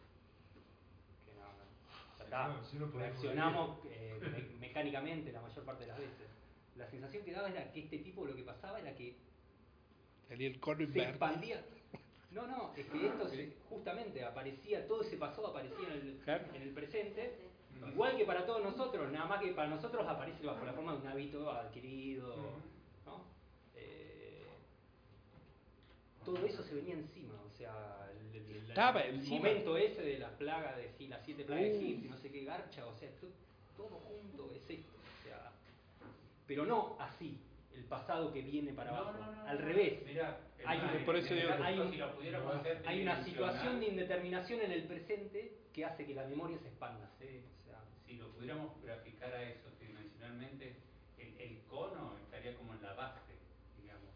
[1.26, 2.48] que no, no, ya está.
[2.48, 6.28] no, si no podemos reaccionamos eh, me- mecánicamente la mayor parte de las veces.
[6.78, 9.18] La sensación que daba era que este tipo lo que pasaba era que
[10.88, 11.62] se expandía.
[12.36, 16.46] No, no, es que esto se- justamente aparecía, todo ese pasado aparecía en el, Claro.
[16.54, 17.34] en el presente,
[17.88, 20.98] igual que para todos nosotros, nada más que para nosotros aparece bajo la forma de
[21.02, 22.36] un hábito adquirido.
[23.06, 23.24] ¿no?
[23.76, 24.44] Eh,
[26.26, 29.38] todo eso se venía encima, o sea, el, el- el- Estaba el encima.
[29.38, 31.78] momento ese de las plagas de Egipto, las siete plagas de.
[31.78, 33.28] Egipto, y no sé qué garcha, o sea, to-
[33.78, 35.52] todo junto es esto, o sea,
[36.48, 37.38] pero no así,
[37.86, 40.02] pasado que viene para No, abajo, no, no, al revés.
[40.06, 42.56] Mira, Hay- en- por eso en digo el que- caso, hay un- si lo pudiéramos
[42.56, 46.68] hacer Hay una situación de indeterminación en el presente que hace que la memoria se
[46.70, 47.10] expanda.
[47.20, 47.44] ¿sí?
[47.62, 50.76] O sea, Si lo pudiéramos graficar a eso tridimensionalmente,
[51.18, 53.34] el, el cono estaría como en la base,
[53.82, 54.10] digamos,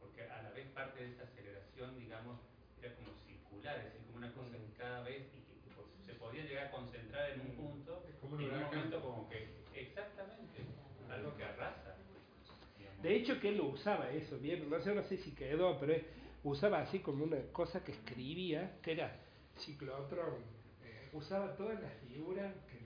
[0.00, 2.38] porque a la vez parte de esa aceleración, digamos,
[2.82, 5.88] era como circular, es decir, como una cosa que cada vez y que que po-
[6.06, 8.76] se podía llegar a concentrar en un punto, Es como un y en un huracán.
[8.78, 10.64] momento como que, exactamente,
[11.10, 11.96] algo que arrasa.
[12.78, 12.89] digamos.
[13.02, 15.94] De hecho que él lo usaba eso, bien, no sé, no sé si quedó, pero
[16.44, 19.16] usaba así como una cosa que escribía, que era
[19.58, 20.36] ciclotrón,
[20.84, 22.80] eh, usaba todas las figuras que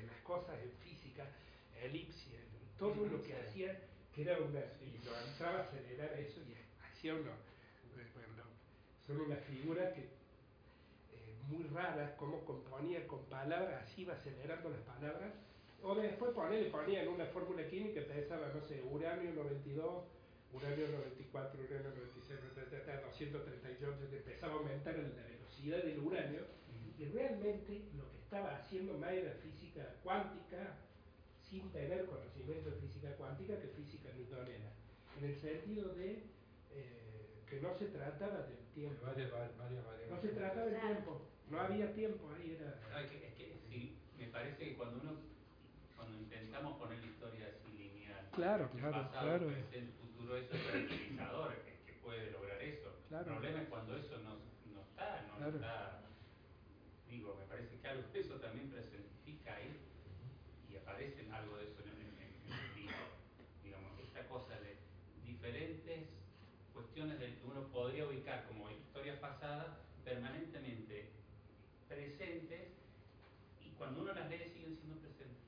[0.00, 1.24] de las cosas en física,
[1.82, 3.80] elipsis, el- todo lo que hacía,
[4.14, 6.54] que era una, y lo entraba a acelerar eso y
[6.92, 8.44] hacía uno, eh, bueno,
[9.06, 14.80] son unas figuras que eh, muy raras, como componía con palabras, así iba acelerando las
[14.80, 15.32] palabras,
[15.82, 20.04] o después ponele, ponía en una fórmula química, pensaba, no sé, uranio 92,
[20.52, 26.00] uranio 94, uranio 96, ta, ta, ta, 238, que empezaba a aumentar la velocidad del
[26.00, 26.40] uranio,
[26.98, 30.74] y realmente lo que estaba haciendo más era física cuántica,
[31.48, 34.72] sin tener conocimiento de física cuántica que física newtoniana,
[35.18, 36.24] en el sentido de
[36.72, 39.06] eh, que no se trataba del tiempo.
[39.06, 40.10] Varias, varias, varias variables.
[40.10, 42.80] No se trataba del tiempo, no había tiempo ahí, era...
[42.90, 45.16] No, es que, es que sí, me parece que cuando uno,
[46.58, 49.46] intentamos poner la historia así lineal, Claro, el claro, pasado, claro.
[49.46, 51.54] presente, futuro, eso es el utilizador
[51.86, 52.90] que, puede lograr eso.
[53.08, 53.26] Claro.
[53.26, 54.34] El problema es cuando eso no,
[54.74, 55.56] no está, no Claro.
[55.56, 56.00] está,
[57.08, 59.76] digo, me parece que algo de eso también presentifica ahí
[60.72, 62.96] y aparece algo de eso en el libro.
[63.62, 64.78] Digamos, esta cosa de
[65.26, 66.08] diferentes
[66.72, 69.66] cuestiones del que uno podría ubicar como historias pasadas
[70.04, 71.12] permanentemente
[71.88, 72.68] presentes
[73.60, 75.44] y cuando uno las lee siguen siendo presentes.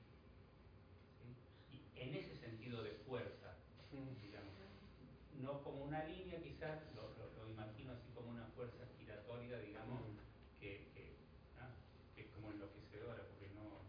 [1.17, 1.33] ¿sí?
[1.73, 3.55] Y en ese sentido de fuerza,
[4.21, 4.53] digamos,
[5.41, 9.99] no como una línea quizás, lo, lo- lo imagino así como una fuerza giratoria, digamos,
[10.59, 11.15] que, que,
[11.59, 11.69] ¿ah?
[12.15, 13.81] que es como enloquecedora, porque no,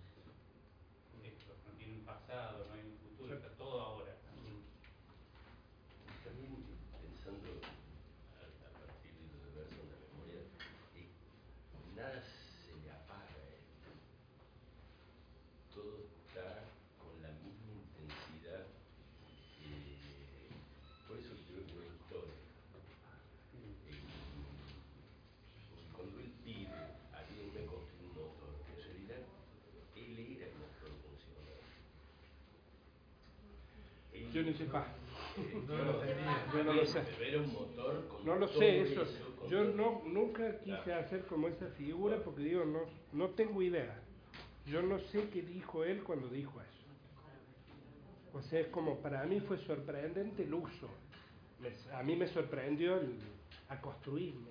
[1.24, 4.12] esto, no tiene un pasado, no hay un futuro, está todo ahora.
[6.24, 6.65] También
[7.03, 7.51] pensando
[8.39, 10.40] a, a partir de los versos de la memoria,
[10.97, 11.11] eh,
[11.94, 12.23] nada
[12.65, 13.62] se le apaga a él.
[15.74, 16.65] Todo está
[16.99, 18.66] con la misma intensidad.
[19.66, 20.49] eh,
[21.09, 22.39] por eso creo que no hay historia.
[23.53, 23.99] Eh,
[25.70, 26.70] porque cuando él pide,
[27.12, 29.23] alguien me construye un motor, en realidad
[29.97, 31.59] él era el motor funcional.
[34.12, 34.86] Él- Yo no sé pas.
[35.66, 36.46] No lo tenía.
[36.52, 37.02] Yo no lo sé.
[37.18, 39.04] Pero era un motor con No lo sé eso.
[39.48, 41.00] Yo no, nunca quise Claro.
[41.04, 42.80] hacer como esa figura porque digo, no,
[43.12, 44.00] no tengo idea.
[44.66, 46.82] Yo no sé qué dijo él cuando dijo eso.
[48.32, 50.88] O sea, es como para mí fue sorprendente el uso.
[51.92, 53.16] A mí me sorprendió el,
[53.68, 54.50] a construirme.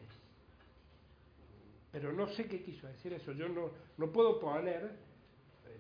[1.91, 3.31] Pero no sé qué quiso decir eso.
[3.33, 4.91] Yo no, no puedo poner,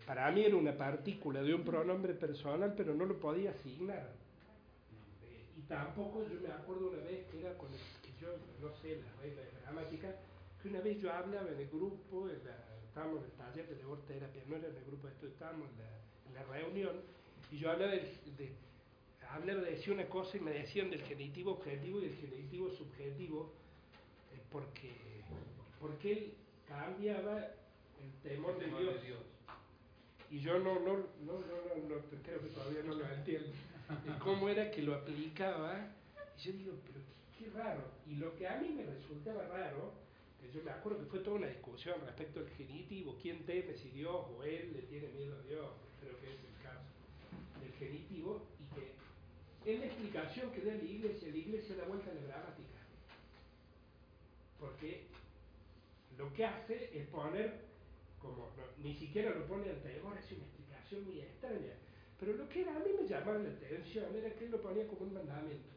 [0.05, 4.09] para mí era una partícula de un pronombre personal, pero no lo podía asignar.
[5.57, 8.27] Y tampoco yo me acuerdo una vez que era con el, que yo
[8.61, 10.15] no sé la regla de gramática,
[10.61, 13.75] que una vez yo hablaba en el grupo, en la- estábamos en el taller de
[14.07, 15.89] terapia, no era en el grupo esto, estábamos en la,
[16.27, 17.01] en la reunión,
[17.51, 18.01] y yo hablaba de,
[18.37, 18.51] de
[19.29, 23.53] hablaba, decía una cosa y me decían del genitivo objetivo y del genitivo subjetivo,
[24.33, 24.91] eh, porque,
[25.79, 26.33] porque él
[26.67, 28.95] cambiaba el temor de Temor Dios.
[28.95, 29.19] de Dios.
[30.31, 30.95] Y yo no, no,
[31.25, 33.49] no, no, creo que todavía no lo entiendo.
[34.23, 35.89] Cómo era que lo aplicaba.
[36.37, 36.99] Y yo digo, pero
[37.37, 37.83] qué raro.
[38.07, 39.91] Y lo que a mí me resultaba raro,
[40.39, 43.89] que yo me acuerdo que fue toda una discusión respecto al genitivo, quién teme, si
[43.89, 45.67] Dios o él le tiene miedo a Dios,
[45.99, 46.87] creo que es el caso
[47.61, 52.09] del genitivo, y que en la explicación que da la iglesia, la iglesia da vuelta
[52.09, 52.79] a la gramática.
[54.61, 55.07] Porque
[56.17, 57.70] lo que hace es poner,
[58.21, 61.73] como no- ni siquiera lo pone al temor, es una explicación muy extraña.
[62.19, 64.87] Pero lo que era, a mí me llamaba la atención era que él lo ponía
[64.87, 65.69] como un mandamiento.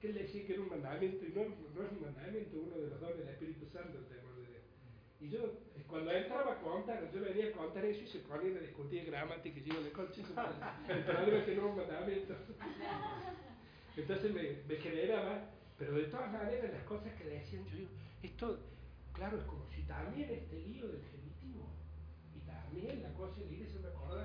[0.00, 1.42] Que él decía que era un mandamiento y no,
[1.74, 4.62] no es un mandamiento, uno de los dones del Espíritu Santo, el temor de Dios.
[5.20, 5.44] Y yo,
[5.76, 9.04] eh, cuando entraba a contar, yo venía a contar eso y se ponían a discutir
[9.06, 10.22] gramática y yo de coche.
[10.88, 12.34] El problema es que no es un mandamiento.
[13.96, 17.90] Entonces me, me generaba, pero de todas maneras las cosas que decían, yo digo,
[18.22, 18.60] esto,
[19.18, 21.68] claro, es como si también este lío del genitivo,
[22.34, 24.24] y también la cosa, la iglesia me acordaba,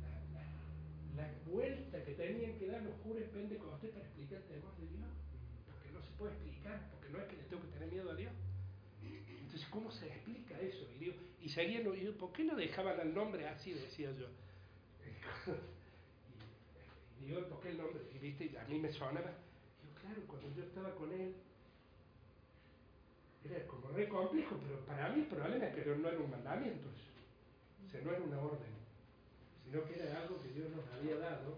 [0.00, 4.76] la, la, la vuelta que tenían que dar los curas pentecostés para explicar el temor
[4.78, 5.10] de Dios,
[5.66, 8.14] porque no se puede explicar, porque no es que le tengo que tener miedo a
[8.14, 8.32] Dios.
[9.02, 10.86] Entonces, ¿cómo se explica eso?
[10.94, 13.72] Y, digo, y seguían, y ¿por qué no dejaban al nombre así?
[13.72, 14.26] Decía yo.
[17.20, 18.00] Y, y digo, ¿por qué el nombre?
[18.14, 19.32] Y viste, y a mí me sonaba.
[19.82, 21.34] Digo, claro, cuando yo estaba con él,
[23.66, 27.10] como re complejo, pero para mí el problema es que no era un mandamiento eso.
[27.86, 28.72] O sea, no era una orden,
[29.64, 31.56] sino que era algo que Dios nos había dado.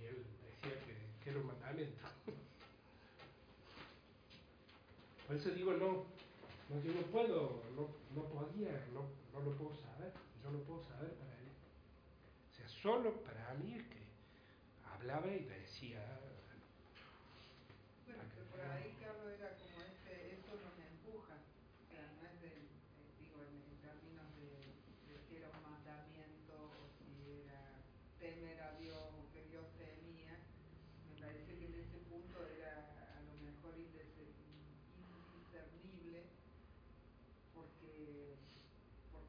[0.00, 0.94] Y él decía que,
[1.24, 2.06] que era un mandamiento.
[5.26, 6.04] Por eso digo, no,
[6.68, 9.02] no yo no puedo, no, no podía, no,
[9.32, 10.12] no lo puedo saber,
[10.42, 11.48] yo lo puedo saber para él.
[12.52, 14.00] O sea, solo para mí es que
[14.92, 16.02] hablaba y decía,
[18.06, 22.34] Bueno, que por ahí, Carlos, era como este, eso nos empuja, o sea, no es
[22.42, 24.50] de, eh, digo, en, en términos de,
[25.06, 27.78] de si era un mandamiento o si era
[28.18, 30.34] temer a Dios o que Dios temía,
[31.06, 32.82] me parece que en ese punto era
[33.14, 34.34] a lo mejor indise-
[34.98, 36.26] indiscernible
[37.54, 38.34] porque,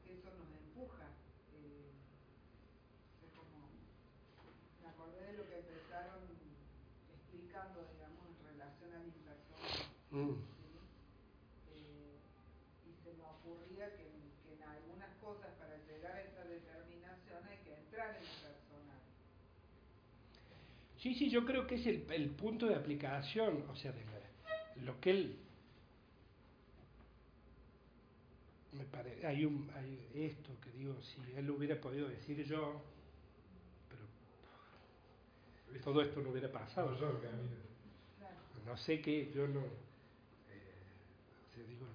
[0.02, 1.06] porque eso nos empuja.
[1.54, 1.92] eh,
[3.22, 3.70] es como,
[4.82, 6.26] me acordé de lo que empezaron
[7.12, 9.78] explicando, digamos, en relación al impersonal.
[10.10, 10.34] Mm.
[10.34, 10.70] ¿sí?
[11.70, 12.18] Eh,
[12.86, 17.44] y se me ocurría que, en- que en algunas cosas para llegar a esa determinación
[17.46, 19.00] hay que entrar en lo personal.
[20.98, 24.82] Sí, sí, yo creo que es el, el punto de aplicación, o sea, de la-
[24.82, 25.38] lo que él...
[28.72, 32.80] Me parece, hay, un, hay esto que digo, si él lo hubiera podido decir yo,
[33.88, 34.02] pero
[35.84, 36.96] todo esto no hubiera pasado.
[38.18, 38.36] Claro.
[38.66, 39.60] No sé qué, yo no...
[39.60, 39.64] eh,
[41.68, 41.92] digo, el,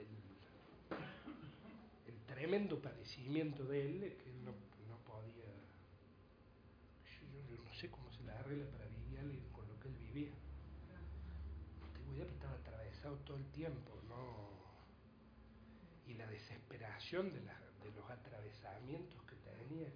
[0.00, 0.06] el-
[2.08, 5.44] el- el tremendo padecimiento de él es que él no, no podía...
[7.04, 9.94] Yo, yo- yo no sé cómo se la arregla para vivir con lo que él
[10.12, 10.30] vivía.
[11.80, 13.93] No tengo idea, pero estaba atravesado todo el tiempo,
[16.34, 19.88] desesperación de, la- de los atravesamientos que tenía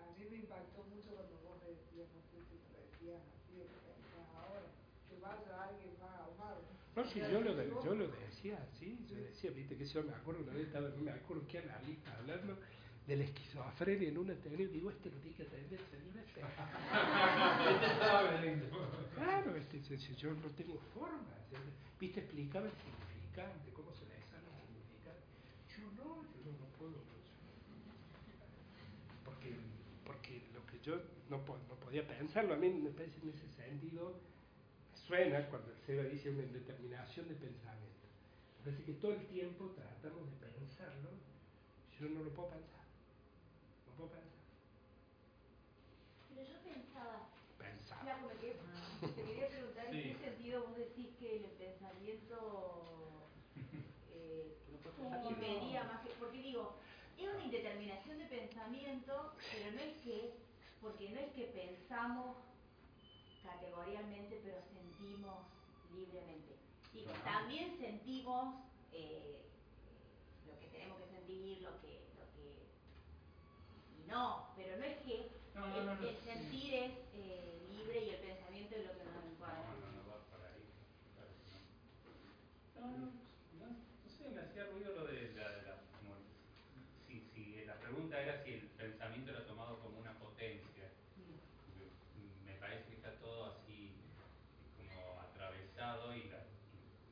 [0.00, 3.66] a mí me impactó mucho cuando vos decías, no sé si lo decías así o
[3.66, 4.68] lo pensás ahora,
[5.10, 6.62] que vaya alguien más ahumado.
[6.94, 10.14] No, sí, yo lo, de- yo lo decía así, yo decía, viste que yo me
[10.14, 12.56] acuerdo, una vez estaba, no me acuerdo qué analista hablando
[13.06, 16.40] de la esquizofrenia en un ateneo, digo, este lo tiene que atender el señor este.
[18.44, 18.70] Este.
[19.16, 19.80] Claro, este,
[20.16, 21.34] yo no tengo forma,
[22.00, 25.26] viste, explicaba el significante, cómo se le sale el significante.
[25.76, 26.92] Yo no, yo no, no puedo.
[27.10, 27.24] pues.
[29.24, 29.54] Porque,
[30.04, 34.14] porque lo que yo no, no podía pensarlo, a mí me parece en ese sentido,
[35.06, 38.06] suena cuando el Seba dice una indeterminación de pensamiento.
[38.58, 41.10] Me parece que todo el tiempo tratamos de pensarlo,
[42.00, 42.84] yo no lo puedo pensar.
[43.86, 44.30] No puedo pensar.
[46.34, 47.28] Pero yo pensaba,
[48.04, 49.96] me quedé- te quería preguntar Sí.
[50.02, 53.28] en qué sentido vos decís que el pensamiento
[54.14, 54.56] eh,
[55.30, 56.10] impedía más que.
[56.18, 56.74] Porque digo,
[57.18, 60.43] es una indeterminación de pensamiento, pero no es que.
[60.84, 62.36] Porque no es que pensamos
[63.42, 65.46] categorialmente, pero sentimos
[65.96, 66.56] libremente.
[66.92, 68.54] Digo, también sentimos
[68.92, 69.48] eh,
[70.46, 72.04] lo que tenemos que sentir, lo que.
[72.20, 72.68] Lo que
[73.96, 78.04] y no, pero no es que No, no, el, no, el sentir es eh, libre
[78.04, 79.64] y el pensamiento es lo que nos No, impone.
[79.80, 80.68] no, no va por ahí.
[81.16, 82.90] Claro que no.
[82.92, 83.06] No, no,
[83.56, 83.66] no,
[84.04, 86.14] no sé, me hacía ruido lo de la, de la como
[87.08, 90.90] si, si la pregunta era si el pensamiento era tomado como una potencia.
[91.16, 93.92] Me- Me parece que está todo así
[94.76, 96.44] como atravesado y, la-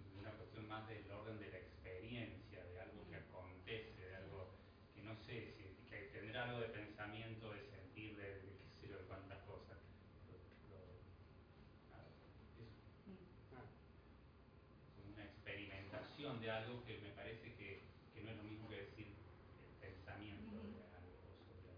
[0.02, 4.48] y una cuestión más del orden de la experiencia, de algo que acontece, de algo
[4.94, 8.88] que no sé, si, que tendrá algo de pensamiento, de sentir, de, de qué sé
[8.88, 9.76] yo, de cuántas cosas.
[10.28, 11.00] Lo- lo-
[11.90, 12.64] nada, eso
[13.54, 13.64] Ah,
[14.96, 17.80] como una experimentación de algo que me parece que,
[18.12, 21.70] que no es lo mismo que decir el pensamiento de algo o sobre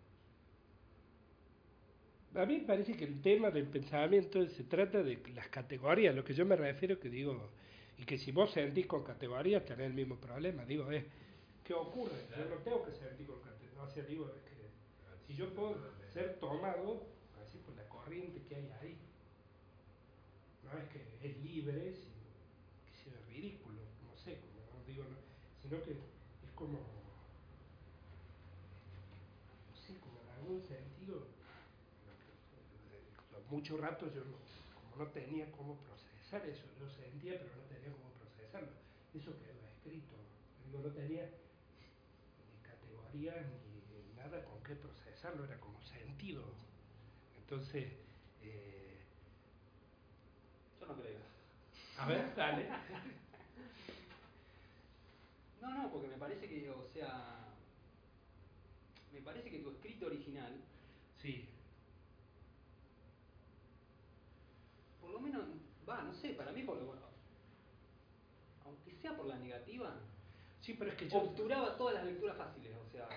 [2.32, 2.43] algo.
[2.43, 6.24] A mí me parece que el tema del pensamiento se trata de las categorías, lo
[6.24, 7.51] que yo me refiero que digo,
[7.99, 11.05] y que si vos sentís con categorías tenés el mismo problema, digo, es,
[11.62, 12.27] ¿qué ocurre?
[12.36, 14.55] Yo no tengo que sentir con categorías, o sea, digo, es que
[15.27, 15.77] si yo puedo
[16.12, 17.07] ser tomado,
[17.43, 18.97] así por la corriente que hay ahí,
[20.65, 22.24] no es que es libre, sino
[22.86, 25.05] que sea ridículo, no sé, como no digo,
[25.75, 25.93] sino que
[26.47, 26.79] es como,
[29.71, 31.27] no sé, como en algún sentido,
[33.33, 34.37] lo- mucho rato yo no,
[34.75, 38.69] como no tenía cómo procesar eso, yo sentía pero no tenía cómo procesarlo.
[39.13, 40.17] Eso quedó escrito,
[40.65, 41.25] digo, no tenía
[42.49, 46.43] ni categorías ni nada con qué procesarlo, era como sentido.
[47.37, 47.93] Entonces,
[48.43, 49.05] eh,
[50.81, 51.19] yo no creo.
[51.99, 52.69] a ver, dale.
[55.65, 57.55] No, no, porque me parece que, o sea,
[59.12, 60.53] me parece que tu escrito original,
[61.23, 61.49] Sí,
[65.01, 65.43] por lo menos,
[65.89, 66.93] va, no sé, para mí, por lo
[68.66, 69.95] aunque sea por la negativa,
[70.61, 71.19] sí, pero es que yo...
[71.19, 73.09] obturaba todas las lecturas fáciles, o sea,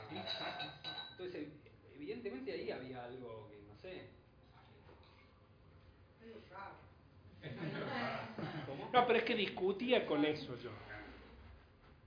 [1.11, 1.49] entonces
[1.95, 4.07] evidentemente ahí había algo que, no sé.
[8.93, 10.71] No, pero es que discutía con eso yo.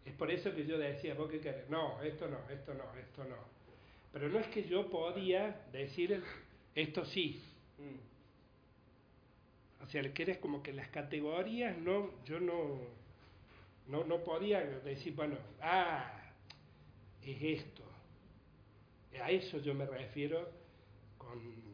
[0.05, 1.69] Es por eso que yo decía, ¿vos qué querés?
[1.69, 3.37] No, esto no, esto no, esto no.
[4.13, 6.23] Pero no es que yo podía decir
[6.75, 7.43] esto sí.
[9.83, 12.81] O sea, que eres como que las categorías no, yo no,
[13.89, 16.13] no, no podía decir, bueno, ah,
[17.23, 17.83] es esto.
[19.23, 20.49] A eso yo me refiero
[21.19, 21.71] con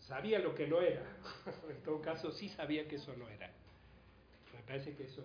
[0.00, 1.04] sabía lo que no era.
[1.68, 3.50] en todo caso, sí sabía que eso no era.
[4.52, 5.24] Me parece que eso